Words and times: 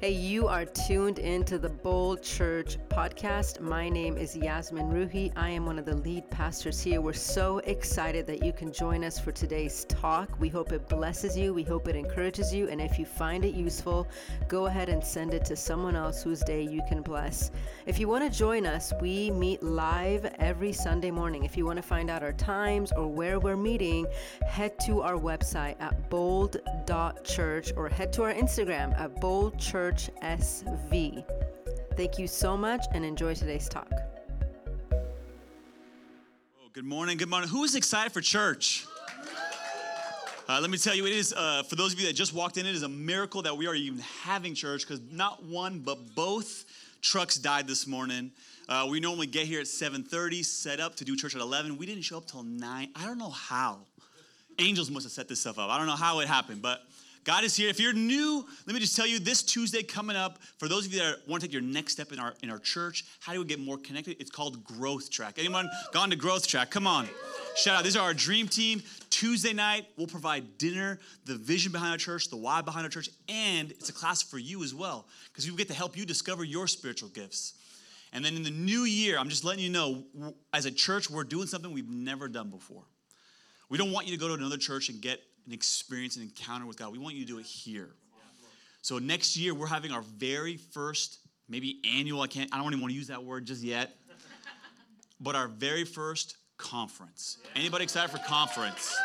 Hey, 0.00 0.12
you 0.12 0.48
are 0.48 0.64
tuned 0.64 1.18
into 1.18 1.58
the 1.58 1.68
Bold 1.68 2.22
Church 2.22 2.78
podcast. 2.88 3.60
My 3.60 3.90
name 3.90 4.16
is 4.16 4.34
Yasmin 4.34 4.90
Ruhi. 4.90 5.30
I 5.36 5.50
am 5.50 5.66
one 5.66 5.78
of 5.78 5.84
the 5.84 5.94
lead 5.94 6.30
pastors 6.30 6.80
here. 6.80 7.02
We're 7.02 7.12
so 7.12 7.58
excited 7.58 8.26
that 8.28 8.42
you 8.42 8.54
can 8.54 8.72
join 8.72 9.04
us 9.04 9.20
for 9.20 9.30
today's 9.30 9.84
talk. 9.90 10.40
We 10.40 10.48
hope 10.48 10.72
it 10.72 10.88
blesses 10.88 11.36
you, 11.36 11.52
we 11.52 11.64
hope 11.64 11.86
it 11.86 11.96
encourages 11.96 12.54
you, 12.54 12.66
and 12.70 12.80
if 12.80 12.98
you 12.98 13.04
find 13.04 13.44
it 13.44 13.52
useful, 13.52 14.08
go 14.48 14.68
ahead 14.68 14.88
and 14.88 15.04
send 15.04 15.34
it 15.34 15.44
to 15.44 15.54
someone 15.54 15.96
else 15.96 16.22
whose 16.22 16.40
day 16.40 16.62
you 16.62 16.80
can 16.88 17.02
bless. 17.02 17.50
If 17.84 17.98
you 17.98 18.08
want 18.08 18.24
to 18.24 18.30
join 18.30 18.64
us, 18.64 18.94
we 19.02 19.30
meet 19.32 19.62
live 19.62 20.24
every 20.38 20.72
Sunday 20.72 21.10
morning. 21.10 21.44
If 21.44 21.58
you 21.58 21.66
want 21.66 21.76
to 21.76 21.82
find 21.82 22.08
out 22.08 22.22
our 22.22 22.32
times 22.32 22.90
or 22.90 23.06
where 23.06 23.38
we're 23.38 23.54
meeting, 23.54 24.06
head 24.48 24.78
to 24.86 25.02
our 25.02 25.18
website 25.18 25.76
at 25.78 26.08
bold.church 26.08 27.74
or 27.76 27.90
head 27.90 28.14
to 28.14 28.22
our 28.22 28.32
Instagram 28.32 28.98
at 28.98 29.14
boldchurch 29.16 29.89
Church 29.90 30.10
SV. 30.22 31.24
Thank 31.96 32.16
you 32.16 32.28
so 32.28 32.56
much 32.56 32.84
and 32.94 33.04
enjoy 33.04 33.34
today's 33.34 33.68
talk. 33.68 33.90
Good 36.72 36.84
morning. 36.84 37.16
Good 37.16 37.28
morning. 37.28 37.48
Who 37.48 37.64
is 37.64 37.74
excited 37.74 38.12
for 38.12 38.20
church? 38.20 38.86
Uh, 40.48 40.60
let 40.60 40.70
me 40.70 40.78
tell 40.78 40.94
you, 40.94 41.06
it 41.06 41.12
is, 41.12 41.34
uh, 41.36 41.64
for 41.64 41.74
those 41.74 41.92
of 41.92 41.98
you 41.98 42.06
that 42.06 42.12
just 42.12 42.32
walked 42.32 42.56
in, 42.56 42.66
it 42.66 42.74
is 42.76 42.84
a 42.84 42.88
miracle 42.88 43.42
that 43.42 43.56
we 43.56 43.66
are 43.66 43.74
even 43.74 43.98
having 44.22 44.54
church 44.54 44.86
because 44.86 45.00
not 45.10 45.42
one, 45.42 45.80
but 45.80 46.14
both 46.14 46.66
trucks 47.02 47.36
died 47.36 47.66
this 47.66 47.88
morning. 47.88 48.30
Uh, 48.68 48.86
we 48.88 49.00
normally 49.00 49.26
get 49.26 49.46
here 49.46 49.58
at 49.58 49.66
7.30, 49.66 50.44
set 50.44 50.78
up 50.78 50.94
to 50.96 51.04
do 51.04 51.16
church 51.16 51.34
at 51.34 51.40
11. 51.40 51.76
We 51.76 51.86
didn't 51.86 52.02
show 52.02 52.18
up 52.18 52.26
till 52.26 52.44
9. 52.44 52.90
I 52.94 53.06
don't 53.06 53.18
know 53.18 53.30
how. 53.30 53.78
Angels 54.60 54.88
must 54.88 55.04
have 55.04 55.12
set 55.12 55.26
this 55.26 55.40
stuff 55.40 55.58
up. 55.58 55.68
I 55.68 55.78
don't 55.78 55.88
know 55.88 55.96
how 55.96 56.20
it 56.20 56.28
happened, 56.28 56.62
but 56.62 56.82
God 57.24 57.44
is 57.44 57.54
here. 57.54 57.68
If 57.68 57.78
you're 57.78 57.92
new, 57.92 58.44
let 58.66 58.74
me 58.74 58.80
just 58.80 58.96
tell 58.96 59.06
you 59.06 59.18
this 59.18 59.42
Tuesday 59.42 59.82
coming 59.82 60.16
up, 60.16 60.38
for 60.58 60.68
those 60.68 60.86
of 60.86 60.92
you 60.92 61.00
that 61.00 61.16
want 61.28 61.42
to 61.42 61.46
take 61.46 61.52
your 61.52 61.62
next 61.62 61.92
step 61.92 62.12
in 62.12 62.18
our 62.18 62.34
in 62.42 62.50
our 62.50 62.58
church, 62.58 63.04
how 63.20 63.32
do 63.32 63.40
we 63.40 63.44
get 63.44 63.60
more 63.60 63.78
connected? 63.78 64.16
It's 64.18 64.30
called 64.30 64.64
Growth 64.64 65.10
Track. 65.10 65.38
Anyone 65.38 65.68
gone 65.92 66.10
to 66.10 66.16
Growth 66.16 66.46
Track? 66.46 66.70
Come 66.70 66.86
on. 66.86 67.08
Shout 67.56 67.76
out. 67.76 67.84
These 67.84 67.96
are 67.96 68.02
our 68.02 68.14
dream 68.14 68.48
team. 68.48 68.82
Tuesday 69.10 69.52
night, 69.52 69.86
we'll 69.96 70.06
provide 70.06 70.56
dinner, 70.56 70.98
the 71.26 71.36
vision 71.36 71.72
behind 71.72 71.92
our 71.92 71.98
church, 71.98 72.30
the 72.30 72.36
why 72.36 72.62
behind 72.62 72.84
our 72.84 72.90
church, 72.90 73.10
and 73.28 73.70
it's 73.72 73.90
a 73.90 73.92
class 73.92 74.22
for 74.22 74.38
you 74.38 74.62
as 74.62 74.74
well, 74.74 75.06
because 75.32 75.50
we 75.50 75.56
get 75.56 75.68
to 75.68 75.74
help 75.74 75.96
you 75.96 76.06
discover 76.06 76.42
your 76.44 76.66
spiritual 76.66 77.10
gifts. 77.10 77.54
And 78.12 78.24
then 78.24 78.34
in 78.34 78.42
the 78.42 78.50
new 78.50 78.84
year, 78.84 79.18
I'm 79.18 79.28
just 79.28 79.44
letting 79.44 79.62
you 79.62 79.70
know, 79.70 80.04
as 80.52 80.64
a 80.64 80.70
church, 80.70 81.10
we're 81.10 81.24
doing 81.24 81.46
something 81.46 81.70
we've 81.72 81.90
never 81.90 82.28
done 82.28 82.50
before. 82.50 82.82
We 83.68 83.78
don't 83.78 83.92
want 83.92 84.06
you 84.06 84.12
to 84.14 84.18
go 84.18 84.28
to 84.28 84.34
another 84.34 84.56
church 84.56 84.88
and 84.88 85.00
get 85.00 85.20
an 85.50 85.54
experience, 85.54 86.14
an 86.14 86.22
encounter 86.22 86.64
with 86.64 86.76
God. 86.76 86.92
We 86.92 86.98
want 86.98 87.16
you 87.16 87.26
to 87.26 87.32
do 87.32 87.38
it 87.40 87.44
here. 87.44 87.90
So 88.82 88.98
next 88.98 89.36
year 89.36 89.52
we're 89.52 89.66
having 89.66 89.90
our 89.90 90.02
very 90.02 90.56
first, 90.56 91.18
maybe 91.48 91.80
annual. 91.98 92.20
I 92.20 92.28
can't. 92.28 92.48
I 92.54 92.58
don't 92.58 92.68
even 92.68 92.80
want 92.80 92.92
to 92.92 92.96
use 92.96 93.08
that 93.08 93.24
word 93.24 93.46
just 93.46 93.62
yet. 93.64 93.96
But 95.20 95.34
our 95.34 95.48
very 95.48 95.84
first 95.84 96.36
conference. 96.56 97.38
Anybody 97.56 97.82
excited 97.82 98.10
for 98.10 98.18
conference? 98.18 98.96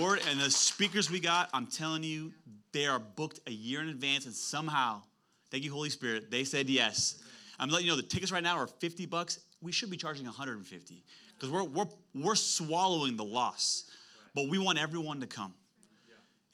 Word 0.00 0.20
and 0.30 0.38
the 0.38 0.48
speakers 0.48 1.10
we 1.10 1.18
got. 1.18 1.50
I'm 1.52 1.66
telling 1.66 2.04
you, 2.04 2.32
they 2.72 2.86
are 2.86 3.00
booked 3.00 3.40
a 3.48 3.50
year 3.50 3.80
in 3.82 3.88
advance, 3.88 4.26
and 4.26 4.34
somehow, 4.34 5.02
thank 5.50 5.64
you, 5.64 5.72
Holy 5.72 5.90
Spirit, 5.90 6.30
they 6.30 6.44
said 6.44 6.70
yes. 6.70 7.20
I'm 7.58 7.68
letting 7.68 7.86
you 7.86 7.92
know 7.92 7.96
the 7.96 8.04
tickets 8.04 8.30
right 8.30 8.42
now 8.42 8.56
are 8.56 8.68
50 8.68 9.06
bucks. 9.06 9.40
We 9.60 9.72
should 9.72 9.90
be 9.90 9.96
charging 9.96 10.24
150 10.24 11.04
because 11.34 11.50
we're, 11.50 11.64
we're, 11.64 11.88
we're 12.14 12.34
swallowing 12.36 13.16
the 13.16 13.24
loss. 13.24 13.87
But 14.38 14.46
we 14.46 14.56
want 14.56 14.78
everyone 14.78 15.18
to 15.22 15.26
come. 15.26 15.52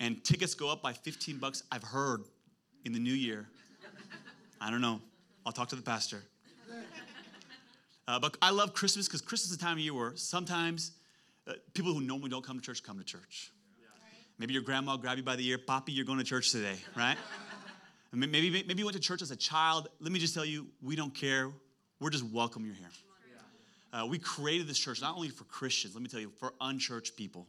And 0.01 0.25
tickets 0.25 0.55
go 0.55 0.73
up 0.73 0.81
by 0.81 0.95
15 0.95 1.37
bucks, 1.37 1.65
I've 1.71 1.83
heard, 1.83 2.23
in 2.87 2.95
the 2.95 2.99
new 2.99 3.13
year. 3.13 3.47
I 4.59 4.71
don't 4.71 4.81
know. 4.81 5.03
I'll 5.45 5.53
talk 5.53 5.69
to 5.69 5.77
the 5.77 5.83
pastor. 5.83 6.23
Uh, 8.09 8.19
but 8.19 8.39
I 8.41 8.53
love 8.53 8.73
Christmas 8.73 9.07
because 9.07 9.21
Christmas 9.21 9.51
is 9.51 9.59
the 9.59 9.63
time 9.63 9.75
of 9.75 9.81
year 9.81 9.93
where 9.93 10.17
sometimes 10.17 10.93
uh, 11.47 11.53
people 11.75 11.93
who 11.93 12.01
normally 12.01 12.31
don't 12.31 12.43
come 12.43 12.59
to 12.59 12.65
church 12.65 12.83
come 12.83 12.97
to 12.97 13.05
church. 13.05 13.53
Maybe 14.39 14.55
your 14.55 14.63
grandma 14.63 14.93
will 14.93 14.99
grab 14.99 15.19
you 15.19 15.23
by 15.23 15.37
the 15.37 15.47
ear, 15.47 15.59
Poppy, 15.59 15.93
you're 15.93 16.07
going 16.07 16.19
to 16.19 16.25
church 16.25 16.53
today, 16.53 16.77
right? 16.97 17.19
maybe, 18.15 18.51
maybe 18.51 18.79
you 18.79 18.87
went 18.87 18.97
to 18.97 19.03
church 19.03 19.21
as 19.21 19.31
a 19.31 19.37
child. 19.37 19.89
Let 20.01 20.11
me 20.11 20.19
just 20.19 20.33
tell 20.33 20.47
you, 20.47 20.69
we 20.81 20.97
don't 20.97 21.15
care. 21.15 21.51
We're 22.01 22.09
just 22.09 22.25
welcome 22.25 22.65
you're 22.65 22.77
here. 22.77 22.89
Uh, 23.93 24.07
we 24.07 24.19
created 24.19 24.67
this 24.69 24.79
church 24.79 25.03
not 25.03 25.15
only 25.15 25.29
for 25.29 25.45
Christians, 25.45 25.95
let 25.95 26.03
me 26.03 26.09
tell 26.09 26.21
you, 26.21 26.33
for 26.39 26.55
unchurched 26.63 27.15
people. 27.15 27.47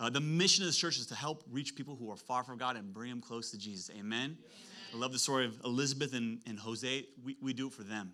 Uh, 0.00 0.08
the 0.08 0.20
mission 0.20 0.62
of 0.62 0.68
this 0.68 0.76
church 0.76 0.96
is 0.98 1.06
to 1.06 1.14
help 1.14 1.42
reach 1.50 1.74
people 1.74 1.96
who 1.96 2.10
are 2.10 2.16
far 2.16 2.44
from 2.44 2.56
God 2.56 2.76
and 2.76 2.94
bring 2.94 3.10
them 3.10 3.20
close 3.20 3.50
to 3.50 3.58
Jesus. 3.58 3.90
Amen? 3.98 4.38
I 4.94 4.96
love 4.96 5.12
the 5.12 5.18
story 5.18 5.44
of 5.44 5.60
Elizabeth 5.64 6.14
and, 6.14 6.40
and 6.46 6.58
Jose. 6.58 7.04
We, 7.24 7.36
we 7.42 7.52
do 7.52 7.66
it 7.66 7.72
for 7.72 7.82
them. 7.82 8.12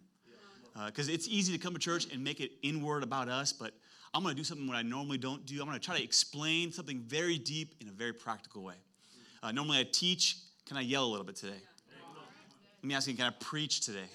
Because 0.87 1.09
uh, 1.09 1.13
it's 1.13 1.29
easy 1.29 1.53
to 1.53 1.59
come 1.59 1.73
to 1.75 1.79
church 1.79 2.13
and 2.13 2.25
make 2.25 2.41
it 2.41 2.53
inward 2.63 3.03
about 3.03 3.29
us, 3.29 3.53
but 3.53 3.73
I'm 4.13 4.23
going 4.23 4.35
to 4.35 4.41
do 4.41 4.45
something 4.45 4.67
what 4.67 4.77
I 4.77 4.83
normally 4.83 5.19
don't 5.19 5.45
do. 5.45 5.61
I'm 5.61 5.67
going 5.67 5.79
to 5.79 5.85
try 5.85 5.97
to 5.97 6.03
explain 6.03 6.73
something 6.73 7.01
very 7.01 7.39
deep 7.39 7.75
in 7.81 7.89
a 7.89 7.93
very 7.93 8.13
practical 8.13 8.65
way. 8.65 8.75
Uh, 9.43 9.53
normally 9.53 9.79
I 9.79 9.85
teach. 9.85 10.39
Can 10.67 10.77
I 10.77 10.81
yell 10.81 11.05
a 11.05 11.11
little 11.11 11.27
bit 11.27 11.37
today? 11.37 11.61
Let 12.83 12.89
me 12.89 12.95
ask 12.95 13.07
you, 13.07 13.15
can 13.15 13.27
I 13.27 13.31
preach 13.39 13.83
today? 13.83 14.07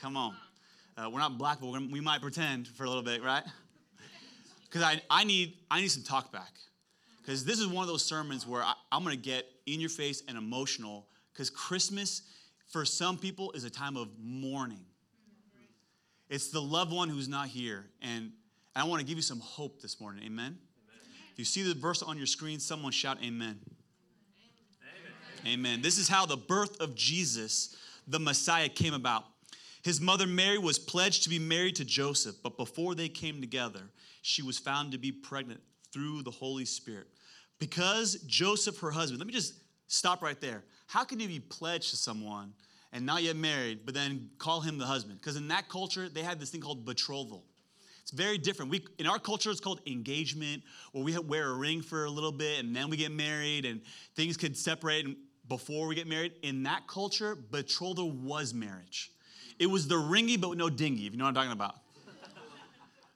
Come 0.00 0.16
on. 0.16 0.36
Uh, 0.96 1.10
we're 1.10 1.18
not 1.18 1.38
black, 1.38 1.58
but 1.60 1.70
we 1.70 2.00
might 2.00 2.20
pretend 2.20 2.68
for 2.68 2.84
a 2.84 2.88
little 2.88 3.02
bit, 3.02 3.22
right? 3.22 3.44
Because 4.64 4.82
I, 4.82 5.00
I, 5.10 5.24
need, 5.24 5.54
I 5.70 5.80
need 5.80 5.88
some 5.88 6.02
talk 6.02 6.32
back 6.32 6.52
because 7.26 7.44
this 7.44 7.58
is 7.58 7.66
one 7.66 7.82
of 7.82 7.88
those 7.88 8.04
sermons 8.04 8.46
where 8.46 8.62
I, 8.62 8.74
am 8.92 9.02
going 9.02 9.16
to 9.16 9.20
get 9.20 9.46
in 9.66 9.80
your 9.80 9.90
face 9.90 10.22
and 10.28 10.38
emotional 10.38 11.08
because 11.32 11.50
Christmas, 11.50 12.22
for 12.68 12.84
some 12.84 13.18
people, 13.18 13.50
is 13.50 13.64
a 13.64 13.70
time 13.70 13.96
of 13.96 14.08
mourning. 14.22 14.84
It's 16.30 16.50
the 16.50 16.62
loved 16.62 16.92
one 16.92 17.08
who's 17.08 17.26
not 17.26 17.48
here. 17.48 17.84
And 18.00 18.30
I 18.76 18.84
want 18.84 19.00
to 19.00 19.06
give 19.06 19.16
you 19.16 19.22
some 19.22 19.40
hope 19.40 19.82
this 19.82 20.00
morning. 20.00 20.22
Amen? 20.24 20.44
amen. 20.46 20.56
If 21.32 21.38
you 21.40 21.44
see 21.44 21.64
the 21.64 21.74
verse 21.74 22.00
on 22.00 22.16
your 22.16 22.26
screen, 22.26 22.60
someone 22.60 22.92
shout 22.92 23.18
amen. 23.18 23.58
amen. 25.44 25.52
Amen. 25.52 25.82
This 25.82 25.98
is 25.98 26.08
how 26.08 26.26
the 26.26 26.36
birth 26.36 26.80
of 26.80 26.94
Jesus, 26.94 27.74
the 28.06 28.20
Messiah, 28.20 28.68
came 28.68 28.94
about. 28.94 29.24
His 29.82 30.00
mother 30.00 30.28
Mary 30.28 30.58
was 30.58 30.78
pledged 30.78 31.24
to 31.24 31.28
be 31.28 31.40
married 31.40 31.74
to 31.76 31.84
Joseph, 31.84 32.36
but 32.44 32.56
before 32.56 32.94
they 32.94 33.08
came 33.08 33.40
together, 33.40 33.82
she 34.22 34.42
was 34.42 34.58
found 34.58 34.92
to 34.92 34.98
be 34.98 35.10
pregnant 35.10 35.60
through 35.92 36.22
the 36.22 36.30
Holy 36.30 36.64
Spirit. 36.64 37.08
Because 37.58 38.16
Joseph, 38.26 38.78
her 38.80 38.90
husband, 38.90 39.20
let 39.20 39.26
me 39.26 39.32
just 39.32 39.54
stop 39.86 40.22
right 40.22 40.40
there. 40.40 40.64
How 40.86 41.04
can 41.04 41.20
you 41.20 41.28
be 41.28 41.40
pledged 41.40 41.90
to 41.90 41.96
someone 41.96 42.52
and 42.92 43.04
not 43.04 43.22
yet 43.22 43.36
married, 43.36 43.80
but 43.84 43.94
then 43.94 44.30
call 44.38 44.60
him 44.60 44.78
the 44.78 44.86
husband? 44.86 45.18
Because 45.20 45.36
in 45.36 45.48
that 45.48 45.68
culture, 45.68 46.08
they 46.08 46.22
had 46.22 46.38
this 46.38 46.50
thing 46.50 46.60
called 46.60 46.84
betrothal. 46.84 47.44
It's 48.02 48.12
very 48.12 48.38
different. 48.38 48.70
We, 48.70 48.84
in 48.98 49.06
our 49.06 49.18
culture, 49.18 49.50
it's 49.50 49.58
called 49.58 49.80
engagement, 49.86 50.62
where 50.92 51.02
we 51.02 51.18
wear 51.18 51.50
a 51.50 51.54
ring 51.54 51.82
for 51.82 52.04
a 52.04 52.10
little 52.10 52.30
bit 52.30 52.60
and 52.60 52.74
then 52.76 52.88
we 52.88 52.96
get 52.96 53.10
married 53.10 53.64
and 53.64 53.80
things 54.14 54.36
could 54.36 54.56
separate 54.56 55.06
before 55.48 55.88
we 55.88 55.96
get 55.96 56.06
married. 56.06 56.34
In 56.42 56.62
that 56.64 56.86
culture, 56.86 57.34
betrothal 57.34 58.12
was 58.12 58.54
marriage. 58.54 59.10
It 59.58 59.66
was 59.66 59.88
the 59.88 59.96
ringy 59.96 60.40
but 60.40 60.56
no 60.56 60.68
dingy, 60.68 61.06
if 61.06 61.12
you 61.12 61.18
know 61.18 61.24
what 61.24 61.30
I'm 61.30 61.34
talking 61.34 61.52
about. 61.52 61.76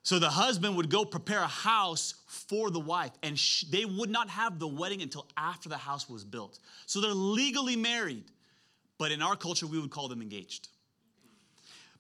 So 0.03 0.19
the 0.19 0.31
husband 0.31 0.77
would 0.77 0.89
go 0.89 1.05
prepare 1.05 1.41
a 1.41 1.47
house 1.47 2.15
for 2.27 2.71
the 2.71 2.81
wife, 2.81 3.13
and 3.23 3.39
sh- 3.39 3.65
they 3.71 3.85
would 3.85 4.11
not 4.11 4.31
have 4.31 4.59
the 4.59 4.67
wedding 4.67 5.03
until 5.03 5.27
after 5.37 5.69
the 5.69 5.77
house 5.77 6.09
was 6.09 6.25
built. 6.25 6.59
So 6.87 7.01
they're 7.01 7.13
legally 7.13 7.77
married, 7.77 8.25
but 8.99 9.13
in 9.13 9.21
our 9.21 9.37
culture, 9.37 9.67
we 9.67 9.79
would 9.79 9.91
call 9.91 10.09
them 10.09 10.23
engaged. 10.23 10.69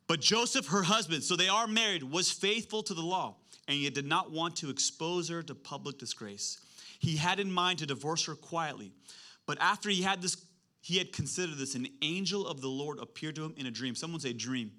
But 0.06 0.20
Joseph, 0.20 0.66
her 0.68 0.82
husband, 0.82 1.22
so 1.22 1.36
they 1.36 1.48
are 1.48 1.66
married, 1.66 2.02
was 2.02 2.32
faithful 2.32 2.82
to 2.84 2.94
the 2.94 3.02
law, 3.02 3.36
and 3.68 3.78
yet 3.78 3.94
did 3.94 4.06
not 4.06 4.32
want 4.32 4.56
to 4.56 4.70
expose 4.70 5.28
her 5.28 5.42
to 5.42 5.54
public 5.54 5.98
disgrace. 5.98 6.58
He 6.98 7.16
had 7.16 7.38
in 7.38 7.52
mind 7.52 7.78
to 7.78 7.86
divorce 7.86 8.24
her 8.26 8.34
quietly. 8.34 8.92
But 9.46 9.58
after 9.60 9.88
he 9.88 10.02
had 10.02 10.20
this, 10.22 10.36
he 10.80 10.98
had 10.98 11.12
considered 11.12 11.58
this, 11.58 11.74
an 11.74 11.86
angel 12.02 12.46
of 12.46 12.60
the 12.60 12.68
Lord 12.68 12.98
appeared 12.98 13.36
to 13.36 13.44
him 13.44 13.54
in 13.56 13.66
a 13.66 13.70
dream. 13.70 13.94
Someone 13.94 14.20
say 14.20 14.32
dream. 14.32 14.72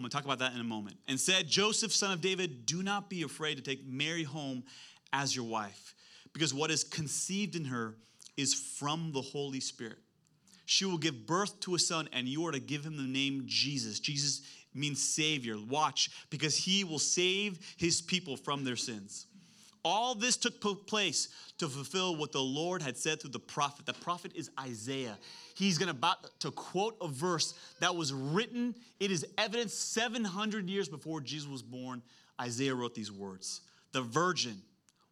I'm 0.00 0.04
going 0.04 0.12
to 0.12 0.16
talk 0.16 0.24
about 0.24 0.38
that 0.38 0.54
in 0.54 0.60
a 0.60 0.64
moment. 0.64 0.96
And 1.08 1.20
said, 1.20 1.46
Joseph, 1.46 1.92
son 1.92 2.10
of 2.10 2.22
David, 2.22 2.64
do 2.64 2.82
not 2.82 3.10
be 3.10 3.20
afraid 3.20 3.56
to 3.56 3.62
take 3.62 3.86
Mary 3.86 4.22
home 4.22 4.64
as 5.12 5.36
your 5.36 5.44
wife, 5.44 5.94
because 6.32 6.54
what 6.54 6.70
is 6.70 6.84
conceived 6.84 7.54
in 7.54 7.66
her 7.66 7.96
is 8.38 8.54
from 8.54 9.12
the 9.12 9.20
Holy 9.20 9.60
Spirit. 9.60 9.98
She 10.64 10.86
will 10.86 10.96
give 10.96 11.26
birth 11.26 11.60
to 11.60 11.74
a 11.74 11.78
son, 11.78 12.08
and 12.14 12.26
you 12.26 12.46
are 12.46 12.52
to 12.52 12.60
give 12.60 12.82
him 12.82 12.96
the 12.96 13.02
name 13.02 13.42
Jesus. 13.44 14.00
Jesus 14.00 14.40
means 14.72 15.02
Savior. 15.02 15.56
Watch, 15.68 16.08
because 16.30 16.56
he 16.56 16.82
will 16.82 16.98
save 16.98 17.58
his 17.76 18.00
people 18.00 18.38
from 18.38 18.64
their 18.64 18.76
sins. 18.76 19.26
All 19.84 20.14
this 20.14 20.36
took 20.36 20.60
place 20.86 21.28
to 21.58 21.68
fulfill 21.68 22.16
what 22.16 22.32
the 22.32 22.40
Lord 22.40 22.82
had 22.82 22.96
said 22.96 23.20
through 23.20 23.30
the 23.30 23.38
prophet. 23.38 23.86
The 23.86 23.94
prophet 23.94 24.32
is 24.34 24.50
Isaiah. 24.58 25.16
He's 25.54 25.78
going 25.78 25.88
to 25.88 25.96
about 25.96 26.38
to 26.40 26.50
quote 26.50 26.96
a 27.00 27.08
verse 27.08 27.54
that 27.80 27.94
was 27.94 28.12
written. 28.12 28.74
It 28.98 29.10
is 29.10 29.26
evidence 29.38 29.74
700 29.74 30.68
years 30.68 30.88
before 30.88 31.20
Jesus 31.20 31.48
was 31.48 31.62
born. 31.62 32.02
Isaiah 32.40 32.74
wrote 32.74 32.94
these 32.94 33.12
words. 33.12 33.62
The 33.92 34.02
virgin 34.02 34.62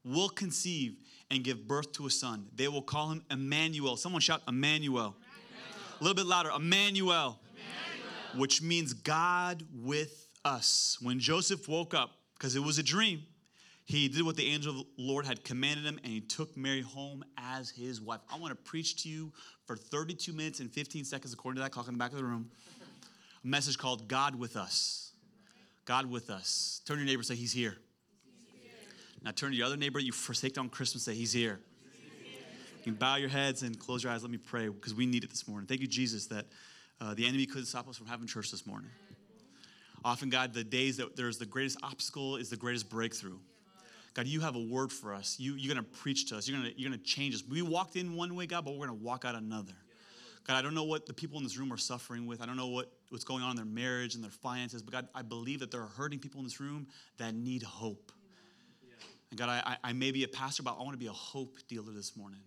will 0.04 0.28
conceive 0.28 0.96
and 1.30 1.44
give 1.44 1.66
birth 1.66 1.92
to 1.92 2.06
a 2.06 2.10
son. 2.10 2.46
They 2.54 2.68
will 2.68 2.82
call 2.82 3.10
him 3.10 3.24
Emmanuel. 3.30 3.96
Someone 3.96 4.20
shout 4.20 4.42
Emmanuel. 4.48 5.16
Emmanuel. 5.16 5.16
A 6.00 6.04
little 6.04 6.16
bit 6.16 6.26
louder. 6.26 6.50
Emmanuel. 6.54 7.40
Which 8.36 8.62
means 8.62 8.92
God 8.92 9.62
with 9.74 10.28
us. 10.44 10.98
When 11.02 11.18
Joseph 11.18 11.68
woke 11.68 11.94
up, 11.94 12.10
because 12.34 12.54
it 12.56 12.62
was 12.62 12.78
a 12.78 12.82
dream, 12.82 13.22
he 13.88 14.06
did 14.06 14.22
what 14.22 14.36
the 14.36 14.44
angel 14.44 14.72
of 14.72 14.76
the 14.76 15.02
Lord 15.02 15.24
had 15.24 15.42
commanded 15.44 15.86
him 15.86 15.98
and 16.04 16.12
he 16.12 16.20
took 16.20 16.54
Mary 16.58 16.82
home 16.82 17.24
as 17.38 17.70
his 17.70 18.02
wife. 18.02 18.20
I 18.30 18.38
want 18.38 18.50
to 18.50 18.70
preach 18.70 19.02
to 19.02 19.08
you 19.08 19.32
for 19.64 19.76
32 19.76 20.34
minutes 20.34 20.60
and 20.60 20.70
15 20.70 21.06
seconds, 21.06 21.32
according 21.32 21.56
to 21.56 21.62
that 21.62 21.70
clock 21.70 21.88
in 21.88 21.94
the 21.94 21.98
back 21.98 22.10
of 22.10 22.18
the 22.18 22.24
room. 22.24 22.50
A 23.42 23.46
message 23.46 23.78
called 23.78 24.06
God 24.06 24.34
with 24.34 24.58
Us. 24.58 25.12
God 25.86 26.04
with 26.04 26.28
us. 26.28 26.82
Turn 26.84 26.98
to 26.98 27.02
your 27.02 27.06
neighbor 27.06 27.22
say, 27.22 27.34
He's 27.34 27.54
here. 27.54 27.78
Now 29.22 29.30
turn 29.30 29.52
to 29.52 29.56
your 29.56 29.66
other 29.66 29.78
neighbor 29.78 29.98
you 29.98 30.12
forsaked 30.12 30.58
on 30.58 30.68
Christmas, 30.68 31.04
say, 31.04 31.14
He's 31.14 31.32
here. 31.32 31.58
You 32.76 32.84
can 32.84 32.94
bow 32.94 33.16
your 33.16 33.30
heads 33.30 33.62
and 33.62 33.78
close 33.78 34.04
your 34.04 34.12
eyes. 34.12 34.20
Let 34.20 34.30
me 34.30 34.36
pray 34.36 34.68
because 34.68 34.94
we 34.94 35.06
need 35.06 35.24
it 35.24 35.30
this 35.30 35.48
morning. 35.48 35.66
Thank 35.66 35.80
you, 35.80 35.86
Jesus, 35.86 36.26
that 36.26 36.44
uh, 37.00 37.14
the 37.14 37.26
enemy 37.26 37.46
couldn't 37.46 37.64
stop 37.64 37.88
us 37.88 37.96
from 37.96 38.06
having 38.06 38.26
church 38.26 38.50
this 38.50 38.66
morning. 38.66 38.90
Often, 40.04 40.28
God, 40.28 40.52
the 40.52 40.62
days 40.62 40.98
that 40.98 41.16
there's 41.16 41.38
the 41.38 41.46
greatest 41.46 41.78
obstacle 41.82 42.36
is 42.36 42.50
the 42.50 42.56
greatest 42.58 42.90
breakthrough. 42.90 43.38
God, 44.18 44.26
you 44.26 44.40
have 44.40 44.56
a 44.56 44.60
word 44.60 44.90
for 44.90 45.14
us. 45.14 45.36
You, 45.38 45.54
you're 45.54 45.72
going 45.72 45.84
to 45.84 45.88
preach 46.00 46.28
to 46.30 46.36
us. 46.36 46.48
You're 46.48 46.60
going 46.60 46.74
you're 46.76 46.90
to 46.90 46.98
change 46.98 47.36
us. 47.36 47.44
We 47.48 47.62
walked 47.62 47.94
in 47.94 48.16
one 48.16 48.34
way, 48.34 48.46
God, 48.46 48.64
but 48.64 48.72
we're 48.72 48.88
going 48.88 48.98
to 48.98 49.04
walk 49.04 49.24
out 49.24 49.36
another. 49.36 49.74
God, 50.44 50.56
I 50.56 50.62
don't 50.62 50.74
know 50.74 50.82
what 50.82 51.06
the 51.06 51.14
people 51.14 51.38
in 51.38 51.44
this 51.44 51.56
room 51.56 51.72
are 51.72 51.76
suffering 51.76 52.26
with. 52.26 52.42
I 52.42 52.46
don't 52.46 52.56
know 52.56 52.66
what, 52.66 52.90
what's 53.10 53.22
going 53.22 53.44
on 53.44 53.50
in 53.52 53.56
their 53.56 53.64
marriage 53.64 54.16
and 54.16 54.24
their 54.24 54.32
finances, 54.32 54.82
but 54.82 54.92
God, 54.92 55.08
I 55.14 55.22
believe 55.22 55.60
that 55.60 55.70
there 55.70 55.82
are 55.82 55.90
hurting 55.96 56.18
people 56.18 56.40
in 56.40 56.44
this 56.44 56.58
room 56.58 56.88
that 57.18 57.32
need 57.32 57.62
hope. 57.62 58.10
And 59.30 59.38
God, 59.38 59.50
I, 59.50 59.76
I 59.84 59.92
may 59.92 60.10
be 60.10 60.24
a 60.24 60.28
pastor, 60.28 60.64
but 60.64 60.74
I 60.76 60.82
want 60.82 60.94
to 60.94 60.98
be 60.98 61.06
a 61.06 61.12
hope 61.12 61.56
dealer 61.68 61.92
this 61.92 62.16
morning. 62.16 62.40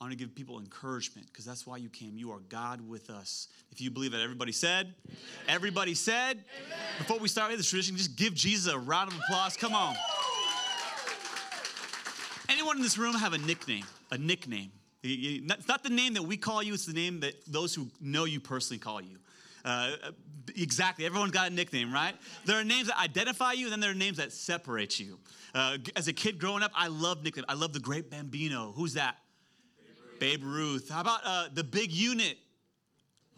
I 0.00 0.04
want 0.04 0.12
to 0.12 0.16
give 0.16 0.32
people 0.32 0.60
encouragement 0.60 1.26
because 1.26 1.44
that's 1.44 1.66
why 1.66 1.78
you 1.78 1.88
came. 1.88 2.16
You 2.16 2.30
are 2.30 2.40
God 2.48 2.86
with 2.86 3.10
us. 3.10 3.48
If 3.72 3.80
you 3.80 3.90
believe 3.90 4.12
that 4.12 4.20
everybody 4.20 4.52
said, 4.52 4.94
Amen. 5.08 5.18
everybody 5.48 5.94
said, 5.94 6.44
Amen. 6.66 6.78
before 6.98 7.18
we 7.18 7.26
start 7.26 7.50
with 7.50 7.58
this 7.58 7.68
tradition, 7.68 7.96
just 7.96 8.14
give 8.14 8.34
Jesus 8.34 8.72
a 8.72 8.78
round 8.78 9.10
of 9.10 9.18
applause. 9.18 9.56
Come 9.56 9.74
on. 9.74 9.96
Anyone 12.64 12.78
in 12.78 12.82
this 12.82 12.96
room 12.96 13.14
have 13.14 13.34
a 13.34 13.38
nickname? 13.38 13.84
A 14.10 14.16
nickname? 14.16 14.72
It's 15.02 15.68
not 15.68 15.82
the 15.82 15.90
name 15.90 16.14
that 16.14 16.22
we 16.22 16.38
call 16.38 16.62
you, 16.62 16.72
it's 16.72 16.86
the 16.86 16.94
name 16.94 17.20
that 17.20 17.34
those 17.46 17.74
who 17.74 17.88
know 18.00 18.24
you 18.24 18.40
personally 18.40 18.78
call 18.78 19.02
you. 19.02 19.18
Uh, 19.66 19.90
exactly. 20.56 21.04
Everyone's 21.04 21.32
got 21.32 21.50
a 21.50 21.54
nickname, 21.54 21.92
right? 21.92 22.14
There 22.46 22.58
are 22.58 22.64
names 22.64 22.86
that 22.86 22.98
identify 22.98 23.52
you, 23.52 23.66
and 23.66 23.72
then 23.72 23.80
there 23.80 23.90
are 23.90 23.94
names 23.94 24.16
that 24.16 24.32
separate 24.32 24.98
you. 24.98 25.18
Uh, 25.54 25.76
as 25.94 26.08
a 26.08 26.14
kid 26.14 26.38
growing 26.38 26.62
up, 26.62 26.70
I 26.74 26.88
love 26.88 27.22
nicknames. 27.22 27.44
I 27.50 27.54
love 27.54 27.74
the 27.74 27.80
Great 27.80 28.10
Bambino. 28.10 28.72
Who's 28.74 28.94
that? 28.94 29.18
Babe 30.18 30.42
Ruth. 30.42 30.42
Babe 30.42 30.42
Ruth. 30.42 30.88
How 30.88 31.02
about 31.02 31.20
uh, 31.22 31.48
the 31.52 31.64
Big 31.64 31.92
Unit? 31.92 32.38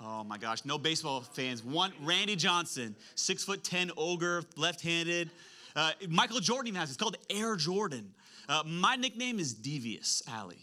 Oh 0.00 0.22
my 0.22 0.38
gosh, 0.38 0.64
no 0.64 0.78
baseball 0.78 1.22
fans. 1.22 1.64
One, 1.64 1.92
Randy 2.00 2.36
Johnson, 2.36 2.94
six 3.16 3.42
foot 3.42 3.64
ten 3.64 3.90
ogre, 3.96 4.44
left-handed. 4.56 5.30
Uh, 5.74 5.90
Michael 6.08 6.38
Jordan 6.38 6.76
has 6.76 6.90
it. 6.90 6.92
It's 6.92 6.96
called 6.96 7.16
Air 7.28 7.56
Jordan. 7.56 8.12
Uh, 8.48 8.62
my 8.64 8.96
nickname 8.96 9.38
is 9.38 9.54
Devious 9.54 10.22
Ali. 10.32 10.58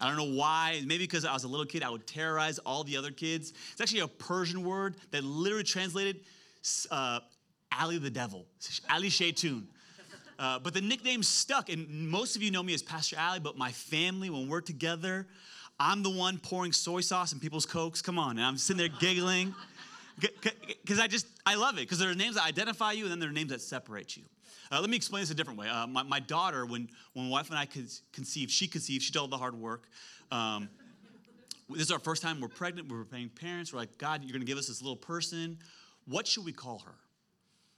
I 0.00 0.08
don't 0.08 0.16
know 0.16 0.36
why. 0.38 0.82
Maybe 0.84 1.04
because 1.04 1.24
I 1.24 1.32
was 1.32 1.44
a 1.44 1.48
little 1.48 1.66
kid, 1.66 1.82
I 1.82 1.90
would 1.90 2.06
terrorize 2.06 2.58
all 2.60 2.84
the 2.84 2.96
other 2.96 3.10
kids. 3.10 3.52
It's 3.72 3.80
actually 3.80 4.00
a 4.00 4.08
Persian 4.08 4.64
word 4.64 4.96
that 5.10 5.24
literally 5.24 5.64
translated 5.64 6.20
uh, 6.90 7.20
Ali 7.78 7.98
the 7.98 8.10
devil, 8.10 8.46
Ali 8.90 9.08
Shaytun. 9.08 9.64
Uh, 10.38 10.58
but 10.58 10.74
the 10.74 10.82
nickname 10.82 11.22
stuck, 11.22 11.70
and 11.70 11.88
most 12.10 12.36
of 12.36 12.42
you 12.42 12.50
know 12.50 12.62
me 12.62 12.74
as 12.74 12.82
Pastor 12.82 13.16
Ali, 13.18 13.40
but 13.40 13.56
my 13.56 13.72
family, 13.72 14.28
when 14.28 14.48
we're 14.48 14.60
together, 14.60 15.26
I'm 15.80 16.02
the 16.02 16.10
one 16.10 16.38
pouring 16.38 16.72
soy 16.72 17.00
sauce 17.00 17.32
in 17.32 17.40
people's 17.40 17.64
cokes. 17.64 18.02
Come 18.02 18.18
on, 18.18 18.36
and 18.36 18.44
I'm 18.44 18.58
sitting 18.58 18.78
there 18.78 18.94
giggling 19.00 19.54
because 20.20 20.98
I 20.98 21.06
just 21.06 21.26
I 21.46 21.54
love 21.54 21.74
it 21.74 21.82
because 21.82 21.98
there 21.98 22.10
are 22.10 22.14
names 22.14 22.36
that 22.36 22.44
identify 22.44 22.92
you, 22.92 23.04
and 23.04 23.12
then 23.12 23.18
there 23.18 23.30
are 23.30 23.32
names 23.32 23.50
that 23.50 23.62
separate 23.62 24.16
you. 24.16 24.24
Uh, 24.70 24.80
let 24.80 24.90
me 24.90 24.96
explain 24.96 25.22
this 25.22 25.30
a 25.30 25.34
different 25.34 25.58
way. 25.58 25.68
Uh, 25.68 25.86
my, 25.86 26.02
my, 26.02 26.20
daughter, 26.20 26.66
when, 26.66 26.88
when 27.12 27.26
my 27.26 27.30
wife 27.30 27.50
and 27.50 27.58
I 27.58 27.66
conceived, 28.12 28.50
she 28.50 28.66
conceived, 28.66 29.02
she 29.02 29.12
did 29.12 29.18
all 29.18 29.28
the 29.28 29.36
hard 29.36 29.54
work. 29.54 29.88
Um, 30.30 30.68
this 31.70 31.82
is 31.82 31.90
our 31.90 31.98
first 31.98 32.22
time 32.22 32.40
we're 32.40 32.48
pregnant, 32.48 32.88
we're 32.88 33.04
paying 33.04 33.28
parents. 33.28 33.72
We're 33.72 33.80
like, 33.80 33.98
God, 33.98 34.22
you're 34.22 34.32
going 34.32 34.40
to 34.40 34.46
give 34.46 34.58
us 34.58 34.68
this 34.68 34.82
little 34.82 34.96
person. 34.96 35.58
What 36.06 36.26
should 36.26 36.44
we 36.44 36.52
call 36.52 36.80
her? 36.80 36.94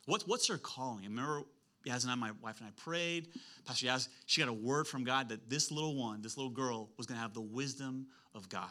What, 0.07 0.23
what's 0.27 0.49
her 0.49 0.59
calling? 0.59 1.05
I 1.05 1.09
remember 1.09 1.43
Yaz 1.87 2.03
and 2.03 2.11
I, 2.11 2.15
my 2.15 2.31
wife 2.43 2.61
and 2.61 2.69
I 2.69 2.73
prayed. 2.77 3.29
Pastor 3.67 3.87
Yaz, 3.87 4.09
she 4.27 4.41
got 4.41 4.49
a 4.49 4.53
word 4.53 4.87
from 4.87 5.05
God 5.05 5.29
that 5.31 5.49
this 5.49 5.71
little 5.71 5.97
one, 5.97 6.23
this 6.23 6.37
little 6.37 6.51
girl, 6.51 6.91
was 6.97 7.07
going 7.07 7.17
to 7.17 7.23
have 7.23 7.35
the 7.35 7.41
wisdom 7.41 8.07
of 8.35 8.49
God. 8.49 8.71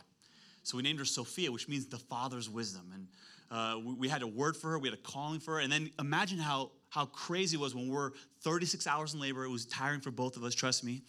So 0.63 0.77
we 0.77 0.83
named 0.83 0.99
her 0.99 1.05
Sophia, 1.05 1.51
which 1.51 1.67
means 1.67 1.87
the 1.87 1.97
Father's 1.97 2.49
wisdom. 2.49 2.91
And 2.93 3.07
uh, 3.49 3.79
we, 3.79 3.93
we, 3.93 4.07
had 4.09 4.21
a 4.21 4.27
word 4.27 4.57
for 4.57 4.71
her, 4.71 4.79
we 4.79 4.89
had 4.89 4.97
a 4.97 5.01
calling 5.01 5.39
for 5.39 5.55
her. 5.55 5.59
And 5.61 5.71
then 5.71 5.89
imagine 5.97 6.39
how, 6.39 6.71
how 6.89 7.05
crazy 7.05 7.57
it 7.57 7.59
was 7.59 7.75
when 7.75 7.89
we're 7.89 8.11
36 8.41 8.87
hours 8.87 9.13
in 9.13 9.19
labor. 9.19 9.43
It 9.43 9.49
was 9.49 9.65
tiring 9.65 10.01
for 10.01 10.11
both 10.11 10.37
of 10.37 10.43
us, 10.43 10.53
trust 10.53 10.83
me. 10.83 11.01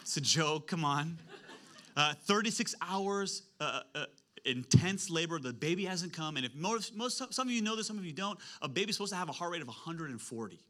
it's 0.00 0.16
a 0.16 0.20
joke, 0.20 0.66
come 0.66 0.84
on. 0.84 1.18
Uh, 1.96 2.14
36 2.26 2.74
hours, 2.80 3.42
uh, 3.60 3.80
uh, 3.94 4.04
intense 4.44 5.10
labor. 5.10 5.38
The 5.38 5.52
baby 5.52 5.84
hasn't 5.84 6.12
come. 6.12 6.36
And 6.36 6.46
if 6.46 6.54
most, 6.54 6.94
most, 6.94 7.34
some 7.34 7.48
of 7.48 7.52
you 7.52 7.62
know 7.62 7.76
this, 7.76 7.86
some 7.86 7.98
of 7.98 8.04
you 8.04 8.12
don't, 8.12 8.38
a 8.62 8.68
baby's 8.68 8.96
supposed 8.96 9.12
to 9.12 9.18
have 9.18 9.28
a 9.28 9.32
heart 9.32 9.52
rate 9.52 9.62
of 9.62 9.68
140. 9.68 10.60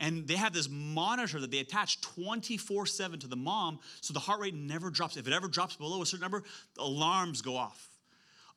And 0.00 0.26
they 0.26 0.36
have 0.36 0.54
this 0.54 0.68
monitor 0.70 1.40
that 1.40 1.50
they 1.50 1.58
attach 1.58 2.00
24 2.00 2.86
7 2.86 3.20
to 3.20 3.26
the 3.26 3.36
mom 3.36 3.80
so 4.00 4.14
the 4.14 4.20
heart 4.20 4.40
rate 4.40 4.54
never 4.54 4.88
drops. 4.88 5.16
If 5.16 5.26
it 5.26 5.32
ever 5.32 5.46
drops 5.46 5.76
below 5.76 6.00
a 6.00 6.06
certain 6.06 6.22
number, 6.22 6.42
alarms 6.78 7.42
go 7.42 7.56
off. 7.56 7.89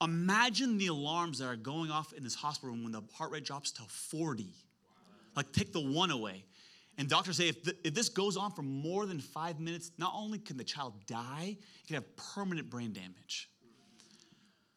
Imagine 0.03 0.77
the 0.77 0.88
alarms 0.88 1.39
that 1.39 1.45
are 1.45 1.55
going 1.55 1.89
off 1.89 2.13
in 2.13 2.23
this 2.23 2.35
hospital 2.35 2.75
room 2.75 2.83
when 2.83 2.91
the 2.91 3.01
heart 3.13 3.31
rate 3.31 3.45
drops 3.45 3.71
to 3.71 3.81
40. 3.83 4.53
Like, 5.35 5.51
take 5.51 5.71
the 5.71 5.79
one 5.79 6.11
away. 6.11 6.44
And 6.97 7.09
doctors 7.09 7.38
say 7.38 7.47
if, 7.47 7.67
if 7.83 7.94
this 7.94 8.09
goes 8.09 8.38
on 8.38 8.51
for 8.51 8.61
more 8.61 9.05
than 9.05 9.19
five 9.19 9.59
minutes, 9.59 9.91
not 9.97 10.13
only 10.15 10.38
can 10.38 10.57
the 10.57 10.63
child 10.63 10.94
die, 11.07 11.57
it 11.57 11.88
can 11.88 11.95
have 11.95 12.15
permanent 12.15 12.69
brain 12.69 12.94
damage. 12.94 13.50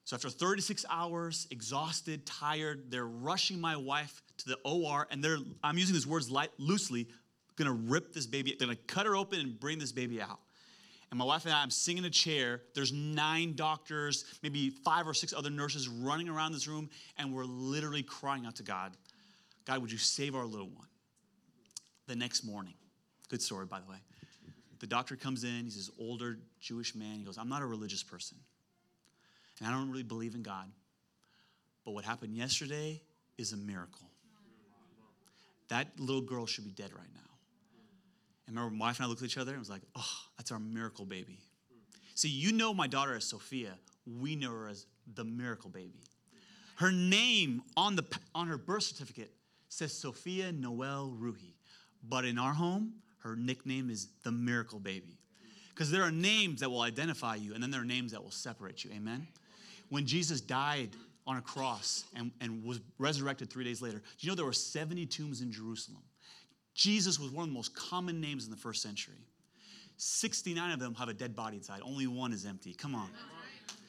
So 0.05 0.15
after 0.15 0.31
36 0.31 0.87
hours, 0.89 1.49
exhausted, 1.51 2.25
tired, 2.25 2.91
they're 2.91 3.07
rushing 3.07 3.61
my 3.61 3.77
wife 3.77 4.23
to 4.39 4.49
the 4.51 4.59
OR, 4.65 5.09
and 5.11 5.23
they're, 5.23 5.39
I'm 5.65 5.77
using 5.77 5.95
these 5.95 6.07
words 6.07 6.31
light, 6.31 6.51
loosely, 6.59 7.09
gonna 7.57 7.73
rip 7.73 8.13
this 8.13 8.27
baby, 8.27 8.55
they're 8.57 8.69
gonna 8.69 8.79
cut 8.87 9.07
her 9.07 9.17
open 9.17 9.41
and 9.41 9.59
bring 9.59 9.79
this 9.79 9.93
baby 9.93 10.23
out. 10.23 10.39
And 11.17 11.19
my 11.21 11.25
wife 11.25 11.47
and 11.47 11.55
I, 11.55 11.63
I'm 11.63 11.71
sitting 11.71 11.97
in 11.97 12.05
a 12.05 12.11
chair. 12.11 12.61
There's 12.75 12.93
nine 12.93 13.55
doctors, 13.57 14.27
maybe 14.43 14.69
five 14.69 15.09
or 15.09 15.15
six 15.15 15.33
other 15.33 15.49
nurses 15.49 15.89
running 15.89 16.29
around 16.29 16.53
this 16.53 16.69
room, 16.69 16.91
and 17.17 17.33
we're 17.33 17.47
literally 17.47 18.03
crying 18.03 18.45
out 18.45 18.57
to 18.57 18.63
God 18.63 18.95
God, 19.65 19.81
would 19.81 19.91
you 19.91 19.97
save 19.97 20.37
our 20.37 20.45
little 20.45 20.69
one? 20.69 20.89
The 22.07 22.15
next 22.15 22.45
morning, 22.45 22.75
good 23.31 23.41
story, 23.41 23.65
by 23.65 23.81
the 23.81 23.91
way. 23.91 23.97
The 24.79 24.87
doctor 24.87 25.17
comes 25.17 25.43
in, 25.43 25.65
he's 25.65 25.77
this 25.77 25.91
older 25.99 26.37
Jewish 26.61 26.95
man. 26.95 27.17
He 27.17 27.25
goes, 27.25 27.39
I'm 27.39 27.49
not 27.49 27.63
a 27.63 27.67
religious 27.67 28.03
person. 28.03 28.37
And 29.59 29.67
I 29.67 29.73
don't 29.73 29.91
really 29.91 30.03
believe 30.03 30.35
in 30.35 30.43
God. 30.43 30.71
But 31.87 31.93
what 31.93 32.05
happened 32.05 32.37
yesterday 32.37 33.01
is 33.39 33.55
a 33.55 33.57
miracle. 33.57 34.11
That 35.69 35.89
little 35.99 36.21
girl 36.21 36.45
should 36.45 36.65
be 36.65 36.73
dead 36.73 36.91
right 36.93 37.09
now. 37.15 37.36
And 38.47 38.57
my 38.57 38.67
wife 38.67 38.99
and 38.99 39.07
I 39.07 39.09
looked 39.09 39.23
at 39.23 39.27
each 39.27 39.39
other 39.39 39.51
and 39.51 39.59
was 39.59 39.71
like, 39.71 39.83
oh, 39.97 40.17
that's 40.37 40.53
our 40.53 40.59
miracle 40.59 41.05
baby. 41.05 41.39
See, 42.15 42.29
you 42.29 42.53
know 42.53 42.73
my 42.73 42.87
daughter 42.87 43.15
as 43.15 43.25
Sophia. 43.25 43.73
We 44.07 44.37
know 44.37 44.51
her 44.53 44.69
as 44.69 44.87
the 45.15 45.25
miracle 45.25 45.71
baby. 45.71 46.01
Her 46.77 46.93
name 46.93 47.63
on, 47.77 47.97
the, 47.97 48.05
on 48.35 48.47
her 48.49 48.59
birth 48.59 48.85
certificate 48.85 49.33
says 49.69 49.93
Sophia 49.93 50.53
Noel 50.53 51.15
Ruhi. 51.19 51.55
But 52.09 52.25
in 52.25 52.39
our 52.39 52.53
home, 52.53 52.95
her 53.19 53.35
nickname 53.35 53.91
is 53.91 54.09
the 54.23 54.31
miracle 54.31 54.79
baby. 54.79 55.19
Because 55.71 55.91
there 55.91 56.03
are 56.03 56.13
names 56.13 56.61
that 56.61 56.71
will 56.71 56.83
identify 56.83 57.35
you, 57.35 57.53
and 57.53 57.63
then 57.63 57.71
there 57.71 57.83
are 57.83 57.87
names 57.87 58.13
that 58.13 58.23
will 58.23 58.31
separate 58.31 58.85
you. 58.85 58.91
Amen? 58.95 59.27
when 59.89 60.07
Jesus 60.07 60.41
died 60.41 60.91
on 61.27 61.37
a 61.37 61.41
cross 61.41 62.05
and, 62.15 62.31
and 62.41 62.65
was 62.65 62.81
resurrected 62.99 63.51
three 63.51 63.65
days 63.65 63.83
later, 63.83 63.99
do 63.99 64.27
you 64.27 64.31
know 64.31 64.35
there 64.35 64.45
were 64.45 64.53
70 64.53 65.07
tombs 65.07 65.41
in 65.41 65.51
Jerusalem? 65.51 66.03
Jesus 66.77 67.19
was 67.19 67.31
one 67.31 67.45
of 67.45 67.49
the 67.49 67.55
most 67.55 67.75
common 67.75 68.21
names 68.21 68.45
in 68.45 68.51
the 68.51 68.57
first 68.57 68.83
century. 68.83 69.15
69 69.97 70.73
of 70.73 70.79
them 70.79 70.95
have 70.95 71.09
a 71.09 71.15
dead 71.15 71.35
body 71.35 71.57
inside, 71.57 71.81
only 71.83 72.07
one 72.07 72.33
is 72.33 72.45
empty. 72.45 72.75
Come 72.75 72.95
on. 72.95 73.09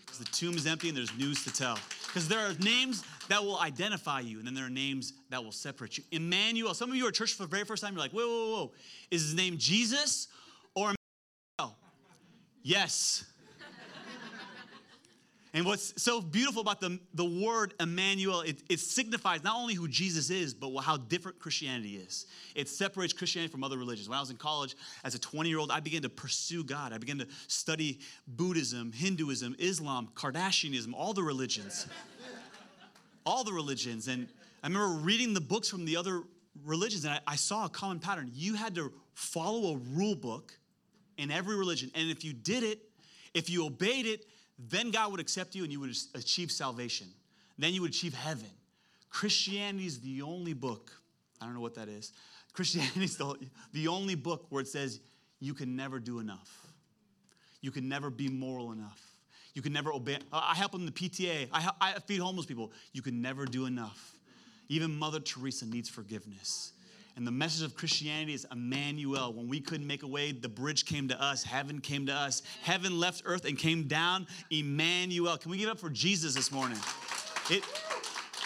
Because 0.05 0.19
the 0.19 0.25
tomb 0.25 0.55
is 0.55 0.65
empty 0.65 0.87
and 0.87 0.97
there's 0.97 1.15
news 1.17 1.43
to 1.43 1.51
tell. 1.51 1.77
Because 2.07 2.29
there 2.29 2.39
are 2.39 2.53
names 2.61 3.03
that 3.27 3.43
will 3.43 3.59
identify 3.59 4.21
you, 4.21 4.37
and 4.37 4.47
then 4.47 4.53
there 4.53 4.65
are 4.65 4.69
names 4.69 5.11
that 5.29 5.43
will 5.43 5.51
separate 5.51 5.97
you. 5.97 6.03
Emmanuel, 6.13 6.73
some 6.73 6.89
of 6.89 6.95
you 6.95 7.05
are 7.05 7.11
church 7.11 7.33
for 7.33 7.43
the 7.43 7.49
very 7.49 7.65
first 7.65 7.83
time, 7.83 7.93
you're 7.93 7.99
like, 7.99 8.11
whoa, 8.11 8.25
whoa, 8.25 8.55
whoa. 8.55 8.71
Is 9.11 9.21
his 9.23 9.35
name 9.35 9.57
Jesus 9.57 10.29
or 10.73 10.93
Emmanuel? 11.59 11.77
Yes. 12.63 13.25
And 15.57 15.65
what's 15.65 15.99
so 15.99 16.21
beautiful 16.21 16.61
about 16.61 16.79
the, 16.79 16.99
the 17.15 17.25
word 17.25 17.73
Emmanuel, 17.79 18.41
it, 18.41 18.61
it 18.69 18.79
signifies 18.79 19.43
not 19.43 19.55
only 19.55 19.73
who 19.73 19.87
Jesus 19.87 20.29
is, 20.29 20.53
but 20.53 20.69
how 20.81 20.97
different 20.97 21.39
Christianity 21.39 21.95
is. 21.95 22.27
It 22.53 22.69
separates 22.69 23.11
Christianity 23.11 23.51
from 23.51 23.63
other 23.63 23.75
religions. 23.75 24.07
When 24.07 24.19
I 24.19 24.21
was 24.21 24.29
in 24.29 24.37
college 24.37 24.75
as 25.03 25.15
a 25.15 25.19
20 25.19 25.49
year 25.49 25.57
old, 25.57 25.71
I 25.71 25.79
began 25.79 26.03
to 26.03 26.09
pursue 26.09 26.63
God. 26.63 26.93
I 26.93 26.99
began 26.99 27.17
to 27.17 27.27
study 27.47 28.01
Buddhism, 28.27 28.91
Hinduism, 28.91 29.55
Islam, 29.57 30.09
Kardashianism, 30.13 30.93
all 30.93 31.13
the 31.13 31.23
religions. 31.23 31.87
all 33.25 33.43
the 33.43 33.53
religions. 33.53 34.07
And 34.07 34.27
I 34.63 34.67
remember 34.67 34.89
reading 35.03 35.33
the 35.33 35.41
books 35.41 35.69
from 35.69 35.85
the 35.85 35.97
other 35.97 36.21
religions, 36.65 37.03
and 37.03 37.15
I, 37.15 37.19
I 37.25 37.35
saw 37.35 37.65
a 37.65 37.69
common 37.69 37.99
pattern. 37.99 38.29
You 38.31 38.53
had 38.53 38.75
to 38.75 38.93
follow 39.15 39.73
a 39.73 39.77
rule 39.77 40.13
book 40.13 40.53
in 41.17 41.31
every 41.31 41.55
religion. 41.55 41.89
And 41.95 42.11
if 42.11 42.23
you 42.23 42.33
did 42.33 42.61
it, 42.61 42.79
if 43.33 43.49
you 43.49 43.65
obeyed 43.65 44.05
it, 44.05 44.23
then 44.57 44.91
God 44.91 45.11
would 45.11 45.19
accept 45.19 45.55
you 45.55 45.63
and 45.63 45.71
you 45.71 45.79
would 45.79 45.95
achieve 46.15 46.51
salvation. 46.51 47.07
Then 47.57 47.73
you 47.73 47.81
would 47.81 47.91
achieve 47.91 48.13
heaven. 48.13 48.49
Christianity 49.09 49.85
is 49.85 49.99
the 49.99 50.21
only 50.21 50.53
book, 50.53 50.91
I 51.41 51.45
don't 51.45 51.53
know 51.53 51.61
what 51.61 51.75
that 51.75 51.89
is. 51.89 52.11
Christianity 52.53 53.03
is 53.03 53.17
the, 53.17 53.35
the 53.73 53.87
only 53.87 54.15
book 54.15 54.47
where 54.49 54.61
it 54.61 54.67
says 54.67 54.99
you 55.39 55.53
can 55.53 55.75
never 55.75 55.99
do 55.99 56.19
enough. 56.19 56.65
You 57.61 57.71
can 57.71 57.87
never 57.87 58.09
be 58.09 58.27
moral 58.27 58.71
enough. 58.71 59.01
You 59.53 59.61
can 59.61 59.73
never 59.73 59.91
obey. 59.91 60.19
I 60.31 60.55
help 60.55 60.75
in 60.75 60.85
the 60.85 60.91
PTA. 60.91 61.49
I, 61.51 61.71
I 61.81 61.99
feed 61.99 62.19
homeless 62.19 62.45
people. 62.45 62.71
You 62.93 63.01
can 63.01 63.21
never 63.21 63.45
do 63.45 63.65
enough. 63.65 64.13
Even 64.69 64.97
Mother 64.97 65.19
Teresa 65.19 65.65
needs 65.65 65.89
forgiveness. 65.89 66.73
And 67.17 67.25
the 67.25 67.31
message 67.31 67.65
of 67.65 67.75
Christianity 67.75 68.35
is 68.35 68.45
Emmanuel. 68.51 69.33
When 69.33 69.47
we 69.47 69.59
couldn't 69.59 69.87
make 69.87 70.03
a 70.03 70.07
way, 70.07 70.31
the 70.31 70.47
bridge 70.47 70.85
came 70.85 71.07
to 71.07 71.19
us, 71.19 71.41
heaven 71.43 71.81
came 71.81 72.05
to 72.05 72.13
us. 72.13 72.43
Heaven 72.61 72.99
left 72.99 73.23
earth 73.25 73.43
and 73.45 73.57
came 73.57 73.87
down. 73.87 74.27
Emmanuel. 74.51 75.35
Can 75.37 75.49
we 75.49 75.57
give 75.57 75.67
up 75.67 75.79
for 75.79 75.89
Jesus 75.89 76.35
this 76.35 76.51
morning? 76.51 76.77
It, 77.49 77.63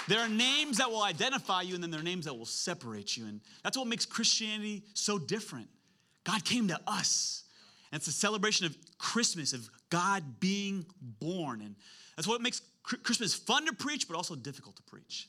there 0.07 0.21
are 0.21 0.29
names 0.29 0.77
that 0.77 0.89
will 0.89 1.03
identify 1.03 1.63
you, 1.63 1.75
and 1.75 1.83
then 1.83 1.91
there 1.91 1.99
are 1.99 2.03
names 2.03 2.23
that 2.23 2.33
will 2.33 2.45
separate 2.45 3.17
you. 3.17 3.25
And 3.25 3.41
that's 3.61 3.77
what 3.77 3.87
makes 3.87 4.05
Christianity 4.05 4.83
so 4.93 5.19
different. 5.19 5.67
God 6.23 6.45
came 6.45 6.69
to 6.69 6.79
us. 6.87 7.43
And 7.91 7.99
it's 7.99 8.07
a 8.07 8.13
celebration 8.13 8.67
of 8.67 8.77
Christmas, 8.97 9.51
of 9.51 9.69
God 9.89 10.39
being 10.39 10.85
born. 11.19 11.59
And 11.59 11.75
that's 12.15 12.27
what 12.27 12.41
makes 12.41 12.61
Christmas 12.83 13.33
fun 13.33 13.65
to 13.65 13.73
preach, 13.73 14.07
but 14.07 14.15
also 14.15 14.33
difficult 14.33 14.77
to 14.77 14.83
preach. 14.83 15.27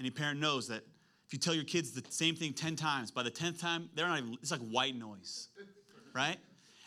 Any 0.00 0.10
parent 0.10 0.40
knows 0.40 0.66
that 0.66 0.82
if 1.30 1.34
you 1.34 1.38
tell 1.38 1.54
your 1.54 1.62
kids 1.62 1.92
the 1.92 2.02
same 2.08 2.34
thing 2.34 2.52
10 2.52 2.74
times, 2.74 3.12
by 3.12 3.22
the 3.22 3.30
10th 3.30 3.60
time, 3.60 3.88
they're 3.94 4.08
not 4.08 4.18
even, 4.18 4.36
it's 4.42 4.50
like 4.50 4.60
white 4.62 4.96
noise, 4.96 5.46
right? 6.12 6.36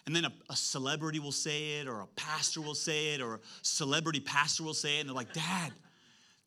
And 0.06 0.14
then 0.14 0.26
a, 0.26 0.34
a, 0.50 0.56
celebrity 0.58 1.20
will 1.20 1.32
say 1.32 1.80
it, 1.80 1.88
or 1.88 2.02
a 2.02 2.08
pastor 2.18 2.60
will 2.60 2.76
say 2.76 3.14
it, 3.14 3.22
or 3.22 3.36
a 3.36 3.40
celebrity 3.62 4.20
pastor 4.20 4.64
will 4.64 4.74
say 4.74 4.98
it, 4.98 5.00
and 5.00 5.08
they're 5.08 5.16
like, 5.16 5.32
Dad, 5.32 5.72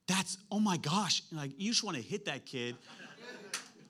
that's, 0.07 0.37
oh 0.53 0.61
my 0.61 0.77
gosh. 0.77 1.23
And 1.31 1.41
like, 1.41 1.53
you 1.57 1.71
just 1.71 1.85
want 1.85 1.97
to 1.97 2.03
hit 2.03 2.27
that 2.27 2.45
kid. 2.45 2.77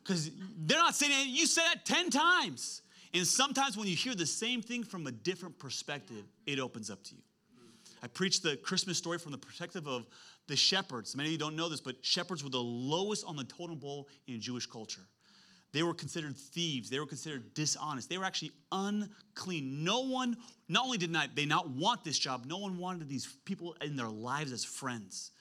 Because 0.04 0.30
they're 0.56 0.78
not 0.78 0.94
saying 0.94 1.10
it, 1.10 1.26
you 1.26 1.48
said 1.48 1.64
that 1.74 1.84
10 1.84 2.10
times. 2.10 2.82
And 3.12 3.26
sometimes 3.26 3.76
when 3.76 3.88
you 3.88 3.96
hear 3.96 4.14
the 4.14 4.24
same 4.24 4.62
thing 4.62 4.84
from 4.84 5.04
a 5.08 5.10
different 5.10 5.58
perspective, 5.58 6.22
it 6.46 6.60
opens 6.60 6.90
up 6.90 7.02
to 7.02 7.16
you. 7.16 7.22
I 8.02 8.08
preached 8.08 8.42
the 8.42 8.56
Christmas 8.56 8.98
story 8.98 9.18
from 9.18 9.32
the 9.32 9.38
perspective 9.38 9.86
of 9.86 10.06
the 10.46 10.56
shepherds. 10.56 11.16
Many 11.16 11.28
of 11.28 11.32
you 11.32 11.38
don't 11.38 11.56
know 11.56 11.68
this, 11.68 11.80
but 11.80 11.96
shepherds 12.02 12.44
were 12.44 12.50
the 12.50 12.58
lowest 12.58 13.24
on 13.24 13.36
the 13.36 13.44
totem 13.44 13.78
pole 13.78 14.08
in 14.26 14.40
Jewish 14.40 14.66
culture. 14.66 15.02
They 15.72 15.82
were 15.82 15.94
considered 15.94 16.36
thieves. 16.36 16.88
They 16.88 16.98
were 17.00 17.06
considered 17.06 17.52
dishonest. 17.52 18.08
They 18.08 18.18
were 18.18 18.24
actually 18.24 18.52
unclean. 18.72 19.84
No 19.84 20.00
one, 20.00 20.36
not 20.68 20.84
only 20.84 20.98
did 20.98 21.10
not 21.10 21.34
they 21.34 21.44
not 21.44 21.68
want 21.68 22.04
this 22.04 22.18
job, 22.18 22.44
no 22.46 22.58
one 22.58 22.78
wanted 22.78 23.08
these 23.08 23.36
people 23.44 23.76
in 23.82 23.96
their 23.96 24.08
lives 24.08 24.52
as 24.52 24.64
friends. 24.64 25.32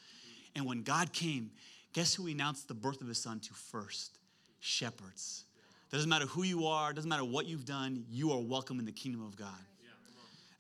And 0.56 0.66
when 0.66 0.84
God 0.84 1.14
came, 1.14 1.52
guess 1.94 2.14
who 2.14 2.26
he 2.26 2.34
announced 2.34 2.68
the 2.68 2.74
birth 2.74 3.02
of 3.02 3.08
his 3.08 3.22
son 3.22 3.40
to 3.42 3.54
first? 3.54 4.18
Shepherds. 4.60 5.46
It 5.90 5.96
Doesn't 5.96 6.10
matter 6.10 6.26
who 6.26 6.44
you 6.44 6.66
are, 6.66 6.92
doesn't 6.92 7.10
matter 7.10 7.24
what 7.24 7.46
you've 7.46 7.66
done, 7.66 8.04
you 8.10 8.32
are 8.32 8.42
welcome 8.42 8.80
in 8.80 8.86
the 8.86 8.92
kingdom 8.92 9.24
of 9.24 9.36
God. 9.36 9.50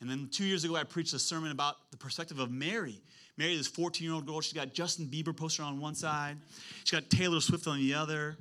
And 0.01 0.09
then 0.09 0.29
two 0.31 0.45
years 0.45 0.63
ago, 0.63 0.75
I 0.75 0.83
preached 0.83 1.13
a 1.13 1.19
sermon 1.19 1.51
about 1.51 1.75
the 1.91 1.97
perspective 1.97 2.39
of 2.39 2.51
Mary. 2.51 3.01
Mary, 3.37 3.55
this 3.55 3.67
14 3.67 4.05
year 4.05 4.13
old 4.13 4.25
girl, 4.25 4.41
she's 4.41 4.53
got 4.53 4.73
Justin 4.73 5.07
Bieber 5.07 5.35
poster 5.35 5.63
on 5.63 5.79
one 5.79 5.95
side, 5.95 6.37
she's 6.83 6.91
got 6.91 7.09
Taylor 7.09 7.41
Swift 7.41 7.67
on 7.67 7.77
the 7.77 7.93
other. 7.93 8.37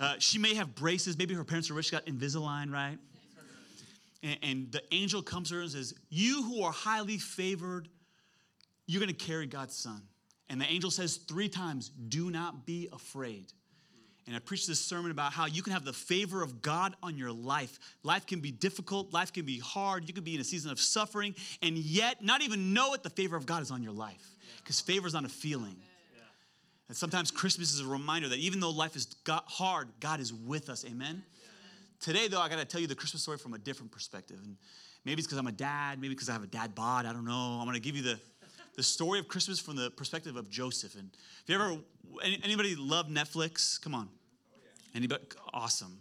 Uh, 0.00 0.14
she 0.18 0.38
may 0.38 0.54
have 0.54 0.74
braces, 0.74 1.16
maybe 1.16 1.34
her 1.34 1.44
parents 1.44 1.70
are 1.70 1.74
rich, 1.74 1.86
she 1.86 1.92
got 1.92 2.06
Invisalign, 2.06 2.72
right? 2.72 2.98
And, 4.22 4.38
and 4.42 4.72
the 4.72 4.82
angel 4.92 5.22
comes 5.22 5.50
to 5.50 5.56
her 5.56 5.60
and 5.62 5.70
says, 5.70 5.94
You 6.08 6.42
who 6.42 6.62
are 6.62 6.72
highly 6.72 7.18
favored, 7.18 7.88
you're 8.86 9.00
gonna 9.00 9.12
carry 9.12 9.46
God's 9.46 9.76
son. 9.76 10.02
And 10.48 10.60
the 10.60 10.70
angel 10.70 10.90
says 10.90 11.16
three 11.16 11.48
times, 11.48 11.90
Do 12.08 12.30
not 12.30 12.66
be 12.66 12.88
afraid. 12.92 13.52
And 14.26 14.36
I 14.36 14.38
preached 14.38 14.68
this 14.68 14.80
sermon 14.80 15.10
about 15.10 15.32
how 15.32 15.46
you 15.46 15.62
can 15.62 15.72
have 15.72 15.84
the 15.84 15.92
favor 15.92 16.42
of 16.42 16.62
God 16.62 16.94
on 17.02 17.18
your 17.18 17.32
life. 17.32 17.78
Life 18.04 18.26
can 18.26 18.40
be 18.40 18.52
difficult, 18.52 19.12
life 19.12 19.32
can 19.32 19.44
be 19.44 19.58
hard, 19.58 20.06
you 20.06 20.14
can 20.14 20.22
be 20.22 20.34
in 20.34 20.40
a 20.40 20.44
season 20.44 20.70
of 20.70 20.80
suffering, 20.80 21.34
and 21.60 21.76
yet 21.76 22.22
not 22.22 22.40
even 22.40 22.72
know 22.72 22.94
it, 22.94 23.02
the 23.02 23.10
favor 23.10 23.36
of 23.36 23.46
God 23.46 23.62
is 23.62 23.70
on 23.70 23.82
your 23.82 23.92
life. 23.92 24.36
Because 24.58 24.80
favor 24.80 25.06
is 25.06 25.14
not 25.14 25.24
a 25.24 25.28
feeling. 25.28 25.76
And 26.88 26.96
sometimes 26.96 27.30
Christmas 27.30 27.72
is 27.72 27.80
a 27.80 27.86
reminder 27.86 28.28
that 28.28 28.38
even 28.38 28.60
though 28.60 28.70
life 28.70 28.96
is 28.96 29.08
hard, 29.26 29.88
God 29.98 30.20
is 30.20 30.32
with 30.32 30.68
us. 30.68 30.84
Amen? 30.84 31.22
Today, 32.00 32.28
though, 32.28 32.40
I 32.40 32.48
got 32.48 32.58
to 32.58 32.64
tell 32.64 32.80
you 32.80 32.86
the 32.86 32.94
Christmas 32.94 33.22
story 33.22 33.38
from 33.38 33.54
a 33.54 33.58
different 33.58 33.92
perspective. 33.92 34.38
And 34.44 34.56
maybe 35.04 35.20
it's 35.20 35.26
because 35.26 35.38
I'm 35.38 35.46
a 35.46 35.52
dad, 35.52 36.00
maybe 36.00 36.14
because 36.14 36.28
I 36.28 36.32
have 36.32 36.42
a 36.42 36.48
dad 36.48 36.74
bod, 36.74 37.06
I 37.06 37.12
don't 37.12 37.24
know. 37.24 37.58
I'm 37.58 37.64
going 37.64 37.74
to 37.74 37.80
give 37.80 37.96
you 37.96 38.02
the, 38.02 38.20
the 38.76 38.82
story 38.82 39.18
of 39.18 39.28
Christmas 39.28 39.58
from 39.58 39.76
the 39.76 39.90
perspective 39.90 40.36
of 40.36 40.48
Joseph. 40.50 40.94
And 40.94 41.10
if 41.42 41.48
you 41.48 41.54
ever, 41.54 41.76
anybody 42.22 42.74
love 42.76 43.08
Netflix? 43.08 43.80
Come 43.80 43.94
on. 43.94 44.08
Anybody? 44.94 45.22
Awesome. 45.52 45.98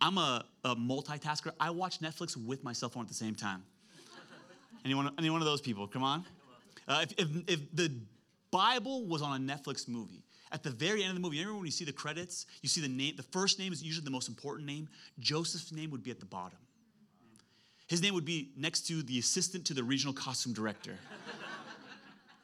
I'm 0.00 0.18
a, 0.18 0.44
a 0.64 0.76
multitasker. 0.76 1.52
I 1.58 1.70
watch 1.70 2.00
Netflix 2.00 2.36
with 2.36 2.62
my 2.62 2.72
cell 2.72 2.88
phone 2.88 3.02
at 3.02 3.08
the 3.08 3.14
same 3.14 3.34
time. 3.34 3.62
Anyone, 4.84 5.10
any 5.18 5.30
one 5.30 5.40
of 5.40 5.46
those 5.46 5.60
people? 5.60 5.86
Come 5.86 6.02
on. 6.02 6.24
Uh, 6.86 7.02
if, 7.02 7.12
if, 7.18 7.28
if 7.48 7.60
the 7.74 7.90
Bible 8.50 9.06
was 9.06 9.22
on 9.22 9.40
a 9.40 9.52
Netflix 9.52 9.88
movie, 9.88 10.22
at 10.52 10.62
the 10.62 10.70
very 10.70 11.02
end 11.02 11.10
of 11.10 11.16
the 11.16 11.20
movie, 11.20 11.38
remember 11.38 11.56
when 11.56 11.66
you 11.66 11.72
see 11.72 11.84
the 11.84 11.92
credits, 11.92 12.46
you 12.62 12.68
see 12.68 12.80
the 12.80 12.88
name, 12.88 13.14
the 13.16 13.22
first 13.22 13.58
name 13.58 13.72
is 13.72 13.82
usually 13.82 14.04
the 14.04 14.10
most 14.10 14.28
important 14.28 14.66
name. 14.66 14.88
Joseph's 15.18 15.72
name 15.72 15.90
would 15.90 16.04
be 16.04 16.10
at 16.10 16.20
the 16.20 16.26
bottom. 16.26 16.58
His 17.88 18.00
name 18.02 18.14
would 18.14 18.24
be 18.24 18.50
next 18.56 18.86
to 18.88 19.02
the 19.02 19.18
assistant 19.18 19.64
to 19.66 19.74
the 19.74 19.82
regional 19.82 20.14
costume 20.14 20.52
director 20.52 20.98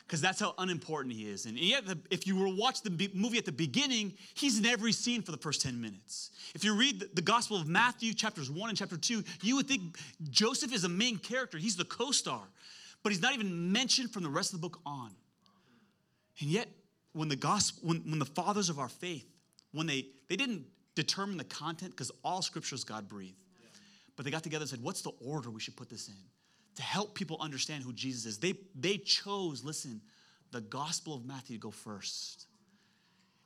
because 0.07 0.21
that's 0.21 0.41
how 0.41 0.55
unimportant 0.59 1.15
he 1.15 1.29
is. 1.29 1.47
And 1.47 1.59
yet, 1.59 1.85
if 2.11 2.27
you 2.27 2.37
were 2.37 2.55
watch 2.55 2.83
the 2.83 3.11
movie 3.15 3.39
at 3.39 3.45
the 3.45 3.53
beginning, 3.53 4.15
he's 4.35 4.59
in 4.59 4.67
every 4.67 4.93
scene 4.93 5.23
for 5.23 5.33
the 5.33 5.39
first 5.39 5.63
10 5.63 5.81
minutes. 5.81 6.31
If 6.55 6.65
you 6.65 6.75
read 6.75 7.05
the 7.15 7.23
Gospel 7.23 7.57
of 7.57 7.67
Matthew, 7.67 8.13
chapters 8.13 8.51
1 8.51 8.69
and 8.69 8.77
chapter 8.77 8.97
2, 8.97 9.25
you 9.43 9.57
would 9.57 9.69
think 9.69 9.97
Joseph 10.31 10.75
is 10.75 10.85
a 10.85 10.89
main 10.89 11.19
character. 11.19 11.59
He's 11.59 11.77
the 11.77 11.85
co 11.85 12.11
star, 12.11 12.43
but 13.03 13.13
he's 13.13 13.23
not 13.23 13.35
even 13.35 13.73
mentioned 13.73 14.11
from 14.11 14.23
the 14.23 14.29
rest 14.29 14.53
of 14.53 14.61
the 14.61 14.69
book 14.69 14.81
on. 14.85 15.11
And 16.41 16.51
yet, 16.51 16.69
when 17.13 17.29
the 17.29 17.37
gospel, 17.37 17.89
when, 17.89 17.99
when 18.01 18.19
the 18.19 18.25
fathers 18.25 18.69
of 18.69 18.79
our 18.79 18.89
faith, 18.89 19.27
when 19.73 19.87
they, 19.87 20.07
they 20.29 20.37
didn't 20.37 20.65
determine 20.95 21.37
the 21.37 21.45
content, 21.45 21.93
because 21.93 22.11
all 22.25 22.43
scripture 22.43 22.75
is 22.75 22.85
God 22.85 23.09
breathed, 23.09 23.41
but 24.17 24.25
they 24.25 24.31
got 24.31 24.43
together 24.43 24.63
and 24.63 24.71
said, 24.71 24.83
What's 24.83 25.03
the 25.03 25.13
order 25.25 25.51
we 25.51 25.61
should 25.61 25.77
put 25.77 25.89
this 25.89 26.09
in? 26.09 26.15
To 26.77 26.83
help 26.83 27.15
people 27.15 27.37
understand 27.41 27.85
who 27.85 27.93
Jesus 27.93 28.27
is. 28.27 28.39
They, 28.39 28.55
they 28.75 28.99
chose, 28.99 29.65
listen, 29.65 30.01
the 30.51 30.61
Gospel 30.61 31.15
of 31.15 31.25
Matthew 31.25 31.57
to 31.57 31.61
go 31.61 31.71
first, 31.71 32.47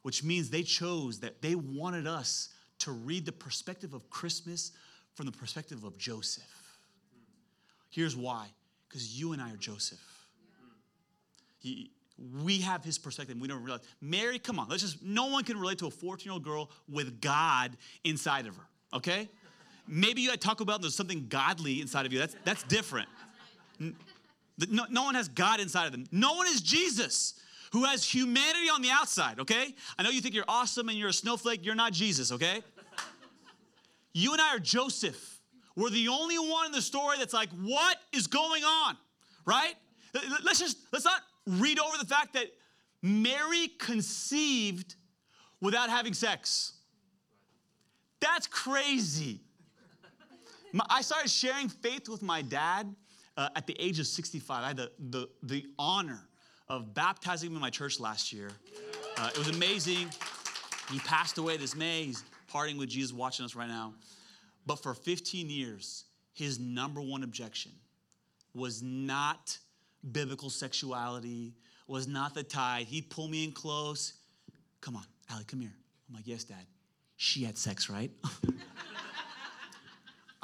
which 0.02 0.22
means 0.22 0.50
they 0.50 0.62
chose 0.62 1.20
that 1.20 1.42
they 1.42 1.54
wanted 1.54 2.06
us 2.06 2.50
to 2.80 2.92
read 2.92 3.26
the 3.26 3.32
perspective 3.32 3.94
of 3.94 4.08
Christmas 4.10 4.72
from 5.14 5.26
the 5.26 5.32
perspective 5.32 5.84
of 5.84 5.96
Joseph. 5.98 6.78
Here's 7.90 8.14
why 8.14 8.48
because 8.88 9.18
you 9.18 9.32
and 9.32 9.42
I 9.42 9.52
are 9.52 9.56
Joseph. 9.56 9.98
He, 11.58 11.90
we 12.42 12.60
have 12.60 12.84
his 12.84 12.98
perspective. 12.98 13.36
We 13.38 13.48
don't 13.48 13.62
realize. 13.62 13.82
Mary, 14.00 14.38
come 14.38 14.58
on, 14.58 14.68
let's 14.68 14.82
just, 14.82 15.02
no 15.02 15.26
one 15.26 15.44
can 15.44 15.58
relate 15.58 15.78
to 15.78 15.86
a 15.86 15.90
14 15.90 16.24
year 16.24 16.32
old 16.32 16.42
girl 16.42 16.70
with 16.88 17.20
God 17.20 17.76
inside 18.04 18.46
of 18.46 18.56
her, 18.56 18.66
okay? 18.94 19.28
Maybe 19.88 20.20
you 20.20 20.30
had 20.30 20.40
Taco 20.40 20.64
Bell 20.64 20.76
and 20.76 20.84
there's 20.84 20.94
something 20.94 21.26
godly 21.28 21.80
inside 21.80 22.06
of 22.06 22.12
you. 22.12 22.18
That's, 22.18 22.36
that's 22.44 22.62
different. 22.64 23.08
No, 23.78 24.86
no 24.90 25.04
one 25.04 25.14
has 25.14 25.28
God 25.28 25.60
inside 25.60 25.86
of 25.86 25.92
them. 25.92 26.06
No 26.10 26.34
one 26.34 26.46
is 26.46 26.60
Jesus 26.60 27.34
who 27.72 27.84
has 27.84 28.04
humanity 28.04 28.68
on 28.72 28.80
the 28.82 28.90
outside, 28.90 29.40
okay? 29.40 29.74
I 29.98 30.02
know 30.02 30.10
you 30.10 30.20
think 30.20 30.34
you're 30.34 30.44
awesome 30.48 30.88
and 30.88 30.98
you're 30.98 31.10
a 31.10 31.12
snowflake. 31.12 31.64
You're 31.64 31.74
not 31.74 31.92
Jesus, 31.92 32.32
okay? 32.32 32.62
You 34.12 34.32
and 34.32 34.40
I 34.40 34.54
are 34.54 34.58
Joseph. 34.58 35.40
We're 35.76 35.90
the 35.90 36.08
only 36.08 36.38
one 36.38 36.66
in 36.66 36.72
the 36.72 36.80
story 36.80 37.18
that's 37.18 37.34
like, 37.34 37.50
what 37.50 37.98
is 38.12 38.26
going 38.28 38.64
on, 38.64 38.96
right? 39.44 39.74
Let's 40.42 40.58
just, 40.58 40.78
let's 40.90 41.04
not 41.04 41.20
read 41.46 41.78
over 41.78 41.98
the 41.98 42.06
fact 42.06 42.32
that 42.32 42.46
Mary 43.02 43.68
conceived 43.78 44.94
without 45.60 45.90
having 45.90 46.14
sex. 46.14 46.72
That's 48.20 48.46
crazy. 48.46 49.42
I 50.90 51.02
started 51.02 51.30
sharing 51.30 51.68
faith 51.68 52.08
with 52.08 52.22
my 52.22 52.42
dad 52.42 52.94
uh, 53.36 53.48
at 53.56 53.66
the 53.66 53.76
age 53.78 53.98
of 53.98 54.06
65. 54.06 54.64
I 54.64 54.68
had 54.68 54.76
the, 54.76 54.90
the, 55.10 55.28
the 55.42 55.66
honor 55.78 56.20
of 56.68 56.94
baptizing 56.94 57.50
him 57.50 57.56
in 57.56 57.60
my 57.60 57.70
church 57.70 58.00
last 58.00 58.32
year. 58.32 58.50
Uh, 59.16 59.30
it 59.32 59.38
was 59.38 59.48
amazing. 59.48 60.08
He 60.90 60.98
passed 61.00 61.38
away 61.38 61.56
this 61.56 61.76
May. 61.76 62.04
He's 62.04 62.24
parting 62.48 62.76
with 62.76 62.88
Jesus, 62.88 63.12
watching 63.12 63.44
us 63.44 63.54
right 63.54 63.68
now. 63.68 63.94
But 64.66 64.82
for 64.82 64.94
15 64.94 65.48
years, 65.48 66.04
his 66.32 66.58
number 66.58 67.00
one 67.00 67.22
objection 67.22 67.72
was 68.54 68.82
not 68.82 69.56
biblical 70.12 70.50
sexuality, 70.50 71.54
was 71.86 72.08
not 72.08 72.34
the 72.34 72.42
tithe. 72.42 72.86
He'd 72.86 73.10
pull 73.10 73.28
me 73.28 73.44
in 73.44 73.52
close. 73.52 74.14
Come 74.80 74.96
on, 74.96 75.04
Ali, 75.32 75.44
come 75.44 75.60
here. 75.60 75.74
I'm 76.08 76.14
like, 76.14 76.26
yes, 76.26 76.44
Dad. 76.44 76.66
She 77.16 77.44
had 77.44 77.56
sex, 77.56 77.88
right? 77.88 78.10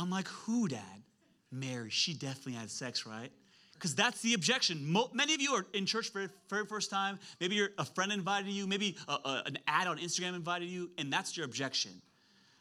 I'm 0.02 0.10
like, 0.10 0.28
who, 0.28 0.68
Dad? 0.68 1.02
Mary. 1.50 1.90
She 1.90 2.14
definitely 2.14 2.54
had 2.54 2.70
sex, 2.70 3.06
right? 3.06 3.30
Because 3.74 3.94
that's 3.94 4.20
the 4.22 4.34
objection. 4.34 4.90
Mo- 4.90 5.10
many 5.12 5.34
of 5.34 5.40
you 5.40 5.52
are 5.52 5.66
in 5.74 5.86
church 5.86 6.10
for 6.10 6.22
the 6.22 6.30
very 6.48 6.64
first 6.66 6.90
time. 6.90 7.18
Maybe 7.40 7.56
you're, 7.56 7.70
a 7.78 7.84
friend 7.84 8.12
invited 8.12 8.50
you. 8.50 8.66
Maybe 8.66 8.96
a, 9.08 9.12
a, 9.12 9.42
an 9.46 9.58
ad 9.66 9.86
on 9.86 9.98
Instagram 9.98 10.34
invited 10.34 10.68
you, 10.68 10.90
and 10.98 11.12
that's 11.12 11.36
your 11.36 11.46
objection. 11.46 11.90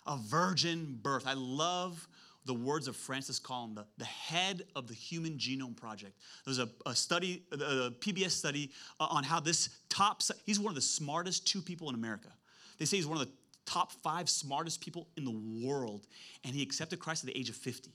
A 0.08 0.18
virgin 0.18 1.00
birth. 1.02 1.26
I 1.28 1.34
love 1.34 2.08
the 2.46 2.54
words 2.54 2.88
of 2.88 2.96
Francis 2.96 3.40
Collins, 3.40 3.76
the, 3.76 3.86
the 3.98 4.06
head 4.06 4.64
of 4.76 4.88
the 4.88 4.96
Human 4.96 5.38
Genome 5.38 5.76
Project. 5.78 6.14
There's 6.44 6.60
a, 6.60 6.68
a 6.86 6.96
study, 6.96 7.44
a 7.52 7.92
PBS 7.92 8.32
study 8.32 8.72
uh, 9.00 9.08
on 9.10 9.24
how 9.24 9.40
this 9.40 9.70
top, 9.90 10.22
he's 10.46 10.60
one 10.60 10.72
of 10.72 10.76
the 10.76 10.82
smartest 10.82 11.48
two 11.48 11.62
people 11.62 11.88
in 11.90 11.96
America. 11.96 12.30
They 12.80 12.86
say 12.86 12.98
he's 12.98 13.06
one 13.06 13.22
of 13.22 13.28
the 13.28 13.32
top 13.66 13.92
five 13.92 14.30
smartest 14.30 14.82
people 14.82 15.08
in 15.18 15.26
the 15.26 15.66
world, 15.66 16.08
and 16.44 16.54
he 16.54 16.62
accepted 16.62 17.00
Christ 17.00 17.24
at 17.24 17.34
the 17.34 17.40
age 17.40 17.50
of 17.50 17.56
50. 17.56 17.92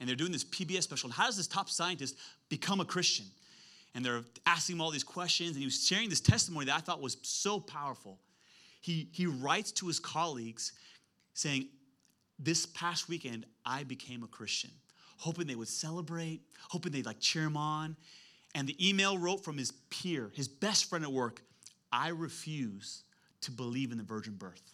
And 0.00 0.08
they're 0.08 0.16
doing 0.16 0.32
this 0.32 0.44
PBS 0.44 0.82
special. 0.82 1.10
How 1.10 1.26
does 1.26 1.36
this 1.36 1.46
top 1.46 1.70
scientist 1.70 2.16
become 2.48 2.80
a 2.80 2.84
Christian? 2.84 3.26
And 3.94 4.04
they're 4.04 4.22
asking 4.46 4.76
him 4.76 4.80
all 4.80 4.90
these 4.90 5.04
questions, 5.04 5.50
and 5.50 5.58
he 5.58 5.64
was 5.64 5.86
sharing 5.86 6.08
this 6.08 6.20
testimony 6.20 6.66
that 6.66 6.74
I 6.74 6.80
thought 6.80 7.00
was 7.00 7.18
so 7.22 7.60
powerful. 7.60 8.18
He, 8.80 9.08
he 9.12 9.26
writes 9.26 9.70
to 9.72 9.86
his 9.86 10.00
colleagues 10.00 10.72
saying, 11.34 11.68
This 12.38 12.66
past 12.66 13.08
weekend, 13.08 13.46
I 13.64 13.84
became 13.84 14.22
a 14.22 14.26
Christian, 14.26 14.70
hoping 15.18 15.46
they 15.46 15.54
would 15.54 15.68
celebrate, 15.68 16.40
hoping 16.68 16.92
they'd 16.92 17.06
like 17.06 17.20
cheer 17.20 17.44
him 17.44 17.56
on. 17.56 17.96
And 18.54 18.66
the 18.66 18.88
email 18.88 19.16
wrote 19.18 19.44
from 19.44 19.56
his 19.56 19.72
peer, 19.90 20.30
his 20.34 20.48
best 20.48 20.86
friend 20.86 21.04
at 21.04 21.12
work, 21.12 21.42
I 21.92 22.08
refuse 22.08 23.04
to 23.42 23.50
believe 23.50 23.92
in 23.92 23.98
the 23.98 24.04
virgin 24.04 24.34
birth. 24.34 24.71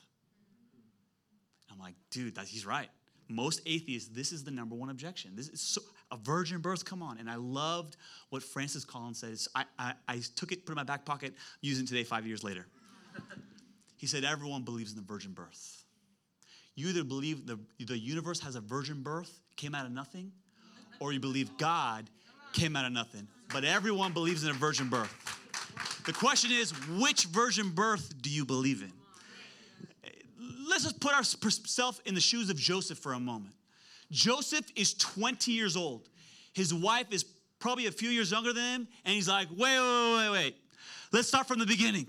I'm 1.78 1.84
like, 1.84 1.94
dude, 2.10 2.34
that, 2.34 2.46
he's 2.46 2.66
right. 2.66 2.88
Most 3.28 3.60
atheists, 3.66 4.08
this 4.08 4.32
is 4.32 4.42
the 4.42 4.50
number 4.50 4.74
one 4.74 4.90
objection. 4.90 5.32
This 5.34 5.48
is 5.48 5.60
so, 5.60 5.80
a 6.10 6.16
virgin 6.16 6.60
birth, 6.60 6.84
come 6.84 7.02
on. 7.02 7.18
And 7.18 7.30
I 7.30 7.36
loved 7.36 7.96
what 8.30 8.42
Francis 8.42 8.84
Collins 8.84 9.20
says. 9.20 9.48
I, 9.54 9.64
I, 9.78 9.92
I 10.08 10.20
took 10.34 10.50
it, 10.50 10.64
put 10.64 10.72
it 10.72 10.72
in 10.72 10.76
my 10.76 10.84
back 10.84 11.04
pocket, 11.04 11.34
using 11.60 11.84
it 11.84 11.88
today 11.88 12.04
five 12.04 12.26
years 12.26 12.42
later. 12.42 12.66
he 13.96 14.06
said, 14.06 14.24
everyone 14.24 14.62
believes 14.62 14.92
in 14.92 14.96
the 14.96 15.04
virgin 15.04 15.32
birth. 15.32 15.84
You 16.74 16.88
either 16.88 17.04
believe 17.04 17.46
the, 17.46 17.58
the 17.84 17.98
universe 17.98 18.40
has 18.40 18.56
a 18.56 18.60
virgin 18.60 19.02
birth, 19.02 19.42
came 19.56 19.74
out 19.74 19.84
of 19.84 19.92
nothing, 19.92 20.32
or 21.00 21.12
you 21.12 21.20
believe 21.20 21.50
God 21.58 22.08
came 22.52 22.76
out 22.76 22.86
of 22.86 22.92
nothing. 22.92 23.28
But 23.52 23.64
everyone 23.64 24.12
believes 24.12 24.44
in 24.44 24.50
a 24.50 24.54
virgin 24.54 24.88
birth. 24.88 25.12
The 26.06 26.12
question 26.12 26.50
is, 26.50 26.70
which 26.98 27.24
virgin 27.24 27.70
birth 27.70 28.14
do 28.22 28.30
you 28.30 28.44
believe 28.44 28.82
in? 28.82 28.92
Let's 30.78 30.92
just 30.92 31.00
put 31.00 31.12
ourselves 31.12 32.00
in 32.04 32.14
the 32.14 32.20
shoes 32.20 32.50
of 32.50 32.56
Joseph 32.56 32.98
for 32.98 33.14
a 33.14 33.18
moment. 33.18 33.54
Joseph 34.12 34.64
is 34.76 34.94
20 34.94 35.50
years 35.50 35.76
old. 35.76 36.08
His 36.52 36.72
wife 36.72 37.06
is 37.10 37.24
probably 37.58 37.86
a 37.86 37.90
few 37.90 38.10
years 38.10 38.30
younger 38.30 38.52
than 38.52 38.82
him, 38.82 38.88
and 39.04 39.12
he's 39.12 39.28
like, 39.28 39.48
wait, 39.50 39.80
wait, 39.80 40.16
wait, 40.16 40.30
wait. 40.30 40.56
Let's 41.12 41.26
start 41.26 41.48
from 41.48 41.58
the 41.58 41.66
beginning. 41.66 42.06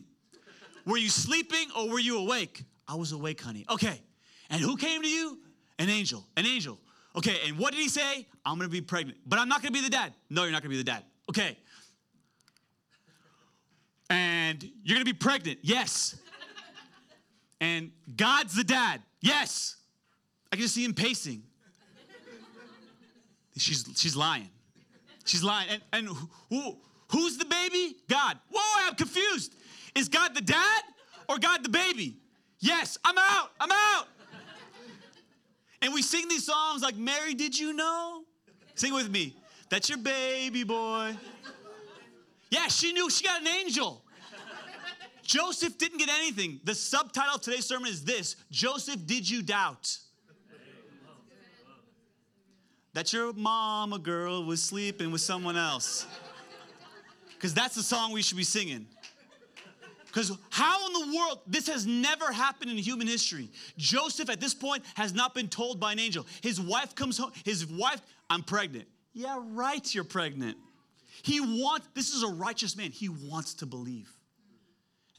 Were 0.86 0.98
you 0.98 1.10
sleeping 1.10 1.68
or 1.76 1.90
were 1.90 2.00
you 2.00 2.20
awake? 2.20 2.64
I 2.88 2.94
was 2.94 3.12
awake, 3.12 3.42
honey. 3.42 3.66
Okay. 3.72 4.02
And 4.52 4.62
who 4.62 4.78
came 4.78 5.02
to 5.02 5.10
you? 5.10 5.40
An 5.80 5.90
angel. 5.90 6.28
An 6.38 6.46
angel. 6.46 6.80
Okay. 7.16 7.38
And 7.48 7.58
what 7.58 7.74
did 7.74 7.82
he 7.82 7.90
say? 7.90 8.28
I'm 8.46 8.58
going 8.58 8.70
to 8.70 8.72
be 8.72 8.82
pregnant, 8.82 9.18
but 9.26 9.40
I'm 9.40 9.50
not 9.50 9.64
going 9.64 9.74
to 9.74 9.80
be 9.80 9.84
the 9.84 9.92
dad. 9.92 10.14
No, 10.30 10.44
you're 10.44 10.52
not 10.52 10.62
going 10.62 10.72
to 10.72 10.78
be 10.78 10.78
the 10.78 10.84
dad. 10.84 11.04
Okay. 11.28 11.58
And 14.12 14.64
you're 14.84 14.96
going 14.96 15.06
to 15.06 15.12
be 15.12 15.18
pregnant. 15.18 15.60
Yes 15.64 16.16
and 17.60 17.92
God's 18.16 18.56
the 18.56 18.64
dad. 18.64 19.02
Yes. 19.22 19.76
I 20.52 20.56
can 20.56 20.64
just 20.64 20.76
see 20.76 20.86
him 20.86 20.94
pacing. 20.94 21.44
She's, 23.58 23.86
she's 23.96 24.16
lying. 24.16 24.50
She's 25.26 25.44
lying. 25.44 25.70
And, 25.70 25.82
and 25.92 26.18
who, 26.50 26.78
who's 27.12 27.38
the 27.38 27.46
baby? 27.46 27.98
God. 28.08 28.38
Whoa, 28.52 28.88
I'm 28.88 28.96
confused. 28.96 29.54
Is 29.96 30.08
God 30.08 30.34
the 30.34 30.42
dad 30.42 30.82
or 31.28 31.38
God 31.38 31.64
the 31.64 31.70
baby? 31.70 32.18
Yes, 32.60 32.98
I'm 33.04 33.18
out. 33.18 33.52
I'm 33.60 33.72
out. 33.72 34.08
And 35.82 35.94
we 35.94 36.02
sing 36.02 36.28
these 36.28 36.46
songs 36.46 36.82
like, 36.82 36.96
Mary, 36.96 37.34
did 37.34 37.58
you 37.58 37.74
know? 37.74 38.24
Sing 38.76 38.94
with 38.94 39.10
me. 39.10 39.36
That's 39.70 39.90
your 39.90 39.98
baby 39.98 40.64
boy. 40.64 41.16
Yeah, 42.50 42.68
she 42.68 42.94
knew 42.94 43.10
she 43.10 43.26
got 43.26 43.42
an 43.42 43.48
angel. 43.48 44.04
Joseph 45.30 45.78
didn't 45.78 46.00
get 46.00 46.10
anything. 46.10 46.60
The 46.64 46.74
subtitle 46.74 47.36
of 47.36 47.42
today's 47.42 47.68
sermon 47.68 47.88
is 47.88 48.04
this 48.04 48.36
Joseph, 48.50 49.06
did 49.06 49.30
you 49.30 49.44
doubt? 49.44 49.96
That 52.94 53.14
your 53.14 53.32
mom, 53.34 53.92
mama 53.92 54.00
girl 54.00 54.44
was 54.44 54.64
sleeping 54.64 55.12
with 55.12 55.22
someone 55.22 55.56
else. 55.56 56.08
Because 57.36 57.54
that's 57.54 57.76
the 57.76 57.84
song 57.84 58.12
we 58.12 58.24
should 58.24 58.38
be 58.38 58.44
singing. 58.44 58.88
Because 60.08 60.36
how 60.50 60.88
in 60.88 60.94
the 60.94 61.16
world, 61.16 61.42
this 61.46 61.68
has 61.68 61.86
never 61.86 62.32
happened 62.32 62.72
in 62.72 62.78
human 62.78 63.06
history. 63.06 63.52
Joseph 63.78 64.32
at 64.32 64.42
this 64.42 64.56
point 64.56 64.84
has 64.96 65.14
not 65.14 65.36
been 65.36 65.48
told 65.48 65.80
by 65.80 65.92
an 65.92 66.00
angel. 66.00 66.26
His 66.42 66.60
wife 66.60 66.96
comes 66.96 67.20
home, 67.20 67.32
his 67.46 67.68
wife, 67.68 68.02
I'm 68.32 68.42
pregnant. 68.42 68.88
Yeah, 69.14 69.40
right, 69.40 69.94
you're 69.94 70.04
pregnant. 70.04 70.58
He 71.22 71.40
wants, 71.40 71.88
this 71.94 72.16
is 72.16 72.24
a 72.24 72.30
righteous 72.30 72.76
man. 72.76 72.90
He 72.90 73.10
wants 73.10 73.54
to 73.56 73.68
believe. 73.68 74.12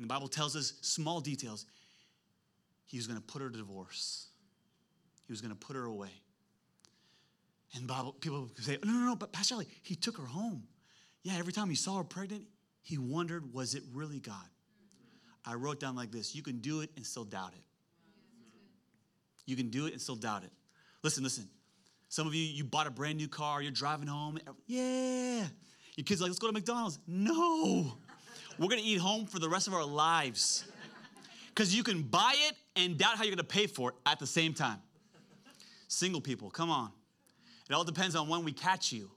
And 0.01 0.09
the 0.09 0.15
Bible 0.15 0.29
tells 0.29 0.57
us 0.57 0.73
small 0.81 1.21
details. 1.21 1.67
He 2.87 2.97
was 2.97 3.07
going 3.07 3.19
to 3.19 3.25
put 3.25 3.43
her 3.43 3.51
to 3.51 3.59
divorce, 3.59 4.29
he 5.27 5.33
was 5.33 5.43
going 5.43 5.53
to 5.53 5.67
put 5.67 5.77
her 5.77 5.85
away. 5.85 6.09
And 7.75 7.87
Bible, 7.87 8.17
people 8.19 8.51
say, 8.59 8.79
no, 8.83 8.91
no, 8.91 9.07
no, 9.07 9.15
but 9.15 9.31
Pastor 9.31 9.55
Ali, 9.55 9.69
he 9.83 9.95
took 9.95 10.17
her 10.17 10.25
home. 10.25 10.65
Yeah, 11.23 11.35
every 11.39 11.53
time 11.53 11.69
he 11.69 11.77
saw 11.77 11.99
her 11.99 12.05
pregnant, 12.05 12.45
he 12.83 12.99
wondered, 12.99 13.53
was 13.53 13.77
it 13.77 13.85
really 13.93 14.19
God? 14.19 14.35
I 15.47 15.55
wrote 15.55 15.79
down 15.79 15.95
like 15.95 16.11
this 16.11 16.35
you 16.35 16.43
can 16.43 16.59
do 16.59 16.81
it 16.81 16.91
and 16.97 17.07
still 17.07 17.25
doubt 17.25 17.53
it. 17.53 17.63
You 19.45 19.55
can 19.55 19.69
do 19.69 19.87
it 19.87 19.93
and 19.93 20.01
still 20.01 20.17
doubt 20.17 20.45
it. 20.45 20.51
Listen, 21.05 21.23
listen. 21.23 21.49
Some 22.09 22.27
of 22.27 22.35
you, 22.35 22.43
you 22.43 22.65
bought 22.65 22.87
a 22.87 22.91
brand 22.91 23.19
new 23.19 23.29
car, 23.29 23.61
you're 23.61 23.71
driving 23.71 24.09
home. 24.09 24.39
Yeah. 24.67 25.45
Your 25.97 26.05
kids 26.05 26.23
like, 26.23 26.31
let's 26.31 26.39
go 26.39 26.47
to 26.47 26.53
McDonald's. 26.53 26.99
No. 27.07 27.99
We're 28.61 28.69
gonna 28.69 28.83
eat 28.85 28.99
home 28.99 29.25
for 29.25 29.39
the 29.39 29.49
rest 29.49 29.69
of 29.69 29.75
our 29.75 29.87
lives. 29.87 30.65
Because 31.49 31.75
you 31.75 31.83
can 31.83 32.03
buy 32.03 32.35
it 32.49 32.57
and 32.77 32.99
doubt 32.99 33.17
how 33.17 33.25
you're 33.25 33.35
gonna 33.35 33.43
pay 33.43 33.67
for 33.67 33.89
it 33.89 33.95
at 34.05 34.19
the 34.19 34.27
same 34.27 34.53
time. 34.53 34.79
Single 35.89 36.21
people, 36.21 36.51
come 36.51 36.71
on. 36.71 36.91
It 37.71 37.73
all 37.73 37.85
depends 37.85 38.15
on 38.15 38.29
when 38.29 38.45
we 38.45 38.53
catch 38.53 38.93
you. 38.93 39.11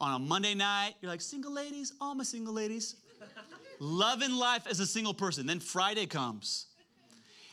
On 0.00 0.14
a 0.14 0.18
Monday 0.18 0.54
night, 0.54 0.94
you're 1.02 1.10
like, 1.10 1.20
single 1.20 1.52
ladies, 1.52 1.92
all 2.00 2.14
my 2.14 2.24
single 2.24 2.54
ladies. 2.54 2.96
Loving 3.80 4.32
life 4.32 4.66
as 4.66 4.80
a 4.80 4.86
single 4.86 5.12
person. 5.12 5.46
Then 5.46 5.60
Friday 5.60 6.06
comes, 6.06 6.66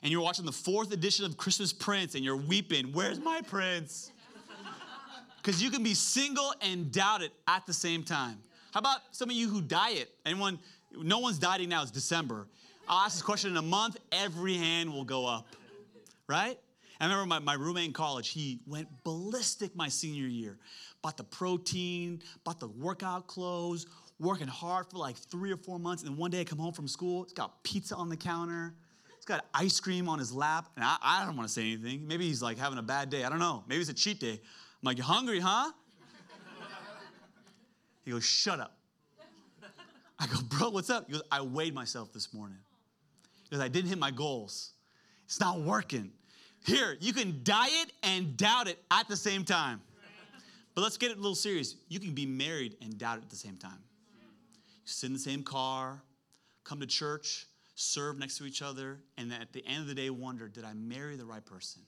and 0.01 0.11
you're 0.11 0.21
watching 0.21 0.45
the 0.45 0.51
fourth 0.53 0.93
edition 0.93 1.25
of 1.25 1.35
Christmas 1.35 1.73
Prince, 1.73 2.15
and 2.15 2.23
you're 2.23 2.37
weeping, 2.37 2.93
Where's 2.93 3.19
my 3.19 3.41
prince? 3.41 4.11
Because 5.41 5.61
you 5.61 5.71
can 5.71 5.83
be 5.83 5.93
single 5.93 6.53
and 6.61 6.89
doubt 6.89 7.21
it 7.21 7.33
at 7.49 7.65
the 7.65 7.73
same 7.73 8.03
time. 8.03 8.39
How 8.71 8.79
about 8.79 8.99
some 9.11 9.29
of 9.29 9.35
you 9.35 9.49
who 9.49 9.61
diet? 9.61 10.09
Anyone 10.25 10.59
no 11.03 11.19
one's 11.19 11.39
dieting 11.39 11.69
now, 11.69 11.81
it's 11.81 11.91
December. 11.91 12.47
I'll 12.88 13.05
ask 13.05 13.15
this 13.15 13.21
question 13.21 13.51
in 13.51 13.57
a 13.57 13.62
month, 13.62 13.97
every 14.12 14.55
hand 14.55 14.93
will 14.93 15.03
go 15.03 15.25
up, 15.25 15.47
right? 16.27 16.57
I 16.99 17.05
remember 17.05 17.25
my, 17.25 17.39
my 17.39 17.53
roommate 17.53 17.86
in 17.86 17.93
college, 17.93 18.29
he 18.29 18.60
went 18.65 18.88
ballistic 19.03 19.75
my 19.75 19.88
senior 19.88 20.27
year. 20.27 20.57
Bought 21.01 21.17
the 21.17 21.23
protein, 21.23 22.21
bought 22.43 22.60
the 22.60 22.67
workout 22.67 23.27
clothes, 23.27 23.86
working 24.19 24.47
hard 24.47 24.88
for 24.89 24.97
like 24.97 25.15
three 25.15 25.51
or 25.51 25.57
four 25.57 25.79
months. 25.79 26.03
And 26.03 26.12
then 26.12 26.17
one 26.17 26.31
day 26.31 26.41
I 26.41 26.43
come 26.43 26.57
home 26.57 26.73
from 26.73 26.88
school, 26.88 27.23
he's 27.23 27.33
got 27.33 27.63
pizza 27.63 27.95
on 27.95 28.10
the 28.10 28.17
counter, 28.17 28.73
he's 29.15 29.25
got 29.25 29.45
ice 29.53 29.79
cream 29.79 30.10
on 30.10 30.17
his 30.17 30.33
lap. 30.33 30.69
And 30.75 30.83
I, 30.83 30.97
I 31.01 31.25
don't 31.25 31.36
want 31.36 31.47
to 31.47 31.53
say 31.53 31.62
anything. 31.62 32.07
Maybe 32.07 32.27
he's 32.27 32.41
like 32.41 32.57
having 32.57 32.79
a 32.79 32.83
bad 32.83 33.10
day. 33.10 33.23
I 33.23 33.29
don't 33.29 33.39
know. 33.39 33.63
Maybe 33.67 33.81
it's 33.81 33.89
a 33.89 33.93
cheat 33.93 34.19
day. 34.19 34.33
I'm 34.33 34.83
like, 34.83 34.97
You 34.97 35.03
hungry, 35.03 35.39
huh? 35.39 35.71
He 38.05 38.12
goes, 38.12 38.23
Shut 38.23 38.60
up. 38.60 38.76
I 40.19 40.25
go, 40.27 40.38
bro, 40.49 40.69
what's 40.69 40.89
up? 40.89 41.08
He 41.08 41.13
goes, 41.13 41.23
I 41.32 41.41
weighed 41.41 41.73
myself 41.73 42.12
this 42.12 42.34
morning 42.34 42.58
because 43.43 43.63
I 43.63 43.67
didn't 43.67 43.89
hit 43.89 43.99
my 43.99 44.12
goals. 44.12 44.71
It's 45.25 45.39
not 45.39 45.60
working. 45.60 46.12
Here, 46.65 46.97
you 46.99 47.13
can 47.13 47.41
diet 47.43 47.91
and 48.03 48.36
doubt 48.36 48.67
it 48.67 48.80
at 48.89 49.08
the 49.08 49.15
same 49.15 49.43
time. 49.43 49.82
But 50.73 50.82
let's 50.82 50.97
get 50.97 51.12
it 51.12 51.17
a 51.17 51.19
little 51.19 51.36
serious. 51.36 51.75
You 51.88 51.99
can 51.99 52.13
be 52.13 52.25
married 52.25 52.75
and 52.82 52.97
doubt 52.97 53.19
it 53.19 53.23
at 53.23 53.30
the 53.30 53.36
same 53.36 53.58
time. 53.58 53.80
You 54.53 54.82
sit 54.86 55.08
in 55.08 55.13
the 55.13 55.19
same 55.19 55.43
car, 55.43 56.01
come 56.63 56.80
to 56.80 56.86
church, 56.86 57.47
serve 57.75 58.17
next 58.17 58.38
to 58.39 58.45
each 58.45 58.62
other, 58.62 58.99
and 59.17 59.32
at 59.34 59.53
the 59.53 59.65
end 59.65 59.82
of 59.82 59.88
the 59.88 59.95
day, 59.95 60.10
wonder, 60.10 60.47
did 60.47 60.65
I 60.65 60.73
marry 60.73 61.15
the 61.15 61.25
right 61.25 61.45
person? 61.45 61.82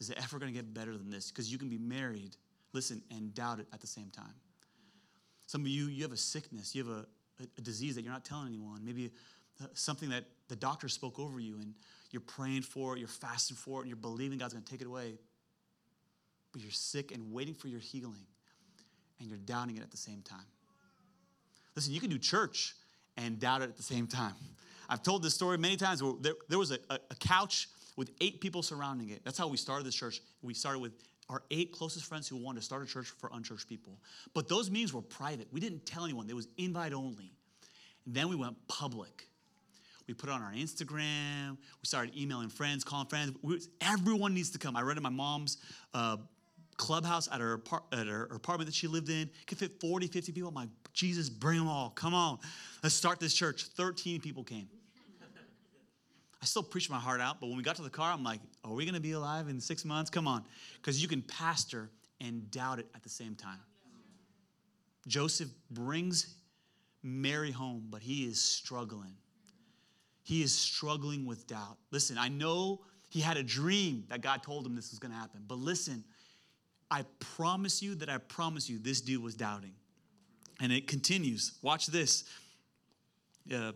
Is 0.00 0.10
it 0.10 0.18
ever 0.22 0.38
going 0.38 0.52
to 0.52 0.56
get 0.56 0.72
better 0.74 0.96
than 0.96 1.10
this? 1.10 1.30
Because 1.30 1.50
you 1.50 1.58
can 1.58 1.68
be 1.68 1.78
married, 1.78 2.36
listen, 2.72 3.02
and 3.10 3.34
doubt 3.34 3.60
it 3.60 3.66
at 3.72 3.80
the 3.80 3.86
same 3.86 4.10
time. 4.10 4.34
Some 5.46 5.62
of 5.62 5.68
you, 5.68 5.86
you 5.86 6.02
have 6.02 6.12
a 6.12 6.16
sickness, 6.16 6.74
you 6.74 6.84
have 6.84 6.92
a, 6.92 7.06
a, 7.40 7.44
a 7.58 7.60
disease 7.60 7.94
that 7.94 8.02
you're 8.02 8.12
not 8.12 8.24
telling 8.24 8.48
anyone. 8.48 8.84
Maybe 8.84 9.10
uh, 9.60 9.66
something 9.74 10.08
that 10.10 10.24
the 10.48 10.56
doctor 10.56 10.88
spoke 10.88 11.18
over 11.18 11.40
you, 11.40 11.56
and 11.60 11.74
you're 12.10 12.20
praying 12.20 12.62
for 12.62 12.94
it, 12.94 12.98
you're 12.98 13.08
fasting 13.08 13.56
for 13.56 13.78
it, 13.78 13.82
and 13.82 13.88
you're 13.88 13.96
believing 13.96 14.38
God's 14.38 14.54
going 14.54 14.64
to 14.64 14.70
take 14.70 14.80
it 14.80 14.86
away. 14.86 15.14
But 16.52 16.62
you're 16.62 16.70
sick 16.70 17.12
and 17.12 17.32
waiting 17.32 17.54
for 17.54 17.68
your 17.68 17.80
healing, 17.80 18.26
and 19.20 19.28
you're 19.28 19.38
doubting 19.38 19.76
it 19.76 19.82
at 19.82 19.90
the 19.90 19.96
same 19.96 20.22
time. 20.22 20.44
Listen, 21.74 21.92
you 21.92 22.00
can 22.00 22.10
do 22.10 22.18
church 22.18 22.74
and 23.16 23.38
doubt 23.38 23.62
it 23.62 23.64
at 23.64 23.76
the 23.76 23.82
same 23.82 24.06
time. 24.06 24.34
I've 24.88 25.02
told 25.02 25.22
this 25.22 25.34
story 25.34 25.56
many 25.56 25.76
times 25.76 26.02
where 26.02 26.14
there, 26.20 26.34
there 26.48 26.58
was 26.58 26.70
a, 26.70 26.78
a, 26.90 26.98
a 27.10 27.14
couch 27.14 27.68
with 27.96 28.10
eight 28.20 28.40
people 28.40 28.62
surrounding 28.62 29.10
it. 29.10 29.22
That's 29.24 29.38
how 29.38 29.48
we 29.48 29.56
started 29.56 29.86
this 29.86 29.94
church. 29.94 30.20
We 30.42 30.54
started 30.54 30.80
with 30.80 30.92
our 31.32 31.42
eight 31.50 31.72
closest 31.72 32.04
friends 32.04 32.28
who 32.28 32.36
wanted 32.36 32.60
to 32.60 32.64
start 32.64 32.82
a 32.82 32.86
church 32.86 33.06
for 33.18 33.30
unchurched 33.32 33.66
people. 33.66 33.98
But 34.34 34.48
those 34.48 34.70
meetings 34.70 34.92
were 34.92 35.00
private. 35.00 35.48
We 35.50 35.60
didn't 35.60 35.86
tell 35.86 36.04
anyone. 36.04 36.28
It 36.28 36.36
was 36.36 36.46
invite 36.58 36.92
only. 36.92 37.32
And 38.04 38.14
then 38.14 38.28
we 38.28 38.36
went 38.36 38.56
public. 38.68 39.28
We 40.06 40.12
put 40.12 40.28
it 40.28 40.32
on 40.32 40.42
our 40.42 40.52
Instagram. 40.52 41.56
We 41.56 41.84
started 41.84 42.14
emailing 42.18 42.50
friends, 42.50 42.84
calling 42.84 43.06
friends. 43.06 43.32
We, 43.40 43.60
everyone 43.80 44.34
needs 44.34 44.50
to 44.50 44.58
come. 44.58 44.76
I 44.76 44.82
rented 44.82 45.02
my 45.02 45.08
mom's 45.08 45.56
uh, 45.94 46.18
clubhouse 46.76 47.28
at 47.32 47.40
her, 47.40 47.62
at 47.92 48.06
her 48.06 48.24
apartment 48.24 48.68
that 48.68 48.74
she 48.74 48.88
lived 48.88 49.08
in. 49.08 49.30
Could 49.46 49.56
fit 49.56 49.80
40, 49.80 50.08
50 50.08 50.32
people. 50.32 50.50
I'm 50.50 50.54
like, 50.54 50.68
Jesus, 50.92 51.30
bring 51.30 51.58
them 51.58 51.68
all. 51.68 51.90
Come 51.90 52.12
on. 52.12 52.40
Let's 52.82 52.94
start 52.94 53.20
this 53.20 53.32
church. 53.32 53.64
13 53.74 54.20
people 54.20 54.44
came. 54.44 54.68
I 56.42 56.44
still 56.44 56.64
preach 56.64 56.90
my 56.90 56.98
heart 56.98 57.20
out, 57.20 57.40
but 57.40 57.46
when 57.46 57.56
we 57.56 57.62
got 57.62 57.76
to 57.76 57.82
the 57.82 57.90
car, 57.90 58.12
I'm 58.12 58.24
like, 58.24 58.40
are 58.64 58.72
we 58.72 58.84
going 58.84 58.96
to 58.96 59.00
be 59.00 59.12
alive 59.12 59.48
in 59.48 59.60
six 59.60 59.84
months? 59.84 60.10
Come 60.10 60.26
on. 60.26 60.44
Because 60.74 61.00
you 61.00 61.06
can 61.06 61.22
pastor 61.22 61.88
and 62.20 62.50
doubt 62.50 62.80
it 62.80 62.86
at 62.96 63.04
the 63.04 63.08
same 63.08 63.36
time. 63.36 63.60
Joseph 65.06 65.48
brings 65.70 66.34
Mary 67.04 67.52
home, 67.52 67.86
but 67.90 68.02
he 68.02 68.24
is 68.24 68.40
struggling. 68.40 69.14
He 70.24 70.42
is 70.42 70.52
struggling 70.52 71.26
with 71.26 71.46
doubt. 71.46 71.78
Listen, 71.92 72.18
I 72.18 72.28
know 72.28 72.80
he 73.08 73.20
had 73.20 73.36
a 73.36 73.42
dream 73.44 74.04
that 74.08 74.20
God 74.20 74.42
told 74.42 74.66
him 74.66 74.74
this 74.74 74.90
was 74.90 74.98
going 74.98 75.12
to 75.12 75.18
happen, 75.18 75.44
but 75.46 75.58
listen, 75.58 76.02
I 76.90 77.04
promise 77.20 77.82
you 77.82 77.94
that 77.96 78.08
I 78.08 78.18
promise 78.18 78.68
you 78.68 78.78
this 78.78 79.00
dude 79.00 79.22
was 79.22 79.34
doubting. 79.34 79.74
And 80.60 80.72
it 80.72 80.88
continues. 80.88 81.52
Watch 81.62 81.86
this. 81.86 82.24
Uh, 83.52 83.72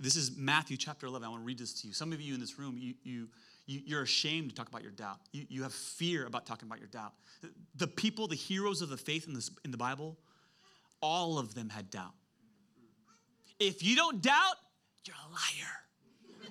this 0.00 0.16
is 0.16 0.36
Matthew 0.36 0.76
chapter 0.76 1.06
11. 1.06 1.26
I 1.26 1.30
want 1.30 1.42
to 1.42 1.46
read 1.46 1.58
this 1.58 1.80
to 1.82 1.86
you. 1.86 1.92
Some 1.92 2.12
of 2.12 2.20
you 2.20 2.34
in 2.34 2.40
this 2.40 2.58
room, 2.58 2.76
you, 2.78 2.94
you, 3.04 3.28
you, 3.66 3.96
are 3.98 4.02
ashamed 4.02 4.48
to 4.48 4.56
talk 4.56 4.68
about 4.68 4.82
your 4.82 4.92
doubt. 4.92 5.18
You, 5.30 5.44
you 5.48 5.62
have 5.62 5.74
fear 5.74 6.26
about 6.26 6.46
talking 6.46 6.66
about 6.66 6.78
your 6.78 6.88
doubt. 6.88 7.12
The 7.76 7.86
people, 7.86 8.26
the 8.26 8.34
heroes 8.34 8.80
of 8.80 8.88
the 8.88 8.96
faith 8.96 9.28
in, 9.28 9.34
this, 9.34 9.50
in 9.64 9.70
the 9.70 9.76
Bible, 9.76 10.16
all 11.02 11.38
of 11.38 11.54
them 11.54 11.68
had 11.68 11.90
doubt. 11.90 12.14
If 13.58 13.82
you 13.82 13.94
don't 13.94 14.22
doubt, 14.22 14.56
you're 15.04 15.16
a 15.16 15.32
liar. 15.32 16.50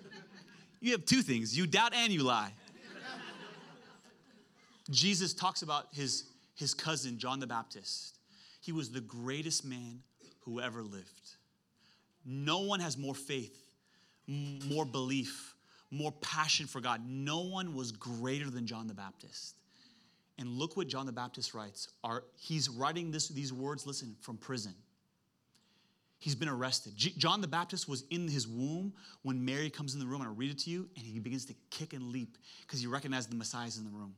you 0.80 0.92
have 0.92 1.06
two 1.06 1.24
things 1.24 1.58
you 1.58 1.66
doubt 1.66 1.94
and 1.96 2.14
you 2.14 2.24
lie. 2.24 2.54
Jesus 4.92 5.34
talks 5.34 5.62
about 5.62 5.88
his, 5.92 6.26
his 6.56 6.74
cousin, 6.74 7.18
John 7.18 7.40
the 7.40 7.48
Baptist. 7.48 8.18
He 8.62 8.72
was 8.72 8.92
the 8.92 9.02
greatest 9.02 9.66
man 9.66 10.02
who 10.42 10.60
ever 10.60 10.82
lived. 10.82 11.36
No 12.26 12.60
one 12.60 12.80
has 12.80 12.98
more 12.98 13.16
faith, 13.16 13.58
more 14.28 14.86
belief, 14.86 15.56
more 15.92 16.12
passion 16.12 16.68
for 16.68 16.82
God. 16.82 17.02
No 17.08 17.42
one 17.42 17.74
was 17.74 17.92
greater 17.92 18.50
than 18.50 18.68
John 18.68 18.88
the 18.88 18.94
Baptist. 18.94 19.56
And 20.38 20.50
look 20.50 20.78
what 20.78 20.88
John 20.88 21.06
the 21.06 21.12
Baptist 21.12 21.54
writes. 21.54 21.90
He's 22.38 22.70
writing 22.70 23.12
this, 23.12 23.28
these 23.28 23.52
words, 23.52 23.86
listen, 23.86 24.16
from 24.22 24.38
prison. 24.38 24.74
He's 26.18 26.36
been 26.36 26.50
arrested. 26.50 26.94
John 26.96 27.42
the 27.42 27.48
Baptist 27.48 27.88
was 27.88 28.04
in 28.10 28.28
his 28.28 28.48
womb 28.48 28.94
when 29.24 29.44
Mary 29.44 29.70
comes 29.70 29.94
in 29.94 30.00
the 30.00 30.06
room, 30.06 30.22
and 30.22 30.30
I'll 30.30 30.36
read 30.36 30.52
it 30.52 30.60
to 30.60 30.70
you, 30.70 30.90
and 30.96 31.06
he 31.06 31.20
begins 31.20 31.46
to 31.46 31.56
kick 31.70 31.94
and 31.94 32.12
leap 32.12 32.38
because 32.62 32.82
he 32.82 32.88
recognized 32.88 33.32
the 33.32 33.36
Messiah's 33.36 33.78
in 33.78 33.86
the 33.86 33.90
room. 33.90 34.16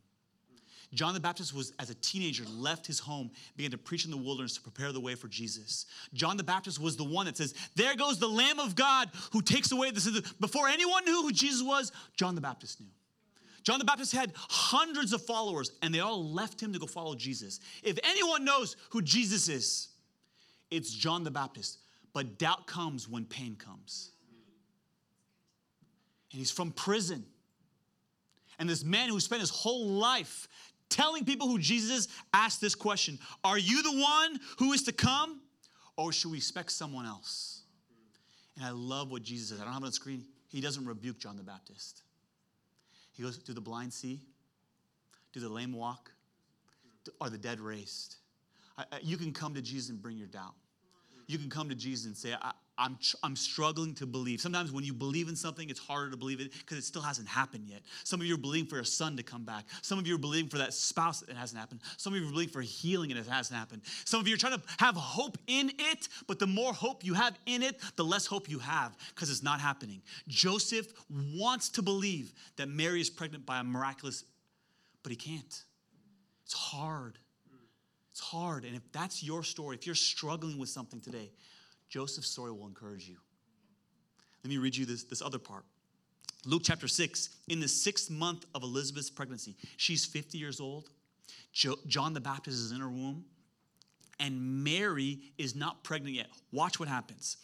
John 0.94 1.14
the 1.14 1.22
Baptist 1.22 1.54
was, 1.54 1.72
as 1.80 1.90
a 1.90 1.96
teenager, 1.96 2.44
left 2.50 2.86
his 2.86 3.00
home, 3.00 3.32
began 3.56 3.72
to 3.72 3.78
preach 3.78 4.04
in 4.04 4.12
the 4.12 4.18
wilderness 4.18 4.56
to 4.56 4.62
prepare 4.62 4.92
the 4.92 5.00
way 5.00 5.16
for 5.16 5.30
Jesus. 5.30 5.86
John 6.14 6.36
the 6.36 6.44
Baptist 6.44 6.82
was 6.82 6.98
the 6.98 7.04
one 7.04 7.28
that 7.28 7.38
says, 7.38 7.54
There 7.76 7.96
goes 7.96 8.20
the 8.20 8.28
Lamb 8.28 8.60
of 8.60 8.76
God 8.76 9.10
who 9.32 9.42
takes 9.42 9.72
away 9.72 9.92
the 9.92 10.02
sins. 10.02 10.34
Before 10.34 10.68
anyone 10.68 11.06
knew 11.06 11.22
who 11.22 11.32
Jesus 11.32 11.64
was, 11.64 11.94
John 12.18 12.36
the 12.36 12.42
Baptist 12.42 12.82
knew. 12.82 12.88
John 13.64 13.80
the 13.80 13.86
Baptist 13.86 14.12
had 14.12 14.34
hundreds 14.36 15.14
of 15.14 15.22
followers, 15.26 15.72
and 15.82 15.94
they 15.94 16.00
all 16.00 16.26
left 16.26 16.62
him 16.62 16.74
to 16.74 16.80
go 16.80 16.88
follow 16.88 17.16
Jesus. 17.16 17.60
If 17.84 17.98
anyone 18.04 18.44
knows 18.44 18.76
who 18.90 19.02
Jesus 19.02 19.48
is, 19.48 19.90
it's 20.72 20.92
John 20.92 21.24
the 21.24 21.32
Baptist. 21.32 21.80
But 22.14 22.38
doubt 22.38 22.68
comes 22.68 23.08
when 23.08 23.26
pain 23.26 23.56
comes. 23.56 24.12
And 26.32 26.40
he's 26.40 26.52
from 26.52 26.72
prison. 26.72 27.26
And 28.60 28.70
this 28.70 28.84
man 28.84 29.10
who 29.10 29.20
spent 29.20 29.42
his 29.42 29.50
whole 29.50 29.88
life 29.88 30.48
telling 30.92 31.26
people 31.26 31.48
who 31.48 31.58
Jesus 31.58 31.90
is, 31.90 32.08
ask 32.34 32.60
this 32.60 32.76
question 32.76 33.18
Are 33.44 33.58
you 33.58 33.82
the 33.82 34.00
one 34.00 34.40
who 34.60 34.74
is 34.74 34.84
to 34.84 34.92
come, 34.92 35.42
or 35.98 36.14
should 36.14 36.32
we 36.32 36.38
expect 36.38 36.72
someone 36.72 37.06
else? 37.06 37.64
And 38.56 38.66
I 38.66 38.72
love 38.72 39.10
what 39.10 39.24
Jesus 39.24 39.50
says. 39.50 39.62
I 39.62 39.64
don't 39.64 39.74
have 39.74 39.84
it 39.84 39.88
on 39.88 39.92
screen. 39.92 40.26
He 40.50 40.62
doesn't 40.62 40.86
rebuke 40.86 41.18
John 41.18 41.38
the 41.38 41.44
Baptist. 41.44 42.04
He 43.14 43.24
goes, 43.24 43.38
Do 43.38 43.54
the 43.54 43.62
blind 43.62 43.94
see? 43.94 44.20
Do 45.34 45.40
the 45.40 45.50
lame 45.50 45.74
walk? 45.74 46.12
Are 47.20 47.30
the 47.30 47.38
dead 47.38 47.60
raised? 47.60 48.18
You 49.02 49.18
can 49.18 49.32
come 49.32 49.54
to 49.56 49.62
Jesus 49.62 49.90
and 49.90 50.02
bring 50.02 50.18
your 50.18 50.28
doubt. 50.28 50.54
You 51.28 51.38
can 51.38 51.50
come 51.50 51.70
to 51.70 51.76
Jesus 51.76 52.06
and 52.06 52.18
say, 52.18 52.36
I'm, 52.82 52.98
I'm 53.22 53.36
struggling 53.36 53.94
to 53.96 54.08
believe. 54.08 54.42
Sometimes 54.42 54.72
when 54.72 54.84
you 54.84 54.92
believe 54.92 55.30
in 55.30 55.36
something, 55.36 55.70
it's 55.70 55.80
harder 55.80 56.10
to 56.10 56.18
believe 56.18 56.42
it 56.42 56.52
because 56.52 56.80
it 56.80 56.84
still 56.84 57.04
hasn't 57.04 57.28
happened 57.28 57.68
yet. 57.68 57.82
Some 58.04 58.20
of 58.20 58.26
you 58.26 58.34
are 58.34 58.40
believing 58.40 58.68
for 58.68 58.80
a 58.80 58.86
son 58.86 59.16
to 59.18 59.24
come 59.24 59.44
back. 59.44 59.66
Some 59.84 60.00
of 60.00 60.08
you 60.08 60.16
are 60.16 60.18
believing 60.18 60.50
for 60.50 60.58
that 60.58 60.74
spouse 60.74 61.20
that 61.20 61.36
hasn't 61.36 61.60
happened. 61.60 61.82
Some 61.98 62.14
of 62.14 62.20
you 62.20 62.28
are 62.28 62.32
believing 62.32 62.52
for 62.52 62.62
healing 62.62 63.12
and 63.12 63.20
it 63.20 63.28
hasn't 63.28 63.58
happened. 63.58 63.84
Some 64.04 64.20
of 64.20 64.28
you 64.28 64.34
are 64.34 64.38
trying 64.38 64.58
to 64.58 64.62
have 64.80 64.96
hope 64.96 65.38
in 65.46 65.72
it, 65.78 66.10
but 66.26 66.40
the 66.40 66.48
more 66.48 66.74
hope 66.74 67.06
you 67.06 67.14
have 67.14 67.38
in 67.46 67.62
it, 67.62 67.80
the 67.98 68.04
less 68.04 68.26
hope 68.26 68.50
you 68.50 68.58
have 68.58 68.98
because 69.14 69.30
it's 69.30 69.44
not 69.44 69.62
happening. 69.62 70.02
Joseph 70.28 70.88
wants 71.36 71.70
to 71.70 71.84
believe 71.84 72.34
that 72.56 72.68
Mary 72.68 73.00
is 73.00 73.12
pregnant 73.12 73.46
by 73.46 73.60
a 73.60 73.64
miraculous, 73.64 74.24
but 75.04 75.12
he 75.12 75.16
can't. 75.16 75.64
It's 76.46 76.54
hard. 76.56 77.20
It's 78.10 78.22
hard. 78.22 78.66
And 78.66 78.76
if 78.76 78.92
that's 78.92 79.22
your 79.22 79.44
story, 79.44 79.76
if 79.76 79.86
you're 79.86 79.94
struggling 79.94 80.58
with 80.58 80.70
something 80.70 81.00
today, 81.00 81.30
Joseph's 81.92 82.30
story 82.30 82.54
will 82.54 82.68
encourage 82.68 83.08
you. 83.08 83.18
Let 84.46 84.50
me 84.50 84.58
read 84.58 84.76
you 84.78 84.86
this, 84.86 85.04
this 85.04 85.22
other 85.22 85.38
part. 85.38 85.66
Luke 86.46 86.62
chapter 86.64 86.88
6, 86.88 87.30
in 87.50 87.60
the 87.60 87.68
sixth 87.68 88.10
month 88.10 88.46
of 88.56 88.64
Elizabeth's 88.64 89.10
pregnancy, 89.10 89.56
she's 89.76 90.06
50 90.06 90.38
years 90.38 90.62
old. 90.62 90.90
Jo- 91.52 91.76
John 91.86 92.14
the 92.14 92.22
Baptist 92.22 92.58
is 92.58 92.72
in 92.72 92.80
her 92.80 92.90
womb, 92.90 93.26
and 94.22 94.64
Mary 94.64 95.20
is 95.38 95.54
not 95.54 95.84
pregnant 95.84 96.16
yet. 96.16 96.28
Watch 96.54 96.80
what 96.80 96.88
happens. 96.88 97.36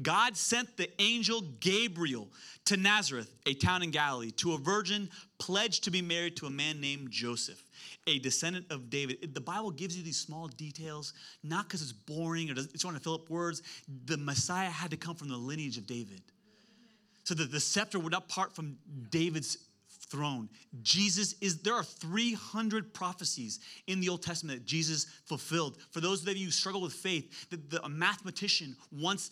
God 0.00 0.36
sent 0.36 0.76
the 0.76 0.88
angel 1.02 1.42
Gabriel 1.58 2.28
to 2.66 2.76
Nazareth, 2.76 3.34
a 3.44 3.54
town 3.54 3.82
in 3.82 3.90
Galilee, 3.90 4.30
to 4.36 4.52
a 4.52 4.58
virgin 4.58 5.10
pledged 5.38 5.82
to 5.84 5.90
be 5.90 6.00
married 6.00 6.36
to 6.36 6.46
a 6.46 6.50
man 6.50 6.80
named 6.80 7.10
Joseph 7.10 7.60
a 8.06 8.18
descendant 8.18 8.66
of 8.70 8.90
David. 8.90 9.34
The 9.34 9.40
Bible 9.40 9.70
gives 9.70 9.96
you 9.96 10.02
these 10.02 10.18
small 10.18 10.48
details, 10.48 11.12
not 11.42 11.64
because 11.64 11.82
it's 11.82 11.92
boring 11.92 12.50
or 12.50 12.52
it's 12.52 12.82
trying 12.82 12.94
to 12.94 13.00
fill 13.00 13.14
up 13.14 13.30
words. 13.30 13.62
The 14.06 14.16
Messiah 14.16 14.70
had 14.70 14.90
to 14.90 14.96
come 14.96 15.16
from 15.16 15.28
the 15.28 15.36
lineage 15.36 15.78
of 15.78 15.86
David. 15.86 16.22
So 17.24 17.34
that 17.34 17.50
the 17.50 17.60
scepter 17.60 17.98
would 17.98 18.12
not 18.12 18.28
part 18.28 18.54
from 18.54 18.76
David's 19.10 19.58
throne. 20.08 20.48
Jesus 20.82 21.34
is, 21.40 21.58
there 21.58 21.74
are 21.74 21.82
300 21.82 22.94
prophecies 22.94 23.60
in 23.86 24.00
the 24.00 24.08
Old 24.08 24.22
Testament 24.22 24.60
that 24.60 24.66
Jesus 24.66 25.06
fulfilled. 25.24 25.78
For 25.90 26.00
those 26.00 26.26
of 26.26 26.36
you 26.36 26.46
who 26.46 26.50
struggle 26.50 26.80
with 26.80 26.92
faith, 26.92 27.50
the, 27.50 27.56
the, 27.56 27.84
a 27.84 27.88
mathematician 27.88 28.76
once 28.92 29.30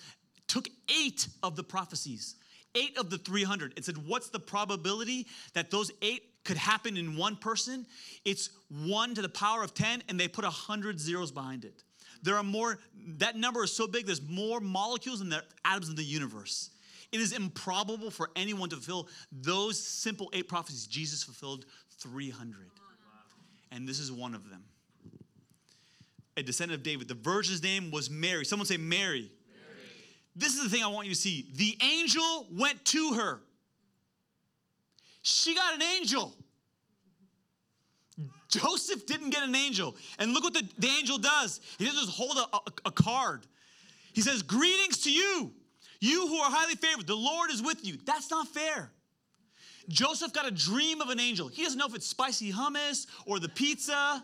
took 0.48 0.68
eight 0.88 1.28
of 1.42 1.56
the 1.56 1.62
prophecies, 1.62 2.36
eight 2.74 2.98
of 2.98 3.10
the 3.10 3.18
300, 3.18 3.74
and 3.76 3.84
said, 3.84 3.96
What's 4.06 4.28
the 4.28 4.40
probability 4.40 5.26
that 5.54 5.70
those 5.70 5.90
eight 6.02 6.33
could 6.44 6.56
happen 6.56 6.96
in 6.96 7.16
one 7.16 7.36
person, 7.36 7.86
it's 8.24 8.50
one 8.68 9.14
to 9.14 9.22
the 9.22 9.28
power 9.28 9.62
of 9.62 9.74
10, 9.74 10.02
and 10.08 10.20
they 10.20 10.28
put 10.28 10.44
100 10.44 11.00
zeros 11.00 11.32
behind 11.32 11.64
it. 11.64 11.82
There 12.22 12.36
are 12.36 12.42
more, 12.42 12.78
that 13.18 13.36
number 13.36 13.64
is 13.64 13.72
so 13.72 13.86
big, 13.86 14.06
there's 14.06 14.22
more 14.22 14.60
molecules 14.60 15.18
than 15.18 15.30
the 15.30 15.42
atoms 15.64 15.88
in 15.88 15.96
the 15.96 16.04
universe. 16.04 16.70
It 17.12 17.20
is 17.20 17.32
improbable 17.32 18.10
for 18.10 18.30
anyone 18.34 18.70
to 18.70 18.76
fulfill 18.76 19.08
those 19.30 19.80
simple 19.80 20.30
eight 20.32 20.48
prophecies. 20.48 20.86
Jesus 20.86 21.22
fulfilled 21.22 21.66
300. 22.00 22.70
and 23.70 23.88
this 23.88 23.98
is 23.98 24.10
one 24.10 24.34
of 24.34 24.48
them. 24.50 24.64
A 26.36 26.42
descendant 26.42 26.80
of 26.80 26.82
David. 26.82 27.08
The 27.08 27.14
virgin's 27.14 27.62
name 27.62 27.90
was 27.90 28.10
Mary. 28.10 28.44
Someone 28.44 28.66
say 28.66 28.76
Mary. 28.76 29.20
Mary. 29.20 29.30
This 30.34 30.54
is 30.54 30.64
the 30.64 30.68
thing 30.68 30.82
I 30.82 30.88
want 30.88 31.06
you 31.06 31.14
to 31.14 31.20
see. 31.20 31.46
The 31.54 31.76
angel 31.82 32.46
went 32.50 32.84
to 32.86 33.12
her. 33.14 33.40
She 35.24 35.54
got 35.54 35.74
an 35.74 35.82
angel. 35.82 36.36
Joseph 38.50 39.06
didn't 39.06 39.30
get 39.30 39.42
an 39.42 39.54
angel. 39.54 39.96
And 40.18 40.34
look 40.34 40.44
what 40.44 40.52
the, 40.52 40.68
the 40.78 40.86
angel 40.86 41.16
does. 41.16 41.62
He 41.78 41.86
doesn't 41.86 41.98
just 41.98 42.12
hold 42.12 42.36
a, 42.36 42.56
a, 42.56 42.60
a 42.86 42.90
card. 42.92 43.46
He 44.12 44.20
says, 44.20 44.42
Greetings 44.42 44.98
to 45.04 45.10
you, 45.10 45.50
you 45.98 46.28
who 46.28 46.36
are 46.36 46.50
highly 46.50 46.74
favored. 46.74 47.06
The 47.06 47.16
Lord 47.16 47.50
is 47.50 47.62
with 47.62 47.86
you. 47.86 47.96
That's 48.04 48.30
not 48.30 48.48
fair. 48.48 48.92
Joseph 49.88 50.34
got 50.34 50.46
a 50.46 50.50
dream 50.50 51.00
of 51.00 51.08
an 51.08 51.18
angel. 51.18 51.48
He 51.48 51.62
doesn't 51.62 51.78
know 51.78 51.86
if 51.86 51.94
it's 51.94 52.06
spicy 52.06 52.52
hummus 52.52 53.06
or 53.24 53.38
the 53.40 53.48
pizza. 53.48 54.22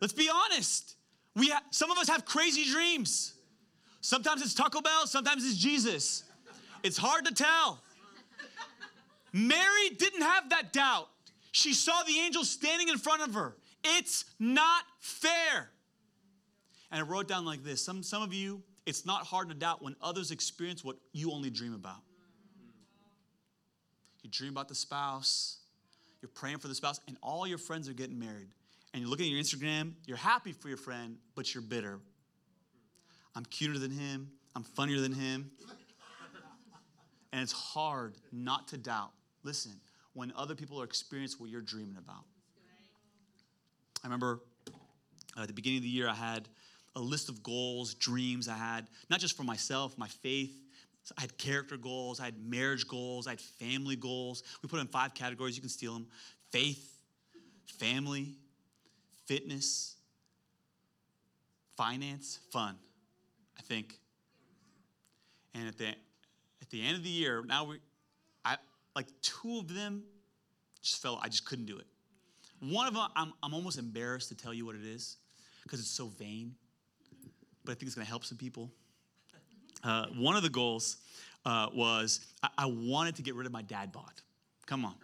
Let's 0.00 0.12
be 0.12 0.30
honest. 0.32 0.94
We 1.34 1.50
ha- 1.50 1.62
some 1.70 1.90
of 1.90 1.98
us 1.98 2.08
have 2.08 2.24
crazy 2.24 2.70
dreams. 2.70 3.34
Sometimes 4.00 4.42
it's 4.42 4.54
Taco 4.54 4.80
Bell, 4.80 5.08
sometimes 5.08 5.44
it's 5.44 5.56
Jesus. 5.56 6.22
It's 6.84 6.96
hard 6.96 7.24
to 7.24 7.34
tell. 7.34 7.82
Mary 9.36 9.90
didn't 9.98 10.22
have 10.22 10.48
that 10.48 10.72
doubt. 10.72 11.08
She 11.52 11.74
saw 11.74 12.02
the 12.04 12.18
angel 12.20 12.42
standing 12.42 12.88
in 12.88 12.96
front 12.96 13.20
of 13.20 13.34
her. 13.34 13.54
It's 13.84 14.24
not 14.38 14.82
fair. 14.98 15.70
And 16.90 17.00
I 17.00 17.02
wrote 17.02 17.28
down 17.28 17.44
like 17.44 17.62
this 17.62 17.84
some, 17.84 18.02
some 18.02 18.22
of 18.22 18.32
you, 18.32 18.62
it's 18.86 19.04
not 19.04 19.26
hard 19.26 19.50
to 19.50 19.54
doubt 19.54 19.82
when 19.82 19.94
others 20.00 20.30
experience 20.30 20.82
what 20.82 20.96
you 21.12 21.32
only 21.32 21.50
dream 21.50 21.74
about. 21.74 22.00
You 24.22 24.30
dream 24.30 24.52
about 24.52 24.68
the 24.68 24.74
spouse, 24.74 25.58
you're 26.22 26.30
praying 26.30 26.58
for 26.58 26.68
the 26.68 26.74
spouse, 26.74 27.00
and 27.06 27.18
all 27.22 27.46
your 27.46 27.58
friends 27.58 27.90
are 27.90 27.92
getting 27.92 28.18
married. 28.18 28.48
And 28.94 29.02
you're 29.02 29.10
looking 29.10 29.26
at 29.26 29.32
your 29.32 29.42
Instagram, 29.42 29.92
you're 30.06 30.16
happy 30.16 30.52
for 30.52 30.68
your 30.68 30.78
friend, 30.78 31.18
but 31.34 31.52
you're 31.52 31.62
bitter. 31.62 32.00
I'm 33.34 33.44
cuter 33.44 33.78
than 33.78 33.90
him, 33.90 34.30
I'm 34.54 34.62
funnier 34.62 35.00
than 35.00 35.12
him. 35.12 35.50
And 37.34 37.42
it's 37.42 37.52
hard 37.52 38.14
not 38.32 38.68
to 38.68 38.78
doubt. 38.78 39.10
Listen, 39.46 39.70
when 40.12 40.32
other 40.34 40.56
people 40.56 40.80
are 40.80 40.84
experiencing 40.84 41.38
what 41.38 41.50
you're 41.50 41.60
dreaming 41.60 41.96
about. 41.96 42.24
I 44.02 44.08
remember 44.08 44.40
uh, 45.36 45.42
at 45.42 45.46
the 45.46 45.54
beginning 45.54 45.78
of 45.78 45.82
the 45.84 45.88
year, 45.88 46.08
I 46.08 46.14
had 46.14 46.48
a 46.96 47.00
list 47.00 47.28
of 47.28 47.44
goals, 47.44 47.94
dreams 47.94 48.48
I 48.48 48.56
had, 48.56 48.88
not 49.08 49.20
just 49.20 49.36
for 49.36 49.44
myself, 49.44 49.96
my 49.96 50.08
faith. 50.08 50.50
I 51.16 51.20
had 51.20 51.38
character 51.38 51.76
goals, 51.76 52.18
I 52.18 52.24
had 52.24 52.34
marriage 52.44 52.88
goals, 52.88 53.28
I 53.28 53.30
had 53.30 53.40
family 53.40 53.94
goals. 53.94 54.42
We 54.64 54.68
put 54.68 54.78
them 54.78 54.86
in 54.88 54.92
five 54.92 55.14
categories, 55.14 55.54
you 55.54 55.60
can 55.60 55.70
steal 55.70 55.92
them 55.92 56.08
faith, 56.50 56.98
family, 57.78 58.34
fitness, 59.26 59.94
finance, 61.76 62.40
fun, 62.50 62.74
I 63.56 63.62
think. 63.62 64.00
And 65.54 65.68
at 65.68 65.78
the, 65.78 65.86
at 65.86 66.70
the 66.70 66.82
end 66.82 66.96
of 66.96 67.04
the 67.04 67.10
year, 67.10 67.44
now 67.46 67.62
we, 67.62 67.78
like 68.96 69.06
two 69.20 69.58
of 69.58 69.72
them 69.72 70.02
just 70.82 71.00
felt 71.02 71.20
I 71.22 71.28
just 71.28 71.44
couldn't 71.44 71.66
do 71.66 71.76
it. 71.78 71.86
One 72.60 72.88
of 72.88 72.94
them, 72.94 73.06
I'm, 73.14 73.34
I'm 73.42 73.52
almost 73.52 73.78
embarrassed 73.78 74.30
to 74.30 74.34
tell 74.34 74.54
you 74.54 74.64
what 74.64 74.74
it 74.74 74.84
is 74.84 75.18
because 75.62 75.78
it's 75.78 75.90
so 75.90 76.06
vain, 76.06 76.54
but 77.64 77.72
I 77.72 77.74
think 77.74 77.84
it's 77.84 77.94
going 77.94 78.06
to 78.06 78.10
help 78.10 78.24
some 78.24 78.38
people. 78.38 78.70
Uh, 79.84 80.06
one 80.16 80.34
of 80.34 80.42
the 80.42 80.48
goals 80.48 80.96
uh, 81.44 81.68
was 81.74 82.20
I, 82.42 82.48
I 82.56 82.66
wanted 82.66 83.16
to 83.16 83.22
get 83.22 83.34
rid 83.34 83.46
of 83.46 83.52
my 83.52 83.62
dad 83.62 83.92
bod. 83.92 84.10
Come 84.64 84.86
on. 84.86 84.94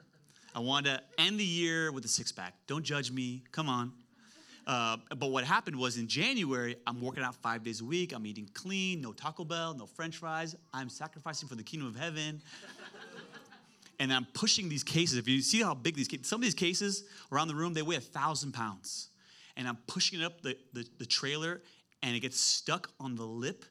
I 0.55 0.61
wanted 0.61 0.96
to 0.96 1.22
end 1.22 1.38
the 1.38 1.44
year 1.44 1.92
with 1.92 2.05
a 2.07 2.09
six 2.09 2.33
pack. 2.33 2.55
Don't 2.66 2.85
judge 2.85 3.11
me. 3.11 3.42
Come 3.52 3.68
on. 3.68 3.92
Uh, 4.66 4.96
but 5.18 5.31
what 5.31 5.44
happened 5.44 5.76
was 5.76 5.98
in 5.98 6.07
January, 6.07 6.76
I'm 6.87 7.00
working 7.00 7.24
out 7.24 7.35
five 7.35 7.64
days 7.64 7.81
a 7.81 7.85
week. 7.85 8.12
I'm 8.14 8.24
eating 8.26 8.48
clean, 8.55 9.00
no 9.00 9.12
Taco 9.12 9.44
Bell, 9.44 9.74
no 9.74 9.87
French 9.87 10.16
fries. 10.16 10.55
I'm 10.72 10.88
sacrificing 10.88 11.48
for 11.48 11.57
the 11.57 11.64
kingdom 11.64 11.88
of 11.88 11.96
heaven. 11.96 12.40
And 14.02 14.12
I'm 14.12 14.26
pushing 14.34 14.68
these 14.68 14.82
cases. 14.82 15.16
If 15.16 15.28
you 15.28 15.40
see 15.40 15.62
how 15.62 15.74
big 15.74 15.94
these 15.94 16.08
cases, 16.08 16.26
some 16.26 16.40
of 16.40 16.42
these 16.42 16.56
cases 16.56 17.04
around 17.30 17.46
the 17.46 17.54
room, 17.54 17.72
they 17.72 17.82
weigh 17.82 17.94
a 17.94 18.00
thousand 18.00 18.50
pounds. 18.50 19.10
And 19.56 19.68
I'm 19.68 19.78
pushing 19.86 20.20
it 20.20 20.24
up 20.24 20.40
the, 20.42 20.58
the, 20.72 20.84
the 20.98 21.06
trailer, 21.06 21.62
and 22.02 22.16
it 22.16 22.18
gets 22.18 22.40
stuck 22.40 22.90
on 22.98 23.14
the 23.14 23.22
lip, 23.22 23.64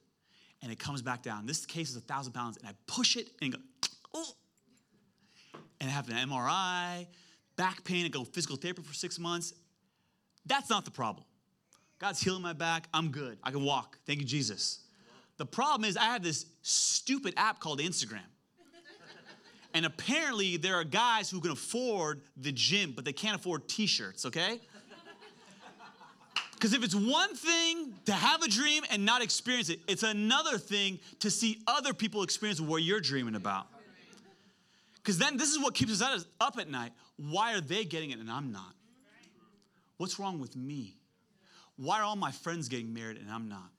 and 0.61 0.71
it 0.71 0.79
comes 0.79 1.01
back 1.01 1.21
down. 1.21 1.47
This 1.47 1.65
case 1.65 1.89
is 1.89 1.97
a 1.97 2.01
thousand 2.01 2.31
pounds, 2.31 2.55
and 2.55 2.65
I 2.65 2.71
push 2.87 3.17
it 3.17 3.27
and 3.41 3.51
go, 3.51 3.59
oh. 4.13 4.33
And 5.81 5.89
I 5.89 5.93
have 5.93 6.07
an 6.07 6.15
MRI, 6.15 7.07
back 7.57 7.83
pain, 7.83 8.05
and 8.05 8.13
go 8.13 8.23
physical 8.23 8.55
therapy 8.55 8.83
for 8.83 8.93
six 8.93 9.19
months. 9.19 9.53
That's 10.45 10.69
not 10.69 10.85
the 10.85 10.91
problem. 10.91 11.25
God's 11.99 12.21
healing 12.21 12.41
my 12.41 12.53
back. 12.53 12.87
I'm 12.93 13.11
good. 13.11 13.37
I 13.43 13.51
can 13.51 13.65
walk. 13.65 13.97
Thank 14.05 14.19
you, 14.19 14.25
Jesus. 14.25 14.79
The 15.35 15.45
problem 15.45 15.89
is, 15.89 15.97
I 15.97 16.05
have 16.05 16.23
this 16.23 16.45
stupid 16.61 17.33
app 17.35 17.59
called 17.59 17.81
Instagram. 17.81 18.30
And 19.73 19.85
apparently, 19.85 20.57
there 20.57 20.75
are 20.75 20.83
guys 20.83 21.29
who 21.29 21.39
can 21.39 21.51
afford 21.51 22.21
the 22.35 22.51
gym, 22.51 22.93
but 22.95 23.05
they 23.05 23.13
can't 23.13 23.35
afford 23.35 23.67
t 23.67 23.85
shirts, 23.85 24.25
okay? 24.25 24.59
Because 26.53 26.73
if 26.73 26.83
it's 26.83 26.93
one 26.93 27.33
thing 27.33 27.93
to 28.05 28.11
have 28.11 28.43
a 28.43 28.47
dream 28.47 28.83
and 28.91 29.03
not 29.03 29.23
experience 29.23 29.69
it, 29.69 29.79
it's 29.87 30.03
another 30.03 30.59
thing 30.59 30.99
to 31.19 31.31
see 31.31 31.59
other 31.65 31.91
people 31.91 32.21
experience 32.21 32.61
what 32.61 32.83
you're 32.83 32.99
dreaming 32.99 33.33
about. 33.33 33.65
Because 34.97 35.17
then 35.17 35.37
this 35.37 35.49
is 35.49 35.59
what 35.59 35.73
keeps 35.73 35.99
us 35.99 36.25
up 36.39 36.59
at 36.59 36.69
night. 36.69 36.91
Why 37.17 37.55
are 37.55 37.61
they 37.61 37.83
getting 37.83 38.11
it 38.11 38.19
and 38.19 38.29
I'm 38.29 38.51
not? 38.51 38.75
What's 39.97 40.19
wrong 40.19 40.39
with 40.39 40.55
me? 40.55 40.97
Why 41.77 41.99
are 41.99 42.03
all 42.03 42.15
my 42.15 42.31
friends 42.31 42.67
getting 42.67 42.93
married 42.93 43.17
and 43.17 43.29
I'm 43.31 43.49
not? 43.49 43.71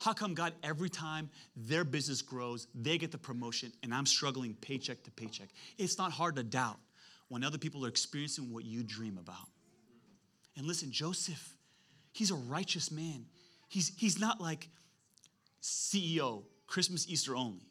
How 0.00 0.12
come 0.12 0.34
God, 0.34 0.52
every 0.62 0.88
time 0.88 1.30
their 1.56 1.84
business 1.84 2.22
grows, 2.22 2.66
they 2.74 2.98
get 2.98 3.12
the 3.12 3.18
promotion 3.18 3.72
and 3.82 3.94
I'm 3.94 4.06
struggling 4.06 4.54
paycheck 4.54 5.02
to 5.04 5.10
paycheck? 5.10 5.48
It's 5.78 5.98
not 5.98 6.12
hard 6.12 6.36
to 6.36 6.42
doubt 6.42 6.78
when 7.28 7.42
other 7.42 7.58
people 7.58 7.84
are 7.84 7.88
experiencing 7.88 8.52
what 8.52 8.64
you 8.64 8.82
dream 8.82 9.18
about. 9.18 9.48
And 10.56 10.66
listen, 10.66 10.90
Joseph, 10.90 11.54
he's 12.12 12.30
a 12.30 12.36
righteous 12.36 12.90
man. 12.90 13.26
He's, 13.68 13.92
he's 13.96 14.18
not 14.18 14.40
like 14.40 14.68
CEO, 15.62 16.44
Christmas, 16.66 17.08
Easter 17.08 17.36
only. 17.36 17.66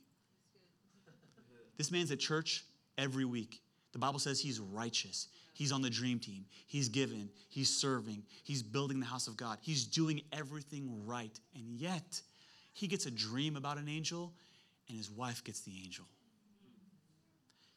This 1.78 1.92
man's 1.92 2.12
at 2.12 2.20
church 2.20 2.66
every 2.98 3.26
week. 3.26 3.62
The 3.92 4.00
Bible 4.00 4.20
says 4.20 4.40
he's 4.40 4.60
righteous. 4.60 5.28
He's 5.56 5.72
on 5.72 5.82
the 5.82 5.90
dream 5.90 6.20
team. 6.20 6.44
He's 6.68 6.90
given. 6.90 7.30
He's 7.48 7.70
serving. 7.70 8.24
He's 8.44 8.62
building 8.62 9.00
the 9.00 9.06
house 9.06 9.28
of 9.28 9.38
God. 9.38 9.58
He's 9.62 9.86
doing 9.86 10.20
everything 10.34 11.06
right. 11.06 11.32
And 11.56 11.80
yet, 11.80 12.22
he 12.74 12.88
gets 12.88 13.06
a 13.06 13.12
dream 13.12 13.56
about 13.56 13.78
an 13.78 13.88
angel, 13.88 14.34
and 14.90 14.98
his 14.98 15.10
wife 15.10 15.46
gets 15.46 15.62
the 15.62 15.72
angel. 15.82 16.04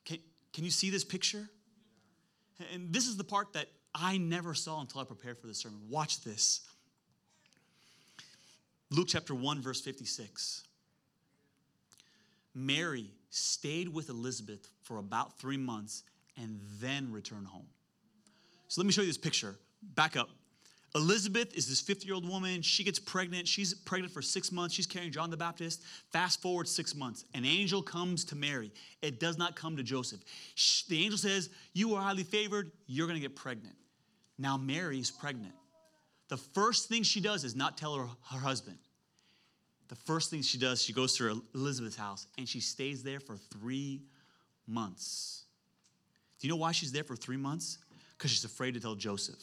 Can, 0.04 0.18
can 0.52 0.64
you 0.64 0.72
see 0.72 0.90
this 0.90 1.04
picture? 1.04 1.48
And 2.74 2.92
this 2.92 3.06
is 3.06 3.16
the 3.16 3.22
part 3.22 3.52
that 3.52 3.68
I 3.94 4.18
never 4.18 4.54
saw 4.54 4.80
until 4.80 5.00
I 5.00 5.04
prepared 5.04 5.38
for 5.38 5.46
this 5.46 5.58
sermon. 5.58 5.78
Watch 5.88 6.24
this. 6.24 6.62
Luke 8.90 9.06
chapter 9.08 9.36
1, 9.36 9.62
verse 9.62 9.80
56. 9.80 10.64
Mary 12.56 13.12
stayed 13.30 13.88
with 13.88 14.08
Elizabeth 14.08 14.68
for 14.82 14.96
about 14.96 15.38
three 15.38 15.56
months 15.56 16.02
and 16.40 16.60
then 16.80 17.10
return 17.12 17.44
home. 17.44 17.66
So 18.68 18.80
let 18.80 18.86
me 18.86 18.92
show 18.92 19.02
you 19.02 19.06
this 19.06 19.18
picture. 19.18 19.56
Back 19.94 20.16
up. 20.16 20.30
Elizabeth 20.94 21.54
is 21.56 21.68
this 21.68 21.80
50 21.80 22.06
year 22.06 22.14
old 22.14 22.28
woman. 22.28 22.62
She 22.62 22.82
gets 22.82 22.98
pregnant. 22.98 23.46
She's 23.46 23.74
pregnant 23.74 24.12
for 24.12 24.22
six 24.22 24.50
months. 24.50 24.74
She's 24.74 24.86
carrying 24.86 25.12
John 25.12 25.30
the 25.30 25.36
Baptist. 25.36 25.82
Fast 26.12 26.40
forward 26.40 26.66
six 26.66 26.94
months. 26.94 27.24
An 27.34 27.44
angel 27.44 27.82
comes 27.82 28.24
to 28.26 28.36
Mary. 28.36 28.72
It 29.02 29.20
does 29.20 29.36
not 29.36 29.54
come 29.54 29.76
to 29.76 29.82
Joseph. 29.82 30.20
The 30.88 31.02
angel 31.02 31.18
says, 31.18 31.50
You 31.74 31.94
are 31.94 32.02
highly 32.02 32.24
favored. 32.24 32.72
You're 32.86 33.06
going 33.06 33.20
to 33.20 33.26
get 33.26 33.36
pregnant. 33.36 33.76
Now 34.38 34.56
Mary 34.56 34.98
is 34.98 35.10
pregnant. 35.10 35.54
The 36.28 36.36
first 36.36 36.88
thing 36.88 37.02
she 37.02 37.20
does 37.20 37.44
is 37.44 37.54
not 37.54 37.76
tell 37.76 37.94
her, 37.94 38.06
her 38.30 38.38
husband. 38.38 38.78
The 39.88 39.96
first 39.96 40.30
thing 40.30 40.42
she 40.42 40.58
does, 40.58 40.82
she 40.82 40.92
goes 40.92 41.16
to 41.16 41.42
Elizabeth's 41.54 41.96
house 41.96 42.26
and 42.36 42.48
she 42.48 42.60
stays 42.60 43.02
there 43.02 43.20
for 43.20 43.36
three 43.36 44.02
months. 44.66 45.44
Do 46.38 46.46
you 46.46 46.52
know 46.52 46.56
why 46.56 46.72
she's 46.72 46.92
there 46.92 47.04
for 47.04 47.16
three 47.16 47.36
months? 47.36 47.78
Because 48.16 48.30
she's 48.30 48.44
afraid 48.44 48.74
to 48.74 48.80
tell 48.80 48.94
Joseph. 48.94 49.42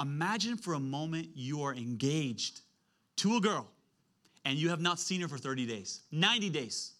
Imagine 0.00 0.56
for 0.56 0.74
a 0.74 0.80
moment 0.80 1.28
you 1.34 1.62
are 1.62 1.74
engaged 1.74 2.60
to 3.16 3.36
a 3.36 3.40
girl 3.40 3.66
and 4.44 4.56
you 4.56 4.70
have 4.70 4.80
not 4.80 4.98
seen 4.98 5.20
her 5.20 5.28
for 5.28 5.38
30 5.38 5.66
days, 5.66 6.02
90 6.12 6.50
days. 6.50 6.92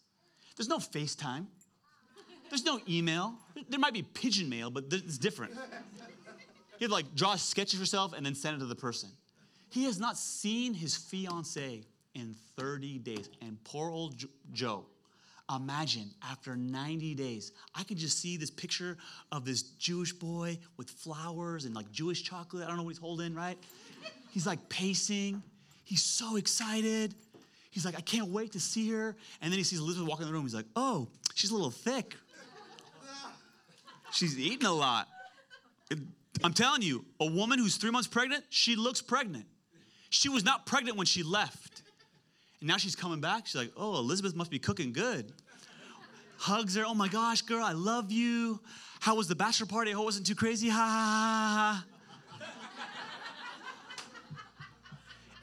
There's 0.56 0.68
no 0.68 0.78
FaceTime, 0.78 1.46
there's 2.50 2.64
no 2.64 2.80
email. 2.88 3.34
There 3.68 3.78
might 3.78 3.94
be 3.94 4.02
pigeon 4.02 4.48
mail, 4.48 4.70
but 4.70 4.84
it's 4.90 5.18
different. 5.18 5.52
You 5.52 6.84
have 6.84 6.88
to 6.88 6.94
like 6.94 7.14
draw 7.14 7.34
a 7.34 7.38
sketch 7.38 7.74
of 7.74 7.80
yourself 7.80 8.12
and 8.16 8.24
then 8.24 8.34
send 8.34 8.56
it 8.56 8.60
to 8.60 8.66
the 8.66 8.74
person. 8.74 9.10
He 9.70 9.84
has 9.84 9.98
not 9.98 10.16
seen 10.16 10.74
his 10.74 10.96
fiance 10.96 11.84
in 12.14 12.34
30 12.56 12.98
days. 12.98 13.28
And 13.42 13.62
poor 13.64 13.90
old 13.90 14.14
Joe, 14.52 14.86
Imagine 15.54 16.10
after 16.22 16.56
90 16.56 17.14
days, 17.14 17.52
I 17.74 17.82
can 17.82 17.96
just 17.96 18.18
see 18.18 18.36
this 18.36 18.50
picture 18.50 18.98
of 19.32 19.46
this 19.46 19.62
Jewish 19.62 20.12
boy 20.12 20.58
with 20.76 20.90
flowers 20.90 21.64
and 21.64 21.74
like 21.74 21.90
Jewish 21.90 22.22
chocolate. 22.22 22.64
I 22.64 22.68
don't 22.68 22.76
know 22.76 22.82
what 22.82 22.90
he's 22.90 22.98
holding, 22.98 23.34
right? 23.34 23.56
He's 24.30 24.46
like 24.46 24.68
pacing. 24.68 25.42
He's 25.84 26.02
so 26.02 26.36
excited. 26.36 27.14
He's 27.70 27.84
like, 27.84 27.96
I 27.96 28.02
can't 28.02 28.28
wait 28.28 28.52
to 28.52 28.60
see 28.60 28.90
her. 28.90 29.16
And 29.40 29.50
then 29.50 29.58
he 29.58 29.64
sees 29.64 29.78
Elizabeth 29.78 30.06
walk 30.06 30.20
in 30.20 30.26
the 30.26 30.32
room. 30.32 30.42
He's 30.42 30.54
like, 30.54 30.66
oh, 30.76 31.08
she's 31.34 31.50
a 31.50 31.54
little 31.54 31.70
thick. 31.70 32.14
She's 34.12 34.38
eating 34.38 34.66
a 34.66 34.72
lot. 34.72 35.08
I'm 36.44 36.52
telling 36.52 36.82
you, 36.82 37.04
a 37.20 37.26
woman 37.26 37.58
who's 37.58 37.76
three 37.76 37.90
months 37.90 38.08
pregnant, 38.08 38.44
she 38.48 38.76
looks 38.76 39.00
pregnant. 39.00 39.46
She 40.10 40.28
was 40.28 40.44
not 40.44 40.66
pregnant 40.66 40.96
when 40.96 41.06
she 41.06 41.22
left. 41.22 41.67
And 42.60 42.68
now 42.68 42.76
she's 42.76 42.96
coming 42.96 43.20
back. 43.20 43.46
She's 43.46 43.56
like, 43.56 43.72
oh, 43.76 43.98
Elizabeth 43.98 44.34
must 44.34 44.50
be 44.50 44.58
cooking 44.58 44.92
good. 44.92 45.32
Hugs 46.38 46.76
her. 46.76 46.84
Oh 46.86 46.94
my 46.94 47.08
gosh, 47.08 47.42
girl, 47.42 47.64
I 47.64 47.72
love 47.72 48.10
you. 48.10 48.60
How 49.00 49.14
was 49.14 49.28
the 49.28 49.34
bachelor 49.34 49.66
party? 49.66 49.90
I 49.90 49.94
hope 49.94 50.02
it 50.02 50.06
wasn't 50.06 50.26
too 50.26 50.34
crazy. 50.34 50.68
Ha 50.68 50.76
ha 50.76 50.84
ha 50.84 51.84
ha. 52.40 52.44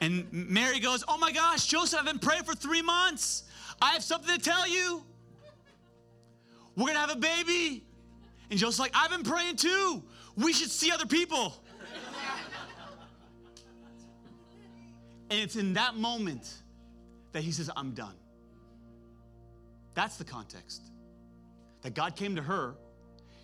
And 0.00 0.30
Mary 0.30 0.78
goes, 0.78 1.04
Oh 1.08 1.16
my 1.16 1.32
gosh, 1.32 1.66
Joseph, 1.66 1.98
I've 1.98 2.04
been 2.04 2.18
praying 2.18 2.44
for 2.44 2.54
three 2.54 2.82
months. 2.82 3.44
I 3.80 3.92
have 3.92 4.02
something 4.02 4.36
to 4.36 4.42
tell 4.42 4.68
you. 4.68 5.02
We're 6.76 6.88
gonna 6.88 6.98
have 6.98 7.10
a 7.10 7.16
baby. 7.16 7.82
And 8.50 8.58
Joseph's 8.58 8.78
like, 8.78 8.92
I've 8.94 9.10
been 9.10 9.22
praying 9.22 9.56
too. 9.56 10.02
We 10.36 10.52
should 10.52 10.70
see 10.70 10.92
other 10.92 11.06
people. 11.06 11.54
and 15.30 15.40
it's 15.40 15.56
in 15.56 15.72
that 15.74 15.96
moment 15.96 16.62
that 17.32 17.42
he 17.42 17.52
says, 17.52 17.70
I'm 17.76 17.92
done. 17.92 18.14
That's 19.94 20.16
the 20.16 20.24
context. 20.24 20.82
That 21.82 21.94
God 21.94 22.16
came 22.16 22.36
to 22.36 22.42
her, 22.42 22.74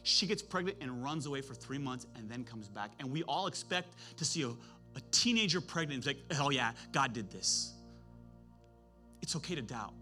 she 0.03 0.27
gets 0.27 0.43
pregnant 0.43 0.79
and 0.81 1.03
runs 1.03 1.27
away 1.27 1.41
for 1.41 1.55
three 1.55 1.79
months 1.79 2.07
and 2.17 2.31
then 2.31 2.45
comes 2.45 2.69
back. 2.69 2.91
And 2.99 3.11
we 3.11 3.23
all 3.25 3.47
expect 3.47 3.95
to 4.17 4.25
see 4.25 4.43
a, 4.43 4.49
a 4.49 5.01
teenager 5.11 5.61
pregnant 5.61 6.07
and 6.07 6.17
like, 6.17 6.41
oh 6.41 6.51
yeah, 6.51 6.73
God 6.93 7.13
did 7.13 7.31
this. 7.31 7.73
It's 9.23 9.37
okay 9.37 9.55
to 9.55 9.63
doubt. 9.63 9.95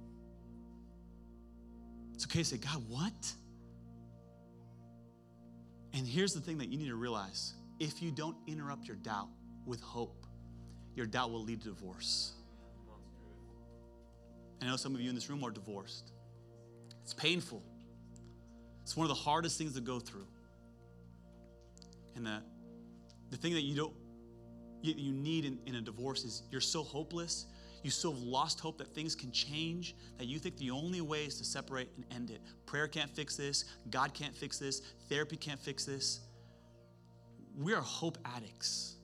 It's 2.14 2.24
okay 2.24 2.40
to 2.40 2.44
say, 2.44 2.56
God, 2.56 2.82
what? 2.88 3.32
And 5.92 6.06
here's 6.06 6.32
the 6.32 6.40
thing 6.40 6.58
that 6.58 6.68
you 6.68 6.78
need 6.78 6.88
to 6.88 6.96
realize 6.96 7.54
if 7.78 8.02
you 8.02 8.10
don't 8.10 8.36
interrupt 8.46 8.86
your 8.86 8.96
doubt 8.96 9.28
with 9.66 9.80
hope, 9.80 10.26
your 10.94 11.06
doubt 11.06 11.30
will 11.30 11.42
lead 11.42 11.62
to 11.62 11.68
divorce. 11.68 12.32
I 14.60 14.66
know 14.66 14.76
some 14.76 14.94
of 14.94 15.00
you 15.00 15.08
in 15.08 15.14
this 15.14 15.30
room 15.30 15.42
are 15.44 15.50
divorced. 15.50 16.12
It's 17.02 17.14
painful. 17.14 17.62
It's 18.82 18.96
one 18.96 19.04
of 19.04 19.08
the 19.08 19.22
hardest 19.22 19.56
things 19.58 19.74
to 19.74 19.80
go 19.80 19.98
through. 19.98 20.26
And 22.14 22.26
the, 22.26 22.42
the 23.30 23.36
thing 23.36 23.54
that 23.54 23.62
you 23.62 23.76
don't 23.76 23.94
you, 24.82 25.12
need 25.12 25.44
in, 25.44 25.58
in 25.66 25.76
a 25.76 25.80
divorce 25.80 26.24
is 26.24 26.42
you're 26.50 26.60
so 26.60 26.82
hopeless, 26.82 27.46
you 27.82 27.90
so 27.90 28.12
lost 28.18 28.60
hope 28.60 28.78
that 28.78 28.88
things 28.88 29.14
can 29.14 29.30
change 29.32 29.94
that 30.18 30.26
you 30.26 30.38
think 30.38 30.56
the 30.56 30.70
only 30.70 31.00
way 31.00 31.24
is 31.24 31.38
to 31.38 31.44
separate 31.44 31.88
and 31.96 32.04
end 32.14 32.30
it. 32.30 32.40
Prayer 32.66 32.88
can't 32.88 33.10
fix 33.10 33.36
this, 33.36 33.64
God 33.90 34.14
can't 34.14 34.34
fix 34.34 34.58
this, 34.58 34.80
therapy 35.08 35.36
can't 35.36 35.60
fix 35.60 35.84
this. 35.84 36.20
We 37.58 37.74
are 37.74 37.82
hope 37.82 38.18
addicts. 38.36 38.96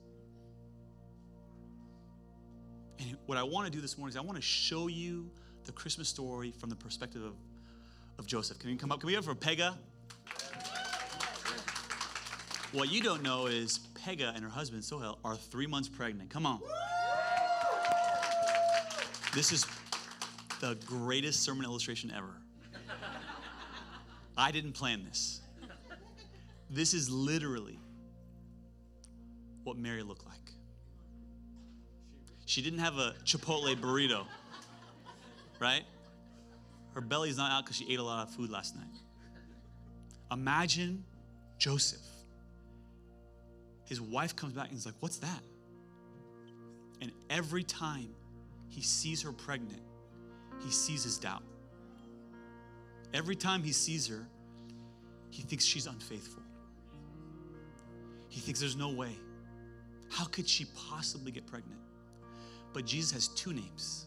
And 2.98 3.16
what 3.26 3.38
I 3.38 3.42
want 3.42 3.66
to 3.66 3.72
do 3.72 3.80
this 3.80 3.98
morning 3.98 4.12
is 4.12 4.16
I 4.16 4.20
want 4.20 4.36
to 4.36 4.42
show 4.42 4.88
you 4.88 5.30
the 5.64 5.72
Christmas 5.72 6.08
story 6.08 6.52
from 6.52 6.70
the 6.70 6.76
perspective 6.76 7.22
of, 7.22 7.34
of 8.18 8.26
Joseph. 8.26 8.58
Can 8.58 8.70
you 8.70 8.76
come 8.76 8.92
up? 8.92 9.00
Can 9.00 9.08
we 9.08 9.14
have 9.14 9.24
for 9.24 9.34
Pega? 9.34 9.74
What 12.72 12.92
you 12.92 13.02
don't 13.02 13.22
know 13.22 13.46
is 13.46 13.80
Pega 13.94 14.34
and 14.34 14.42
her 14.42 14.50
husband 14.50 14.82
Sohel 14.82 15.18
are 15.24 15.36
three 15.36 15.66
months 15.66 15.88
pregnant. 15.88 16.30
Come 16.30 16.46
on. 16.46 16.60
This 19.34 19.52
is 19.52 19.66
the 20.60 20.76
greatest 20.86 21.42
sermon 21.42 21.64
illustration 21.64 22.12
ever. 22.16 22.34
I 24.36 24.50
didn't 24.50 24.72
plan 24.72 25.04
this. 25.04 25.40
This 26.68 26.94
is 26.94 27.08
literally 27.10 27.78
what 29.64 29.76
Mary 29.76 30.02
looked 30.02 30.26
like. 30.26 30.52
She 32.56 32.62
didn't 32.62 32.78
have 32.78 32.96
a 32.96 33.12
Chipotle 33.22 33.76
burrito, 33.76 34.24
right? 35.60 35.82
Her 36.94 37.02
belly's 37.02 37.36
not 37.36 37.52
out 37.52 37.66
because 37.66 37.76
she 37.76 37.92
ate 37.92 37.98
a 37.98 38.02
lot 38.02 38.26
of 38.26 38.34
food 38.34 38.48
last 38.48 38.74
night. 38.74 38.86
Imagine 40.32 41.04
Joseph. 41.58 42.00
His 43.84 44.00
wife 44.00 44.34
comes 44.34 44.54
back 44.54 44.68
and 44.68 44.72
he's 44.72 44.86
like, 44.86 44.94
What's 45.00 45.18
that? 45.18 45.42
And 47.02 47.12
every 47.28 47.62
time 47.62 48.08
he 48.70 48.80
sees 48.80 49.20
her 49.20 49.32
pregnant, 49.32 49.82
he 50.64 50.70
sees 50.70 51.04
his 51.04 51.18
doubt. 51.18 51.42
Every 53.12 53.36
time 53.36 53.62
he 53.64 53.72
sees 53.72 54.06
her, 54.06 54.26
he 55.28 55.42
thinks 55.42 55.62
she's 55.62 55.86
unfaithful. 55.86 56.42
He 58.30 58.40
thinks 58.40 58.60
there's 58.60 58.76
no 58.76 58.88
way. 58.88 59.14
How 60.10 60.24
could 60.24 60.48
she 60.48 60.64
possibly 60.88 61.30
get 61.30 61.46
pregnant? 61.46 61.80
But 62.76 62.84
Jesus 62.84 63.10
has 63.12 63.28
two 63.28 63.54
names. 63.54 64.04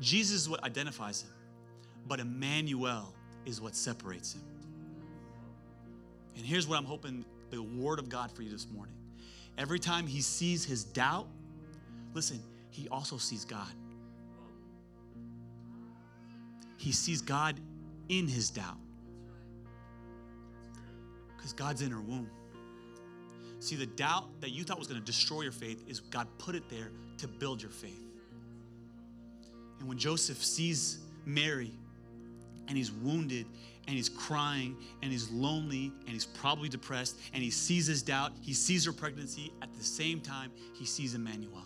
Jesus 0.00 0.42
is 0.42 0.48
what 0.50 0.62
identifies 0.62 1.22
him, 1.22 1.30
but 2.06 2.20
Emmanuel 2.20 3.14
is 3.46 3.58
what 3.58 3.74
separates 3.74 4.34
him. 4.34 4.42
And 6.36 6.44
here's 6.44 6.68
what 6.68 6.76
I'm 6.76 6.84
hoping 6.84 7.24
the 7.48 7.62
word 7.62 8.00
of 8.00 8.10
God 8.10 8.30
for 8.30 8.42
you 8.42 8.50
this 8.50 8.66
morning. 8.70 8.94
Every 9.56 9.78
time 9.78 10.06
he 10.06 10.20
sees 10.20 10.62
his 10.66 10.84
doubt, 10.84 11.26
listen, 12.12 12.38
he 12.68 12.86
also 12.90 13.16
sees 13.16 13.46
God. 13.46 13.72
He 16.76 16.92
sees 16.92 17.22
God 17.22 17.58
in 18.10 18.28
his 18.28 18.50
doubt. 18.50 18.76
Because 21.34 21.54
God's 21.54 21.80
in 21.80 21.90
her 21.92 22.02
womb. 22.02 22.28
See, 23.58 23.76
the 23.76 23.86
doubt 23.86 24.40
that 24.40 24.50
you 24.50 24.64
thought 24.64 24.78
was 24.78 24.86
going 24.86 25.00
to 25.00 25.06
destroy 25.06 25.42
your 25.42 25.52
faith 25.52 25.84
is 25.88 26.00
God 26.00 26.26
put 26.38 26.54
it 26.54 26.68
there 26.68 26.90
to 27.18 27.28
build 27.28 27.62
your 27.62 27.70
faith. 27.70 28.02
And 29.78 29.88
when 29.88 29.98
Joseph 29.98 30.42
sees 30.42 30.98
Mary 31.24 31.72
and 32.68 32.76
he's 32.76 32.90
wounded 32.90 33.46
and 33.86 33.96
he's 33.96 34.08
crying 34.08 34.76
and 35.02 35.12
he's 35.12 35.30
lonely 35.30 35.92
and 36.00 36.10
he's 36.10 36.26
probably 36.26 36.68
depressed 36.68 37.16
and 37.32 37.42
he 37.42 37.50
sees 37.50 37.86
his 37.86 38.02
doubt, 38.02 38.32
he 38.40 38.52
sees 38.52 38.84
her 38.84 38.92
pregnancy, 38.92 39.52
at 39.62 39.72
the 39.74 39.84
same 39.84 40.20
time, 40.20 40.50
he 40.74 40.84
sees 40.84 41.14
Emmanuel. 41.14 41.64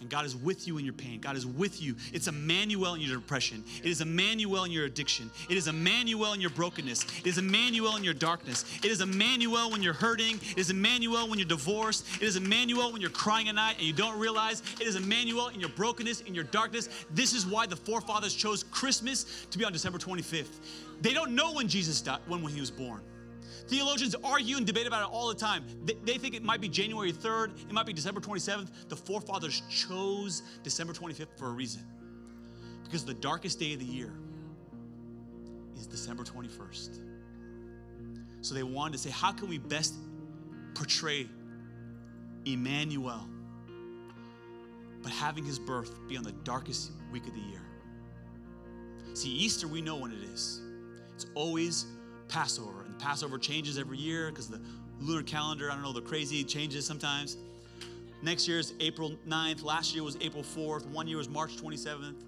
And 0.00 0.08
God 0.08 0.24
is 0.24 0.34
with 0.34 0.66
you 0.66 0.78
in 0.78 0.84
your 0.84 0.94
pain. 0.94 1.20
God 1.20 1.36
is 1.36 1.46
with 1.46 1.82
you. 1.82 1.94
It's 2.12 2.26
Emmanuel 2.26 2.94
in 2.94 3.02
your 3.02 3.16
depression. 3.16 3.62
It 3.82 3.90
is 3.90 4.00
Emmanuel 4.00 4.64
in 4.64 4.72
your 4.72 4.86
addiction. 4.86 5.30
It 5.50 5.58
is 5.58 5.68
Emmanuel 5.68 6.32
in 6.32 6.40
your 6.40 6.50
brokenness. 6.50 7.04
It 7.18 7.26
is 7.26 7.38
Emmanuel 7.38 7.96
in 7.96 8.04
your 8.04 8.14
darkness. 8.14 8.64
It 8.82 8.90
is 8.90 9.02
Emmanuel 9.02 9.70
when 9.70 9.82
you're 9.82 9.92
hurting. 9.92 10.36
It 10.36 10.58
is 10.58 10.70
Emmanuel 10.70 11.28
when 11.28 11.38
you're 11.38 11.46
divorced. 11.46 12.06
It 12.16 12.22
is 12.22 12.36
Emmanuel 12.36 12.92
when 12.92 13.02
you're 13.02 13.10
crying 13.10 13.48
at 13.48 13.54
night 13.54 13.76
and 13.76 13.86
you 13.86 13.92
don't 13.92 14.18
realize. 14.18 14.62
It 14.80 14.86
is 14.86 14.96
Emmanuel 14.96 15.48
in 15.48 15.60
your 15.60 15.70
brokenness, 15.70 16.22
in 16.22 16.34
your 16.34 16.44
darkness. 16.44 16.88
This 17.12 17.34
is 17.34 17.46
why 17.46 17.66
the 17.66 17.76
forefathers 17.76 18.34
chose 18.34 18.62
Christmas 18.64 19.46
to 19.50 19.58
be 19.58 19.64
on 19.64 19.72
December 19.72 19.98
25th. 19.98 20.60
They 21.02 21.12
don't 21.12 21.34
know 21.34 21.52
when 21.52 21.68
Jesus 21.68 22.00
died, 22.00 22.20
when, 22.26 22.42
when 22.42 22.52
he 22.52 22.60
was 22.60 22.70
born. 22.70 23.02
Theologians 23.68 24.14
argue 24.22 24.56
and 24.56 24.66
debate 24.66 24.86
about 24.86 25.02
it 25.02 25.12
all 25.12 25.28
the 25.28 25.34
time. 25.34 25.64
They, 26.04 26.18
think 26.18 26.34
it 26.34 26.42
might 26.42 26.60
be 26.60 26.68
January 26.68 27.12
3rd, 27.12 27.68
it 27.68 27.72
might 27.72 27.86
be 27.86 27.92
December 27.92 28.20
27th. 28.20 28.68
The 28.88 28.96
forefathers 28.96 29.62
chose 29.70 30.42
December 30.62 30.92
25th 30.92 31.36
for 31.36 31.48
a 31.48 31.52
reason. 31.52 31.82
Because 32.84 33.04
the 33.04 33.14
darkest 33.14 33.58
day 33.58 33.74
of 33.74 33.78
the 33.78 33.84
year 33.84 34.12
is 35.76 35.86
December 35.86 36.24
21st. 36.24 37.00
So 38.42 38.54
they 38.54 38.62
wanted 38.62 38.92
to 38.92 38.98
say, 38.98 39.10
how 39.10 39.32
can 39.32 39.48
we 39.48 39.58
best 39.58 39.94
portray 40.74 41.28
Emmanuel, 42.46 43.28
but 45.02 45.12
having 45.12 45.44
his 45.44 45.58
birth 45.58 45.94
be 46.08 46.16
on 46.16 46.24
the 46.24 46.32
darkest 46.32 46.92
week 47.12 47.26
of 47.26 47.34
the 47.34 47.40
year? 47.40 47.62
See, 49.14 49.30
Easter, 49.30 49.68
we 49.68 49.82
know 49.82 49.96
when 49.96 50.12
it 50.12 50.22
is. 50.22 50.60
It's 51.14 51.26
always 51.34 51.86
Passover. 52.28 52.86
Passover 53.00 53.38
changes 53.38 53.78
every 53.78 53.98
year 53.98 54.30
because 54.30 54.48
the 54.48 54.60
lunar 55.00 55.22
calendar, 55.22 55.70
I 55.70 55.74
don't 55.74 55.82
know, 55.82 55.92
the 55.92 56.00
crazy 56.00 56.44
changes 56.44 56.86
sometimes. 56.86 57.36
Next 58.22 58.46
year 58.46 58.58
is 58.58 58.74
April 58.80 59.16
9th. 59.26 59.64
Last 59.64 59.94
year 59.94 60.04
was 60.04 60.16
April 60.20 60.42
4th. 60.42 60.86
One 60.86 61.08
year 61.08 61.16
was 61.16 61.28
March 61.28 61.56
27th. 61.56 62.22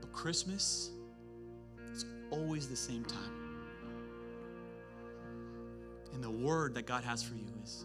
But 0.00 0.12
Christmas, 0.12 0.90
it's 1.92 2.04
always 2.30 2.68
the 2.68 2.76
same 2.76 3.04
time. 3.04 3.32
And 6.12 6.22
the 6.22 6.30
word 6.30 6.74
that 6.74 6.86
God 6.86 7.02
has 7.04 7.22
for 7.22 7.34
you 7.34 7.46
is 7.62 7.84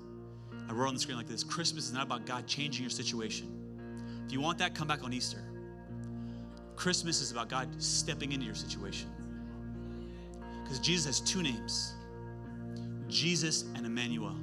I 0.69 0.73
wrote 0.73 0.87
on 0.87 0.93
the 0.93 0.99
screen 0.99 1.17
like 1.17 1.27
this 1.27 1.43
Christmas 1.43 1.85
is 1.85 1.93
not 1.93 2.03
about 2.03 2.25
God 2.25 2.47
changing 2.47 2.83
your 2.83 2.91
situation. 2.91 4.23
If 4.25 4.31
you 4.31 4.39
want 4.39 4.59
that, 4.59 4.75
come 4.75 4.87
back 4.87 5.03
on 5.03 5.11
Easter. 5.11 5.43
Christmas 6.75 7.21
is 7.21 7.31
about 7.31 7.49
God 7.49 7.69
stepping 7.81 8.31
into 8.31 8.45
your 8.45 8.55
situation. 8.55 9.09
Because 10.71 10.87
Jesus 10.87 11.19
has 11.19 11.19
two 11.19 11.43
names 11.43 11.95
Jesus 13.09 13.65
and 13.75 13.85
Emmanuel. 13.85 14.37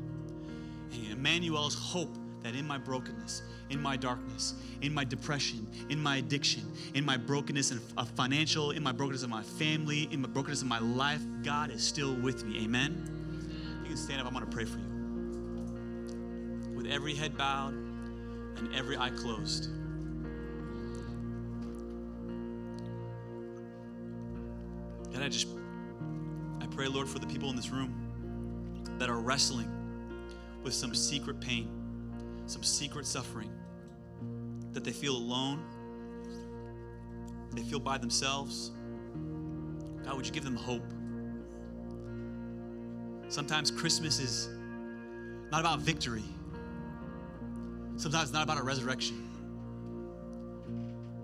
And 0.93 1.11
Emmanuel's 1.11 1.75
hope 1.75 2.15
that 2.43 2.55
in 2.55 2.67
my 2.67 2.77
brokenness, 2.77 3.41
in 3.71 3.81
my 3.81 3.97
darkness, 3.97 4.53
in 4.83 4.93
my 4.93 5.05
depression, 5.05 5.67
in 5.89 5.99
my 5.99 6.19
addiction, 6.19 6.71
in 6.93 7.03
my 7.03 7.17
brokenness 7.17 7.73
uh, 7.97 8.05
financial, 8.05 8.73
in 8.73 8.83
my 8.83 8.93
brokenness 8.93 9.23
of 9.23 9.31
my 9.31 9.43
family, 9.43 10.07
in 10.11 10.21
my 10.21 10.29
brokenness 10.29 10.61
of 10.61 10.69
my 10.69 10.81
life, 10.81 11.23
God 11.43 11.71
is 11.71 11.83
still 11.83 12.13
with 12.17 12.45
me. 12.45 12.63
Amen. 12.63 13.81
You 13.85 13.89
can 13.89 13.97
stand 13.97 14.21
up. 14.21 14.27
I'm 14.27 14.35
going 14.35 14.45
to 14.45 14.51
pray 14.51 14.67
for 14.67 14.77
you. 14.77 14.85
With 16.77 16.89
every 16.89 17.15
head 17.15 17.39
bowed 17.39 17.73
and 17.73 18.69
every 18.75 18.99
eye 18.99 19.13
closed. 19.17 19.71
God, 25.11 25.23
I 25.23 25.29
just 25.31 25.58
pray, 26.79 26.87
Lord, 26.87 27.09
for 27.09 27.19
the 27.19 27.27
people 27.27 27.51
in 27.51 27.57
this 27.57 27.71
room 27.71 27.93
that 29.01 29.11
are 29.11 29.19
wrestling 29.19 29.69
with 30.63 30.73
some 30.73 30.95
secret 30.95 31.41
pain, 31.41 31.69
some 32.47 32.63
secret 32.63 33.05
suffering, 33.05 33.51
that 34.71 34.85
they 34.85 34.93
feel 34.93 35.17
alone, 35.17 35.61
they 37.53 37.63
feel 37.63 37.81
by 37.81 37.99
themselves. 37.99 38.71
God, 40.05 40.15
would 40.15 40.25
you 40.25 40.31
give 40.31 40.45
them 40.45 40.55
hope? 40.55 40.85
Sometimes 43.29 43.73
Christmas 43.73 44.21
is 44.21 44.49
not 45.51 45.59
about 45.59 45.81
victory. 45.81 46.23
Sometimes 47.97 48.29
it's 48.29 48.33
not 48.33 48.45
about 48.45 48.61
a 48.61 48.63
resurrection. 48.63 49.29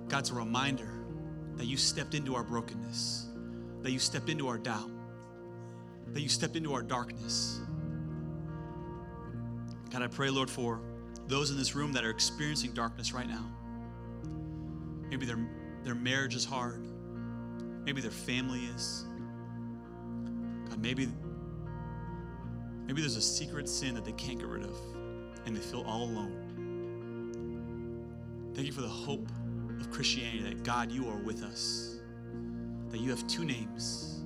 God's 0.08 0.30
a 0.30 0.34
reminder 0.34 0.90
that 1.54 1.66
you 1.66 1.76
stepped 1.76 2.14
into 2.14 2.34
our 2.34 2.42
brokenness, 2.42 3.28
that 3.82 3.92
you 3.92 4.00
stepped 4.00 4.28
into 4.28 4.48
our 4.48 4.58
doubt, 4.58 4.90
that 6.14 6.22
you 6.22 6.28
stepped 6.28 6.56
into 6.56 6.72
our 6.72 6.82
darkness. 6.82 7.60
God, 9.90 10.02
I 10.02 10.06
pray, 10.06 10.30
Lord, 10.30 10.48
for 10.48 10.80
those 11.26 11.50
in 11.50 11.56
this 11.56 11.74
room 11.74 11.92
that 11.92 12.04
are 12.04 12.10
experiencing 12.10 12.72
darkness 12.72 13.12
right 13.12 13.28
now. 13.28 13.44
Maybe 15.10 15.26
their, 15.26 15.38
their 15.82 15.94
marriage 15.94 16.34
is 16.34 16.44
hard. 16.44 16.86
Maybe 17.84 18.00
their 18.00 18.10
family 18.10 18.60
is. 18.60 19.04
God, 20.70 20.80
maybe, 20.80 21.08
maybe 22.86 23.00
there's 23.00 23.16
a 23.16 23.22
secret 23.22 23.68
sin 23.68 23.94
that 23.94 24.04
they 24.04 24.12
can't 24.12 24.38
get 24.38 24.48
rid 24.48 24.62
of 24.64 24.76
and 25.46 25.56
they 25.56 25.60
feel 25.60 25.82
all 25.82 26.04
alone. 26.04 26.40
Thank 28.54 28.66
you 28.66 28.72
for 28.72 28.82
the 28.82 28.88
hope 28.88 29.28
of 29.80 29.90
Christianity 29.90 30.44
that 30.44 30.62
God, 30.62 30.92
you 30.92 31.08
are 31.08 31.18
with 31.18 31.42
us, 31.42 31.98
that 32.90 33.00
you 33.00 33.10
have 33.10 33.26
two 33.26 33.44
names 33.44 34.20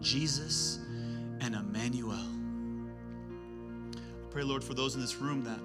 Jesus 0.00 0.80
and 1.40 1.54
Emmanuel. 1.54 2.18
I 3.94 4.28
pray, 4.30 4.42
Lord, 4.42 4.62
for 4.62 4.74
those 4.74 4.94
in 4.94 5.00
this 5.00 5.16
room 5.16 5.44
that 5.44 5.60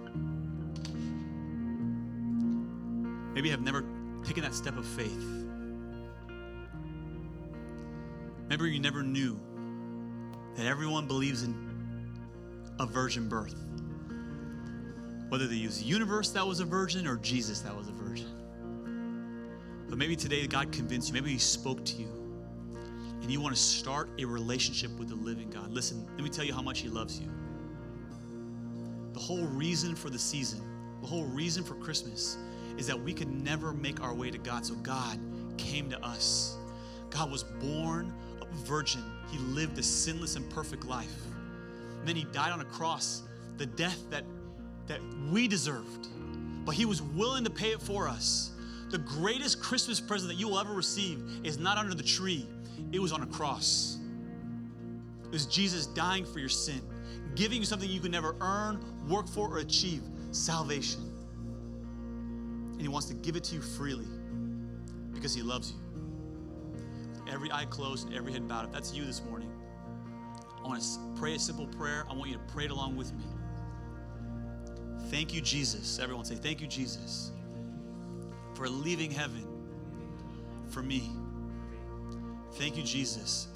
maybe 3.33 3.49
have 3.49 3.61
never 3.61 3.85
taken 4.23 4.43
that 4.43 4.53
step 4.53 4.77
of 4.77 4.85
faith. 4.85 5.25
Maybe 8.49 8.71
you 8.71 8.79
never 8.79 9.01
knew 9.01 9.39
that 10.55 10.65
everyone 10.65 11.07
believes 11.07 11.43
in 11.43 11.55
a 12.79 12.85
virgin 12.85 13.29
birth. 13.29 13.55
Whether 15.29 15.47
they 15.47 15.55
use 15.55 15.79
the 15.79 15.85
universe 15.85 16.31
that 16.31 16.45
was 16.45 16.59
a 16.59 16.65
virgin 16.65 17.07
or 17.07 17.15
Jesus 17.15 17.61
that 17.61 17.75
was 17.75 17.87
a 17.87 17.93
virgin. 17.93 18.27
But 19.87 19.97
maybe 19.97 20.15
today 20.15 20.45
God 20.47 20.71
convinced 20.71 21.07
you, 21.07 21.13
maybe 21.13 21.31
He 21.31 21.37
spoke 21.37 21.85
to 21.85 21.95
you, 21.95 22.20
and 23.31 23.37
you 23.37 23.41
want 23.41 23.55
to 23.55 23.61
start 23.61 24.09
a 24.19 24.25
relationship 24.25 24.91
with 24.99 25.07
the 25.07 25.15
living 25.15 25.49
God. 25.49 25.71
Listen, 25.71 26.05
let 26.15 26.21
me 26.21 26.29
tell 26.29 26.43
you 26.43 26.53
how 26.53 26.61
much 26.61 26.79
He 26.81 26.89
loves 26.89 27.17
you. 27.17 27.29
The 29.13 29.21
whole 29.21 29.45
reason 29.45 29.95
for 29.95 30.09
the 30.09 30.19
season, 30.19 30.61
the 30.99 31.07
whole 31.07 31.23
reason 31.23 31.63
for 31.63 31.75
Christmas 31.75 32.37
is 32.77 32.87
that 32.87 33.01
we 33.01 33.13
could 33.13 33.29
never 33.29 33.71
make 33.71 34.03
our 34.03 34.13
way 34.13 34.31
to 34.31 34.37
God. 34.37 34.65
So 34.65 34.73
God 34.75 35.17
came 35.57 35.89
to 35.91 36.05
us. 36.05 36.57
God 37.09 37.31
was 37.31 37.43
born 37.43 38.13
a 38.41 38.53
virgin. 38.65 39.01
He 39.31 39.37
lived 39.37 39.77
a 39.77 39.83
sinless 39.83 40.35
and 40.35 40.49
perfect 40.49 40.83
life. 40.83 41.15
And 41.99 42.05
then 42.05 42.17
he 42.17 42.25
died 42.33 42.51
on 42.51 42.59
a 42.59 42.65
cross, 42.65 43.21
the 43.55 43.65
death 43.65 44.09
that, 44.09 44.25
that 44.87 44.99
we 45.31 45.47
deserved. 45.47 46.09
But 46.65 46.75
he 46.75 46.83
was 46.83 47.01
willing 47.01 47.45
to 47.45 47.49
pay 47.49 47.69
it 47.69 47.81
for 47.81 48.09
us. 48.09 48.51
The 48.89 48.97
greatest 48.97 49.61
Christmas 49.61 50.01
present 50.01 50.29
that 50.33 50.37
you 50.37 50.49
will 50.49 50.59
ever 50.59 50.73
receive 50.73 51.23
is 51.45 51.57
not 51.57 51.77
under 51.77 51.95
the 51.95 52.03
tree, 52.03 52.45
it 52.91 52.99
was 52.99 53.11
on 53.11 53.23
a 53.23 53.27
cross. 53.27 53.97
It 55.23 55.31
was 55.31 55.45
Jesus 55.45 55.85
dying 55.87 56.25
for 56.25 56.39
your 56.39 56.49
sin, 56.49 56.81
giving 57.35 57.59
you 57.59 57.65
something 57.65 57.89
you 57.89 57.99
could 57.99 58.11
never 58.11 58.35
earn, 58.41 58.83
work 59.07 59.27
for, 59.27 59.47
or 59.47 59.59
achieve 59.59 60.01
salvation. 60.31 61.01
And 62.73 62.81
He 62.81 62.87
wants 62.87 63.07
to 63.07 63.13
give 63.13 63.35
it 63.35 63.43
to 63.45 63.55
you 63.55 63.61
freely 63.61 64.07
because 65.13 65.33
He 65.33 65.41
loves 65.41 65.71
you. 65.71 65.77
With 67.13 67.33
Every 67.33 67.51
eye 67.51 67.65
closed 67.65 68.07
and 68.07 68.15
every 68.15 68.33
head 68.33 68.47
bowed. 68.47 68.65
If 68.65 68.71
that's 68.73 68.93
you 68.93 69.05
this 69.05 69.23
morning, 69.23 69.51
I 70.63 70.67
want 70.67 70.81
to 70.81 70.87
pray 71.15 71.35
a 71.35 71.39
simple 71.39 71.67
prayer. 71.67 72.05
I 72.09 72.13
want 72.13 72.29
you 72.29 72.35
to 72.35 72.43
pray 72.53 72.65
it 72.65 72.71
along 72.71 72.97
with 72.97 73.13
me. 73.13 73.23
Thank 75.09 75.33
you, 75.33 75.41
Jesus. 75.41 75.99
Everyone 75.99 76.25
say, 76.25 76.35
Thank 76.35 76.61
you, 76.61 76.67
Jesus, 76.67 77.31
for 78.53 78.67
leaving 78.67 79.11
heaven 79.11 79.45
for 80.69 80.81
me. 80.81 81.09
Thank 82.53 82.77
you, 82.77 82.83
Jesus, 82.83 83.47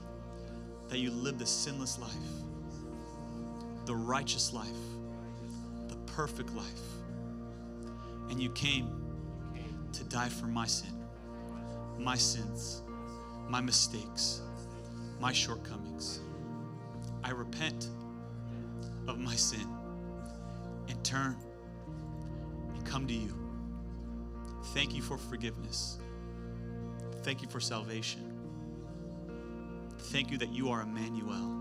that 0.87 0.99
you 0.99 1.11
lived 1.11 1.39
the 1.39 1.45
sinless 1.45 1.99
life, 1.99 2.11
the 3.85 3.95
righteous 3.95 4.53
life, 4.53 4.67
the 5.87 5.95
perfect 6.13 6.53
life. 6.55 6.81
And 8.29 8.41
you 8.41 8.49
came 8.51 8.89
to 9.93 10.03
die 10.05 10.29
for 10.29 10.47
my 10.47 10.65
sin, 10.65 10.93
my 11.99 12.15
sins, 12.15 12.81
my 13.49 13.61
mistakes, 13.61 14.41
my 15.19 15.31
shortcomings. 15.31 16.21
I 17.23 17.31
repent 17.31 17.89
of 19.07 19.19
my 19.19 19.35
sin 19.35 19.67
and 20.87 21.03
turn 21.03 21.37
and 22.73 22.85
come 22.85 23.07
to 23.07 23.13
you. 23.13 23.33
Thank 24.73 24.93
you 24.95 25.01
for 25.01 25.17
forgiveness. 25.17 25.99
Thank 27.23 27.41
you 27.41 27.47
for 27.47 27.59
salvation. 27.59 28.34
Thank 30.15 30.31
you 30.31 30.37
that 30.37 30.53
you 30.53 30.69
are 30.69 30.81
Emmanuel, 30.81 31.51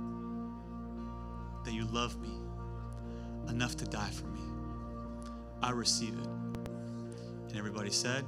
that 1.65 1.73
you 1.73 1.87
love 1.87 2.17
me 2.21 2.29
enough 3.49 3.77
to 3.79 3.85
die 3.85 4.11
for 4.11 4.29
me. 4.29 4.39
I 5.61 5.73
receive 5.73 6.17
it. 6.17 6.27
And 7.49 7.59
everybody 7.59 7.91
said, 7.91 8.25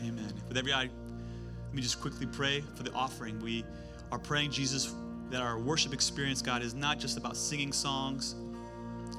Amen. 0.00 0.34
With 0.48 0.58
every 0.58 0.74
eye, 0.74 0.90
let 0.90 1.74
me 1.74 1.80
just 1.80 1.98
quickly 1.98 2.26
pray 2.26 2.62
for 2.74 2.82
the 2.82 2.92
offering. 2.92 3.40
We 3.40 3.64
are 4.12 4.18
praying, 4.18 4.50
Jesus, 4.50 4.94
that 5.30 5.40
our 5.40 5.58
worship 5.58 5.94
experience, 5.94 6.42
God, 6.42 6.60
is 6.60 6.74
not 6.74 6.98
just 6.98 7.16
about 7.16 7.34
singing 7.34 7.72
songs. 7.72 8.34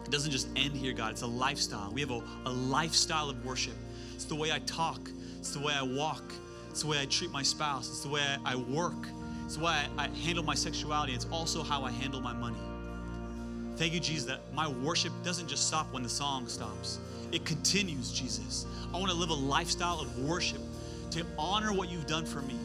It 0.03 0.11
doesn't 0.11 0.31
just 0.31 0.47
end 0.55 0.77
here, 0.77 0.93
God. 0.93 1.09
It's 1.09 1.23
a 1.23 1.27
lifestyle. 1.27 1.91
We 1.91 2.01
have 2.01 2.11
a, 2.11 2.21
a 2.45 2.51
lifestyle 2.51 3.31
of 3.31 3.43
worship. 3.43 3.73
It's 4.13 4.25
the 4.25 4.35
way 4.35 4.51
I 4.51 4.59
talk, 4.59 5.09
it's 5.39 5.55
the 5.55 5.59
way 5.59 5.73
I 5.73 5.81
walk, 5.81 6.31
it's 6.69 6.83
the 6.83 6.87
way 6.87 7.01
I 7.01 7.07
treat 7.07 7.31
my 7.31 7.41
spouse, 7.41 7.89
it's 7.89 8.03
the 8.03 8.09
way 8.09 8.21
I, 8.21 8.53
I 8.53 8.55
work, 8.57 9.07
it's 9.45 9.57
why 9.57 9.85
I, 9.97 10.07
handle 10.07 10.43
my 10.43 10.55
sexuality. 10.55 11.13
It's 11.13 11.27
also 11.31 11.63
how 11.63 11.83
I 11.83 11.91
handle 11.91 12.19
my 12.19 12.33
money. 12.33 12.57
Thank 13.77 13.93
you, 13.93 13.99
Jesus, 13.99 14.25
that 14.25 14.41
my 14.53 14.67
worship 14.67 15.11
doesn't 15.23 15.47
just 15.47 15.67
stop 15.67 15.91
when 15.93 16.01
the 16.01 16.09
song 16.09 16.47
stops, 16.47 16.99
it 17.31 17.45
continues, 17.45 18.11
Jesus. 18.11 18.65
I 18.93 18.97
want 18.97 19.11
to 19.11 19.17
live 19.17 19.29
a 19.29 19.33
lifestyle 19.33 19.99
of 19.99 20.17
worship 20.19 20.61
to 21.11 21.25
honor 21.37 21.73
what 21.73 21.89
you've 21.89 22.07
done 22.07 22.25
for 22.25 22.41
me. 22.41 22.55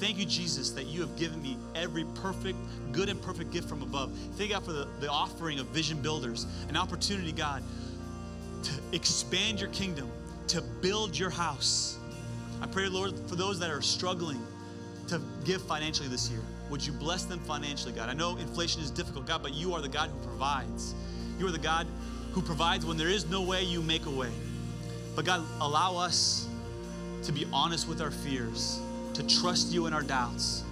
Thank 0.00 0.18
you, 0.18 0.24
Jesus, 0.24 0.70
that 0.70 0.86
you 0.86 1.00
have 1.00 1.16
given 1.16 1.40
me 1.40 1.56
every 1.74 2.04
perfect, 2.16 2.58
good 2.90 3.08
and 3.08 3.22
perfect 3.22 3.52
gift 3.52 3.68
from 3.68 3.82
above. 3.82 4.12
Thank 4.36 4.50
God 4.50 4.64
for 4.64 4.72
the, 4.72 4.88
the 5.00 5.08
offering 5.08 5.60
of 5.60 5.66
Vision 5.68 6.02
Builders, 6.02 6.46
an 6.68 6.76
opportunity, 6.76 7.30
God, 7.30 7.62
to 8.64 8.72
expand 8.92 9.60
your 9.60 9.70
kingdom, 9.70 10.10
to 10.48 10.60
build 10.60 11.16
your 11.16 11.30
house. 11.30 11.96
I 12.60 12.66
pray, 12.66 12.88
Lord, 12.88 13.18
for 13.28 13.36
those 13.36 13.60
that 13.60 13.70
are 13.70 13.82
struggling 13.82 14.44
to 15.08 15.20
give 15.44 15.62
financially 15.62 16.08
this 16.08 16.30
year, 16.30 16.40
would 16.70 16.84
you 16.84 16.92
bless 16.92 17.24
them 17.24 17.40
financially, 17.40 17.92
God? 17.92 18.08
I 18.08 18.14
know 18.14 18.36
inflation 18.36 18.82
is 18.82 18.90
difficult, 18.90 19.26
God, 19.26 19.42
but 19.42 19.54
you 19.54 19.74
are 19.74 19.80
the 19.80 19.88
God 19.88 20.10
who 20.10 20.26
provides. 20.26 20.94
You 21.38 21.46
are 21.46 21.52
the 21.52 21.58
God 21.58 21.86
who 22.32 22.42
provides 22.42 22.84
when 22.84 22.96
there 22.96 23.08
is 23.08 23.26
no 23.26 23.42
way, 23.42 23.62
you 23.62 23.80
make 23.80 24.06
a 24.06 24.10
way. 24.10 24.30
But 25.14 25.24
God, 25.24 25.44
allow 25.60 25.96
us 25.96 26.48
to 27.22 27.32
be 27.32 27.46
honest 27.52 27.88
with 27.88 28.00
our 28.00 28.10
fears, 28.10 28.80
to 29.14 29.22
trust 29.26 29.72
you 29.72 29.86
in 29.86 29.92
our 29.92 30.02
doubts. 30.02 30.64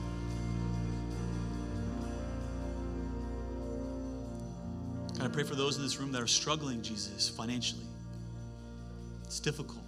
God, 5.18 5.24
I 5.24 5.28
pray 5.28 5.44
for 5.44 5.54
those 5.54 5.76
in 5.76 5.82
this 5.82 5.98
room 5.98 6.10
that 6.12 6.20
are 6.20 6.26
struggling, 6.26 6.82
Jesus, 6.82 7.28
financially. 7.28 7.86
It's 9.24 9.40
difficult. 9.40 9.78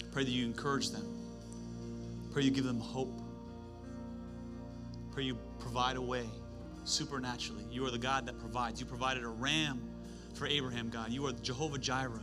I 0.00 0.04
pray 0.12 0.24
that 0.24 0.30
you 0.30 0.44
encourage 0.44 0.90
them. 0.90 1.13
Pray 2.34 2.42
you 2.42 2.50
give 2.50 2.64
them 2.64 2.80
hope. 2.80 3.20
Pray 5.12 5.22
you 5.22 5.38
provide 5.60 5.94
a 5.94 6.02
way 6.02 6.28
supernaturally. 6.82 7.64
You 7.70 7.86
are 7.86 7.92
the 7.92 7.98
God 7.98 8.26
that 8.26 8.40
provides. 8.40 8.80
You 8.80 8.86
provided 8.86 9.22
a 9.22 9.28
ram 9.28 9.88
for 10.34 10.48
Abraham, 10.48 10.90
God. 10.90 11.12
You 11.12 11.24
are 11.28 11.32
Jehovah 11.32 11.78
Jireh. 11.78 12.20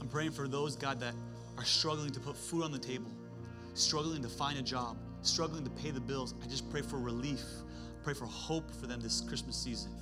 I'm 0.00 0.08
praying 0.08 0.32
for 0.32 0.48
those, 0.48 0.74
God, 0.74 0.98
that 0.98 1.14
are 1.56 1.64
struggling 1.64 2.10
to 2.10 2.18
put 2.18 2.36
food 2.36 2.64
on 2.64 2.72
the 2.72 2.78
table, 2.78 3.12
struggling 3.74 4.20
to 4.20 4.28
find 4.28 4.58
a 4.58 4.62
job, 4.62 4.96
struggling 5.22 5.62
to 5.62 5.70
pay 5.70 5.92
the 5.92 6.00
bills. 6.00 6.34
I 6.42 6.48
just 6.48 6.68
pray 6.68 6.82
for 6.82 6.98
relief. 6.98 7.44
Pray 8.02 8.14
for 8.14 8.26
hope 8.26 8.68
for 8.80 8.88
them 8.88 9.00
this 9.00 9.20
Christmas 9.20 9.54
season. 9.54 9.92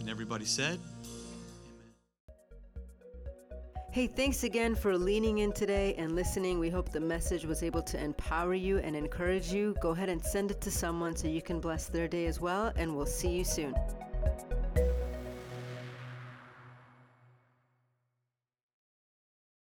And 0.00 0.08
everybody 0.08 0.46
said, 0.46 0.80
Hey, 3.98 4.06
thanks 4.06 4.44
again 4.44 4.76
for 4.76 4.96
leaning 4.96 5.38
in 5.38 5.50
today 5.50 5.96
and 5.98 6.14
listening. 6.14 6.60
We 6.60 6.70
hope 6.70 6.90
the 6.90 7.00
message 7.00 7.44
was 7.44 7.64
able 7.64 7.82
to 7.82 8.00
empower 8.00 8.54
you 8.54 8.78
and 8.78 8.94
encourage 8.94 9.52
you. 9.52 9.74
Go 9.82 9.90
ahead 9.90 10.08
and 10.08 10.24
send 10.24 10.52
it 10.52 10.60
to 10.60 10.70
someone 10.70 11.16
so 11.16 11.26
you 11.26 11.42
can 11.42 11.58
bless 11.58 11.86
their 11.86 12.06
day 12.06 12.26
as 12.26 12.40
well, 12.40 12.72
and 12.76 12.96
we'll 12.96 13.06
see 13.06 13.30
you 13.30 13.42
soon. 13.42 13.74